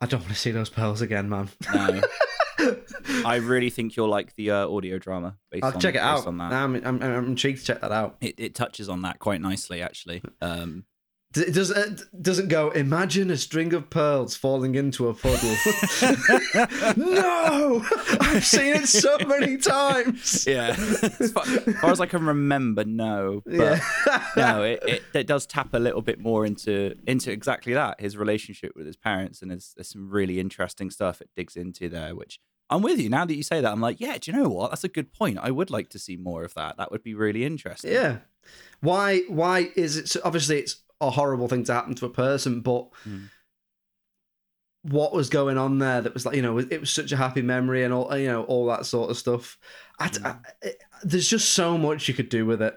[0.00, 1.50] I don't want to see those pearls again, man.
[1.72, 2.00] no.
[3.24, 6.26] I really think you'll like the uh, audio drama I'll on, check it out.
[6.26, 6.52] on that.
[6.52, 8.16] I'm, I'm, I'm intrigued to check that out.
[8.20, 10.22] It, it touches on that quite nicely, actually.
[10.40, 10.84] Um,
[11.36, 12.70] It does it uh, doesn't go.
[12.70, 15.56] Imagine a string of pearls falling into a puddle.
[16.96, 17.84] no,
[18.20, 20.44] I've seen it so many times.
[20.48, 20.74] yeah.
[20.76, 23.42] as, far, as far as I can remember, no.
[23.46, 23.80] But Yeah.
[24.36, 28.16] no, it, it, it does tap a little bit more into into exactly that his
[28.16, 32.16] relationship with his parents, and there's, there's some really interesting stuff it digs into there.
[32.16, 33.70] Which I'm with you now that you say that.
[33.70, 34.72] I'm like, yeah, do you know what?
[34.72, 35.38] That's a good point.
[35.40, 36.76] I would like to see more of that.
[36.76, 37.92] That would be really interesting.
[37.92, 38.18] Yeah.
[38.80, 39.20] Why?
[39.28, 40.08] Why is it?
[40.08, 43.28] So obviously, it's a horrible thing to happen to a person, but Mm.
[44.82, 46.00] what was going on there?
[46.00, 48.44] That was like you know, it was such a happy memory and all you know,
[48.44, 49.58] all that sort of stuff.
[49.98, 50.26] I, Mm.
[50.26, 52.74] I- it- there's just so much you could do with it.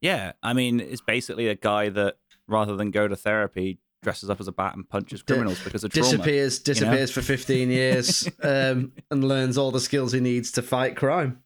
[0.00, 4.38] Yeah, I mean, it's basically a guy that rather than go to therapy, dresses up
[4.40, 6.10] as a bat and punches criminals because of trauma.
[6.12, 10.96] Disappears, disappears for 15 years, um, and learns all the skills he needs to fight
[10.96, 11.42] crime.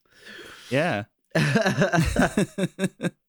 [0.71, 1.05] Yeah.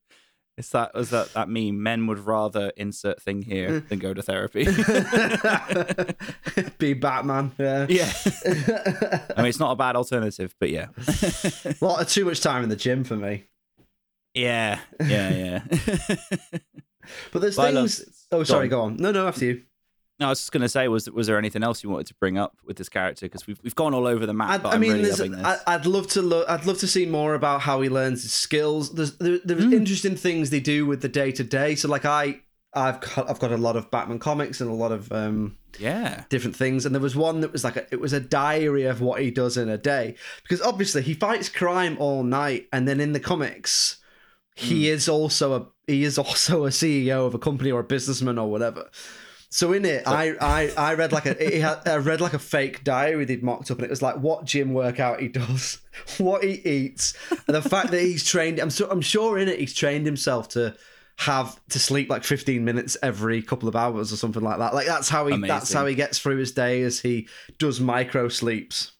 [0.57, 1.81] it's that was that that meme.
[1.81, 3.89] Men would rather insert thing here mm.
[3.89, 4.65] than go to therapy.
[6.77, 7.51] Be Batman.
[7.57, 7.87] Yeah.
[7.89, 8.13] yeah.
[9.35, 10.87] I mean, it's not a bad alternative, but yeah.
[11.65, 13.45] A lot of too much time in the gym for me.
[14.33, 14.79] yeah.
[14.99, 15.33] Yeah.
[15.33, 15.61] Yeah.
[17.31, 18.27] But there's But I love- things.
[18.31, 18.65] Oh, sorry.
[18.65, 18.69] on.
[18.69, 18.97] Go on.
[18.97, 19.27] No, no.
[19.27, 19.61] After you.
[20.23, 22.37] No, I was just gonna say, was was there anything else you wanted to bring
[22.37, 23.25] up with this character?
[23.25, 24.49] Because we've we've gone all over the map.
[24.49, 25.19] I, but I mean, really this.
[25.21, 26.49] I, I'd love to look.
[26.49, 28.93] I'd love to see more about how he learns his skills.
[28.93, 29.73] There's there, there's Mm.
[29.73, 31.75] interesting things they do with the day to day.
[31.75, 32.39] So like I.
[32.75, 36.23] I've got, I've got a lot of Batman comics and a lot of um, yeah.
[36.29, 38.99] different things, and there was one that was like a, it was a diary of
[38.99, 42.99] what he does in a day because obviously he fights crime all night, and then
[42.99, 43.97] in the comics
[44.55, 48.39] he is also a he is also a CEO of a company or a businessman
[48.39, 48.89] or whatever.
[49.53, 52.83] So in it, I, I I read like a had, I read like a fake
[52.83, 55.77] diary they'd mocked up, and it was like what gym workout he does,
[56.17, 58.57] what he eats, and the fact that he's trained.
[58.57, 60.75] I'm so, I'm sure in it he's trained himself to
[61.17, 64.73] have to sleep like 15 minutes every couple of hours or something like that.
[64.73, 67.27] Like that's how he that's how he gets through his day as he
[67.59, 68.93] does micro sleeps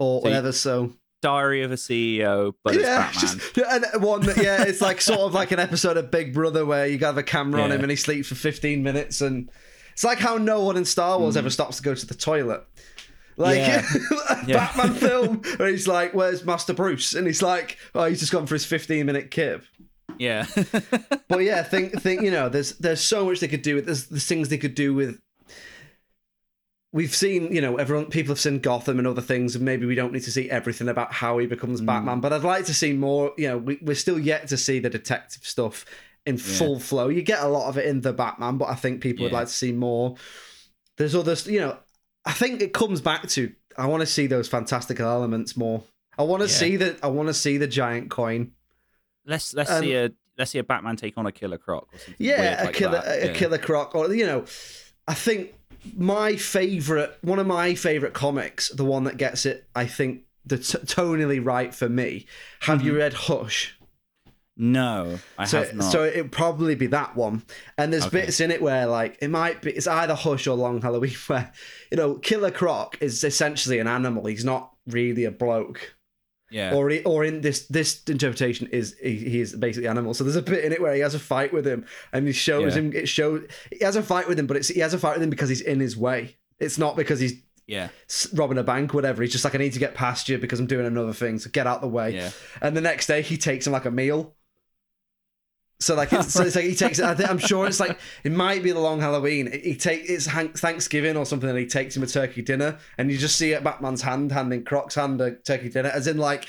[0.00, 0.50] or So you- whatever.
[0.50, 0.92] So
[1.26, 3.20] Diary of a CEO, but it's Batman.
[3.20, 3.58] just-
[3.94, 6.86] and one that- yeah, it's like sort of like an episode of Big Brother where
[6.86, 9.50] you have a camera on him and he sleeps for 15 minutes and
[9.92, 11.38] It's like how no one in Star Wars mm.
[11.38, 12.62] ever stops to go to the toilet.
[13.38, 13.82] Like Yeah.
[14.30, 14.56] a Yeah.
[14.76, 18.46] Batman film where he's like, "Where's Master Bruce?" and he's like, "Oh, he's just gone
[18.46, 19.64] for his fifteen minute kip."
[20.18, 20.46] Yeah.
[21.28, 24.06] But yeah, think think you know, there's there's so much they could do with there's,
[24.06, 25.18] there's things they could do with.
[26.96, 29.94] We've seen, you know, everyone people have seen Gotham and other things, and maybe we
[29.94, 32.20] don't need to see everything about how he becomes Batman.
[32.20, 33.32] But I'd like to see more.
[33.36, 35.84] You know, we, we're still yet to see the detective stuff
[36.24, 37.08] in full flow.
[37.08, 39.48] You get a lot of it in the Batman, but I think people would like
[39.48, 40.16] to see more.
[40.96, 41.76] There's others, you know.
[42.24, 45.82] I think it comes back to I want to see those fantastical elements more.
[46.18, 46.54] I want to Yeah.
[46.54, 46.98] see that.
[47.04, 48.52] I want to see the giant coin.
[49.26, 51.98] let's let's Um, see a let's see a Batman take on a killer croc or
[51.98, 52.14] something.
[52.18, 53.22] Yeah, a like killer, that.
[53.22, 53.32] a Yeah.
[53.34, 54.44] killer croc, or you know,
[55.06, 55.52] I think
[55.96, 60.58] my favorite, one of my favorite comics, the one that gets it, I think, the
[60.58, 62.26] t- tonally right for me.
[62.60, 63.00] Have you mm-hmm.
[63.00, 63.76] read Hush?
[64.56, 65.92] No, I So, have not.
[65.92, 67.42] so it'd probably be that one.
[67.76, 68.22] And there's Okay.
[68.22, 71.52] bits in it where, like, it might be, it's either Hush or Long Halloween, where,
[71.90, 74.24] you know, Killer Croc is essentially an animal.
[74.26, 75.95] He's not really a bloke.
[76.50, 76.74] Yeah.
[76.74, 80.14] Or, he, or in this this interpretation is he, he is basically animal.
[80.14, 82.32] So there's a bit in it where he has a fight with him, and he
[82.32, 82.82] shows Yeah.
[82.82, 82.92] him.
[82.92, 85.22] It shows he has a fight with him, but it's he has a fight with
[85.22, 86.36] him because he's in his way.
[86.60, 87.34] It's not because he's
[87.66, 87.88] yeah.
[88.32, 89.22] robbing a bank, whatever.
[89.22, 91.38] He's just like I need to get past you because I'm doing another thing.
[91.40, 92.14] So get out the way.
[92.14, 92.30] Yeah.
[92.62, 94.35] And the next day he takes him like a meal.
[95.78, 97.00] So like it's, so it's like he takes.
[97.00, 99.50] I think, I'm sure it's like it might be the long Halloween.
[99.52, 103.18] He take it's Thanksgiving or something, and he takes him a turkey dinner, and you
[103.18, 106.48] just see it Batman's hand handing Croc's hand a turkey dinner, as in like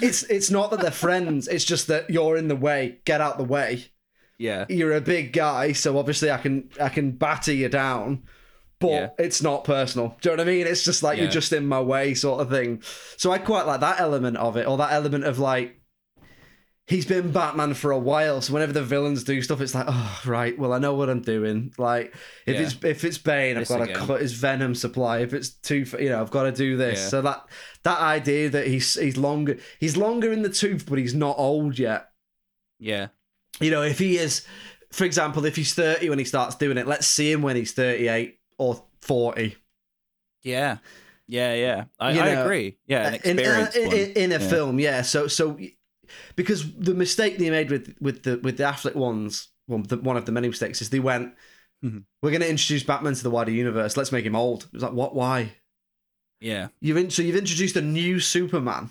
[0.00, 1.48] it's it's not that they're friends.
[1.48, 2.98] It's just that you're in the way.
[3.04, 3.86] Get out the way.
[4.38, 4.64] Yeah.
[4.68, 8.22] You're a big guy, so obviously I can I can batter you down.
[8.78, 9.08] But Yeah.
[9.18, 10.16] it's not personal.
[10.22, 10.66] Do you know what I mean?
[10.66, 11.24] It's just like Yeah.
[11.24, 12.82] you're just in my way, sort of thing.
[13.18, 15.79] So I quite like that element of it, or that element of like
[16.90, 20.20] he's been Batman for a while, so whenever the villains do stuff, it's like, oh
[20.26, 21.72] right, well I know what I'm doing.
[21.78, 22.14] Like
[22.46, 22.62] if Yeah.
[22.62, 25.20] it's if it's Bane, I've This got to cut his venom supply.
[25.20, 26.98] If it's tooth, you know, I've got to do this.
[26.98, 27.08] Yeah.
[27.08, 27.46] So that
[27.84, 31.78] that idea that he's he's longer he's longer in the tooth, but he's not old
[31.78, 32.10] yet.
[32.78, 33.08] Yeah.
[33.60, 34.46] You know, if he is,
[34.90, 37.72] for example, if he's 30 when he starts doing it, let's see him when he's
[37.72, 39.56] 38 or 40.
[40.42, 40.78] Yeah.
[41.28, 41.54] Yeah.
[41.54, 41.84] Yeah.
[41.98, 42.78] I, I know, agree.
[42.86, 43.16] Yeah.
[43.24, 44.48] In, in, in, in a Yeah.
[44.48, 45.02] film, yeah.
[45.02, 45.58] So so
[46.36, 50.16] because the mistake they made with with the with the Affleck ones, well, the, one
[50.16, 51.34] of the many mistakes is they went,
[51.84, 52.04] Mhm.
[52.22, 53.96] we're going to introduce Batman to the wider universe.
[53.96, 54.64] Let's make him old.
[54.64, 55.14] It was like, what?
[55.14, 55.52] Why?
[56.40, 56.68] Yeah.
[56.80, 58.90] You've in, so you've introduced a new Superman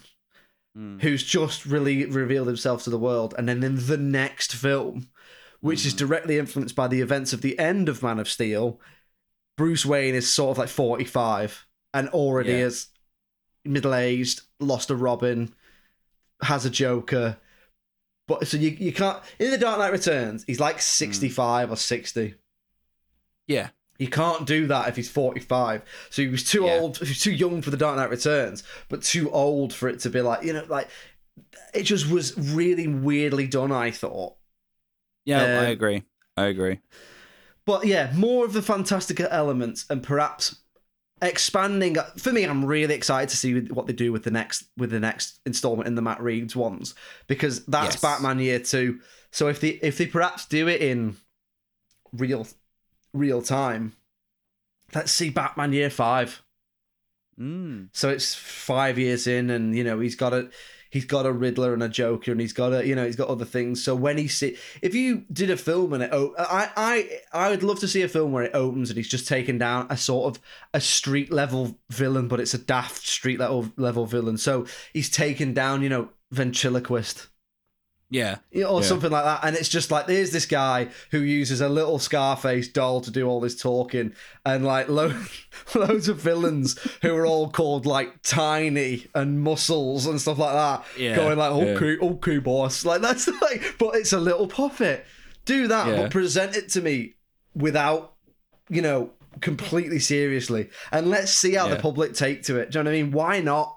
[0.77, 1.01] Mm.
[1.01, 5.09] who's just really revealed himself to the world, and then in the next film,
[5.61, 5.85] which Mm.
[5.87, 8.79] is directly influenced by the events of the end of Man of Steel,
[9.57, 12.65] Bruce Wayne is sort of like forty-five and already Yeah.
[12.67, 12.87] is
[13.65, 15.53] middle-aged, lost a Robin,
[16.41, 17.37] has a Joker.
[18.27, 22.35] But so you you can't in the Dark Knight Returns, he's like sixty-five or sixty.
[23.47, 23.69] Yeah.
[23.97, 25.81] You can't do that if he's 45.
[26.09, 26.75] So he was too Yeah.
[26.79, 29.99] old, he was too young for the Dark Knight Returns, but too old for it
[30.01, 30.87] to be like, you know, like
[31.73, 34.35] it just was really weirdly done, I thought.
[35.25, 35.41] Yeah.
[35.43, 36.03] I Um, agree.
[36.37, 36.79] I agree.
[37.65, 40.55] But yeah, more of the fantastical elements and perhaps
[41.21, 44.91] expanding for me I'm really excited to see what they do with the next with
[44.91, 46.95] the next installment in the Matt Reeves ones
[47.27, 48.01] because that's Yes.
[48.01, 48.99] Batman year 2.
[49.31, 51.17] So if they if they perhaps do it in
[52.13, 52.47] real
[53.13, 53.93] real time
[54.95, 56.41] let's see Batman year 5.
[57.39, 57.89] Mm.
[57.93, 60.49] So it's five years in, and you know he's got a
[60.89, 63.29] he's got a Riddler and a Joker, and he's got a you know he's got
[63.29, 63.83] other things.
[63.83, 67.49] So when he see if you did a film and it, oh, I I I
[67.49, 69.97] would love to see a film where it opens and he's just taken down a
[69.97, 70.41] sort of
[70.73, 74.37] a street level villain, but it's a daft street level level villain.
[74.37, 77.27] So he's taken down you know ventriloquist.
[78.11, 78.37] Yeah.
[78.65, 78.87] Or Yeah.
[78.87, 79.41] something like that.
[79.43, 83.27] And it's just like, there's this guy who uses a little Scarface doll to do
[83.27, 84.13] all this talking,
[84.45, 85.13] and like lo-
[85.75, 90.85] loads of villains who are all called like Tiny and Muscles and stuff like that,
[90.99, 91.73] Yeah, going like, yeah.
[91.73, 92.83] okay, okay, boss.
[92.83, 95.05] Like, that's like, but it's a little puppet.
[95.45, 96.01] Do that, Yeah.
[96.03, 97.15] but present it to me
[97.55, 98.13] without,
[98.69, 99.11] you know,
[99.41, 100.69] completely seriously.
[100.91, 102.71] And let's see how the public take to it.
[102.71, 103.11] Do you know what I mean?
[103.11, 103.75] Why not?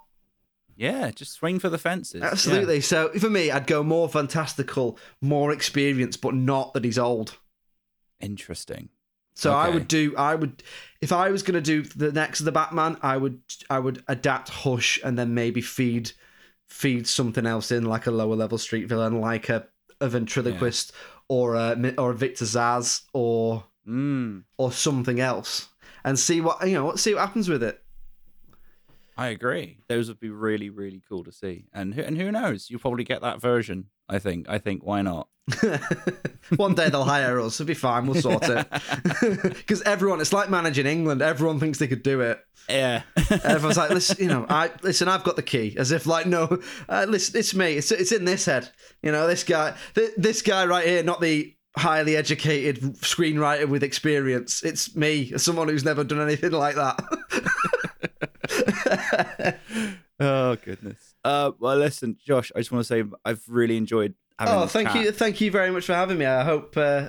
[0.76, 1.10] Yeah.
[1.10, 2.20] Just swing for the fences.
[2.22, 2.30] Yeah.
[2.30, 2.80] Absolutely.
[2.80, 7.38] So for me, I'd go more fantastical, more experience, but not that he's old.
[8.20, 8.88] Interesting.
[9.34, 10.14] So I would do.
[10.16, 10.62] I would,
[11.00, 13.40] if I was going to do the next of the Batman, I would.
[13.70, 16.12] I would adapt Hush and then maybe feed,
[16.68, 19.66] feed something else in like a lower level street villain, like a
[20.02, 20.92] a ventriloquist
[21.28, 24.44] or a or a Victor Zsasz or Mm.
[24.58, 25.68] or something else,
[26.04, 26.94] and see what you know.
[26.94, 27.81] See what happens with it.
[29.16, 29.78] I agree.
[29.88, 31.66] Those would be really, really cool to see.
[31.72, 32.70] And who, and who knows?
[32.70, 33.86] You'll probably get that version.
[34.08, 34.48] I think.
[34.48, 34.84] I think.
[34.84, 35.28] Why not?
[36.56, 37.60] One day they'll hire us.
[37.60, 38.06] It'll be fine.
[38.06, 38.66] We'll sort it.
[39.52, 41.22] Because everyone, it's like managing England.
[41.22, 42.40] Everyone thinks they could do it.
[42.68, 43.02] Yeah.
[43.44, 45.08] Everyone's like, listen, you know, I listen.
[45.08, 45.74] I've got the key.
[45.78, 46.58] As if like, no,
[46.88, 47.74] uh, listen, it's me.
[47.76, 48.68] It's it's in this head.
[49.02, 53.82] You know, this guy, th- this guy right here, not the highly educated screenwriter with
[53.82, 54.62] experience.
[54.62, 57.00] It's me, someone who's never done anything like that.
[60.20, 61.14] oh goodness.
[61.24, 62.52] Uh, well, listen, Josh.
[62.54, 64.54] I just want to say I've really enjoyed having.
[64.54, 65.04] oh, this thank chat.
[65.04, 66.26] you, thank you very much for having me.
[66.26, 67.08] I hope uh,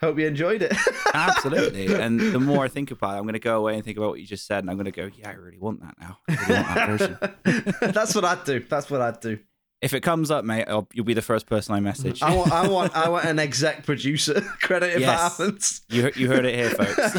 [0.00, 0.72] hope you enjoyed it.
[1.14, 1.94] Absolutely.
[1.94, 4.10] And the more I think about it, I'm going to go away and think about
[4.10, 6.18] what you just said, and I'm going to go, yeah, I really want that now.
[6.28, 6.98] Really want
[7.44, 7.76] that.
[7.94, 8.60] That's what I'd do.
[8.68, 9.38] That's what I'd do.
[9.80, 12.20] If it comes up, mate, I'll, you'll be the first person I message.
[12.20, 15.36] I want, I want, I want an exec producer credit if Yes.
[15.36, 15.82] that happens.
[15.88, 17.14] You, he- you heard it here, folks.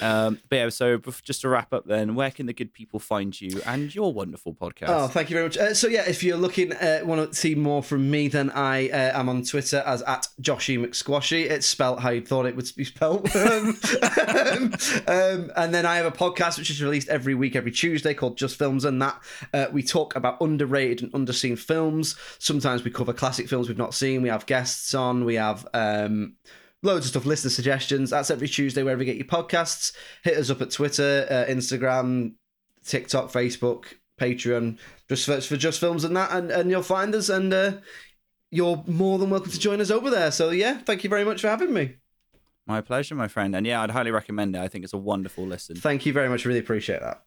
[0.00, 3.38] Um, but yeah, so just to wrap up, then, where can the good people find
[3.40, 4.88] you and your wonderful podcast?
[4.88, 5.56] Oh, thank you very much.
[5.56, 8.88] Uh, so yeah, if you're looking, uh, want to see more from me, then I
[8.88, 11.50] uh, am on Twitter as at Joshy McSquashy.
[11.50, 13.34] It's spelt how you thought it would be spelt.
[13.36, 13.76] um,
[15.06, 18.36] um, and then I have a podcast which is released every week, every Tuesday, called
[18.36, 19.22] Just Films, and that
[19.52, 22.16] uh, we talk about underrated and underseen films.
[22.38, 24.22] Sometimes we cover classic films we've not seen.
[24.22, 25.24] We have guests on.
[25.24, 25.66] We have.
[25.74, 26.36] Um,
[26.84, 28.10] Loads of stuff, listener suggestions.
[28.10, 29.92] That's every Tuesday, wherever you get your podcasts.
[30.22, 32.34] Hit us up at Twitter, uh, Instagram,
[32.84, 33.86] TikTok, Facebook,
[34.20, 34.78] Patreon.
[35.08, 37.30] Just search for Just Films and that, and, and you'll find us.
[37.30, 37.72] And uh,
[38.50, 40.30] you're more than welcome to join us over there.
[40.30, 41.96] So, yeah, thank you very much for having me.
[42.66, 43.56] My pleasure, my friend.
[43.56, 44.58] And yeah, I'd highly recommend it.
[44.60, 45.76] I think it's a wonderful listen.
[45.76, 46.44] Thank you very much.
[46.44, 47.22] Really appreciate that.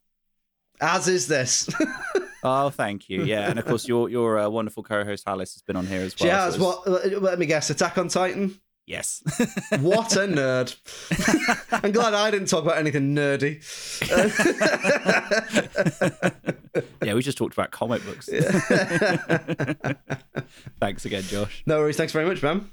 [0.79, 1.67] As is this.
[2.43, 3.23] Oh, thank you.
[3.23, 6.15] Yeah, and of course, your your uh, wonderful co-host Alice has been on here as
[6.17, 6.27] well.
[6.27, 7.21] she so has it's- what?
[7.23, 7.71] Let me guess.
[7.71, 8.57] Attack on Titan.
[8.87, 9.21] Yes.
[9.81, 10.73] What a nerd!
[11.83, 13.59] I'm glad I didn't talk about anything nerdy.
[17.03, 18.27] yeah, we just talked about comic books.
[20.79, 21.63] Thanks again, Josh.
[21.65, 21.97] no worries.
[21.97, 22.71] Thanks very much, man.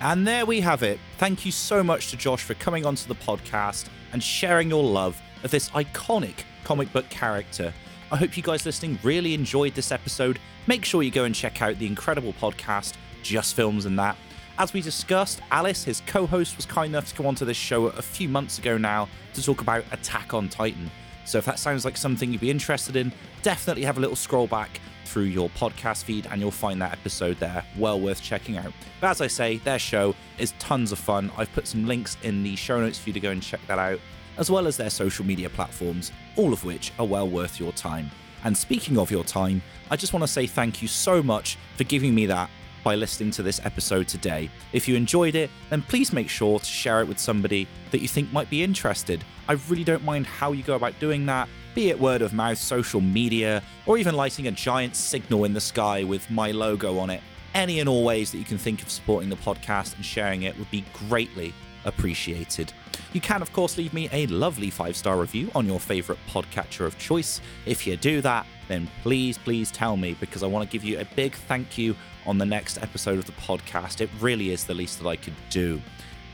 [0.00, 0.98] And there we have it.
[1.18, 5.20] Thank you so much to Josh for coming onto the podcast and sharing your love
[5.44, 7.72] of this iconic comic book character.
[8.10, 10.40] I hope you guys listening really enjoyed this episode.
[10.66, 14.16] Make sure you go and check out the incredible podcast, Just Films and That.
[14.58, 17.86] As we discussed, Alice, his co host, was kind enough to come onto this show
[17.86, 20.90] a few months ago now to talk about Attack on Titan.
[21.24, 23.12] So if that sounds like something you'd be interested in,
[23.42, 27.38] definitely have a little scroll back through your podcast feed and you'll find that episode
[27.38, 27.64] there.
[27.78, 28.72] Well worth checking out.
[29.00, 31.32] But as I say, their show is tons of fun.
[31.36, 33.78] I've put some links in the show notes for you to go and check that
[33.78, 34.00] out,
[34.36, 38.10] as well as their social media platforms, all of which are well worth your time.
[38.44, 41.84] And speaking of your time, I just want to say thank you so much for
[41.84, 42.50] giving me that
[42.82, 44.50] by listening to this episode today.
[44.72, 48.08] If you enjoyed it, then please make sure to share it with somebody that you
[48.08, 49.24] think might be interested.
[49.48, 52.58] I really don't mind how you go about doing that, be it word of mouth,
[52.58, 57.10] social media, or even lighting a giant signal in the sky with my logo on
[57.10, 57.22] it.
[57.54, 60.58] Any and all ways that you can think of supporting the podcast and sharing it
[60.58, 61.52] would be greatly
[61.84, 62.72] appreciated.
[63.12, 66.86] You can, of course, leave me a lovely five star review on your favourite podcatcher
[66.86, 67.40] of choice.
[67.66, 70.98] If you do that, then please, please tell me because I want to give you
[70.98, 71.94] a big thank you
[72.26, 74.00] on the next episode of the podcast.
[74.00, 75.80] It really is the least that I could do.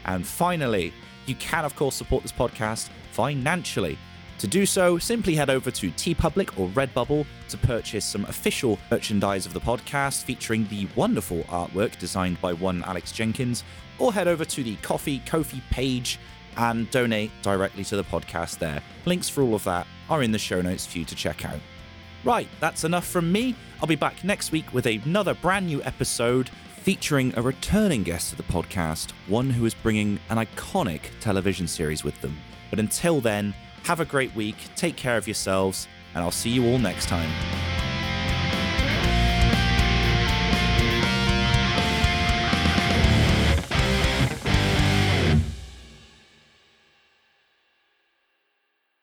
[0.05, 0.93] And finally,
[1.27, 3.99] you can, of course, support this podcast financially.
[4.39, 9.47] To do so, simply head over to TeePublic or Redbubble to purchase some official merchandise
[9.47, 13.65] of the podcast featuring the wonderful artwork designed by one Alex Jenkins,
[13.99, 16.19] or head over to the Coffee Ko-fi page
[16.57, 18.83] and donate directly to the podcast there.
[19.07, 21.61] Links for all of that are in the show notes for you to check out.
[22.25, 23.55] Right, that's enough from me.
[23.81, 26.51] I'll be back next week with another brand new episode
[26.83, 32.03] featuring a returning guest to the podcast, one who is bringing an iconic television series
[32.03, 32.37] with them.
[32.71, 33.55] But until then,
[33.85, 37.88] have a great week, take care of yourselves, and I'll see you all next time.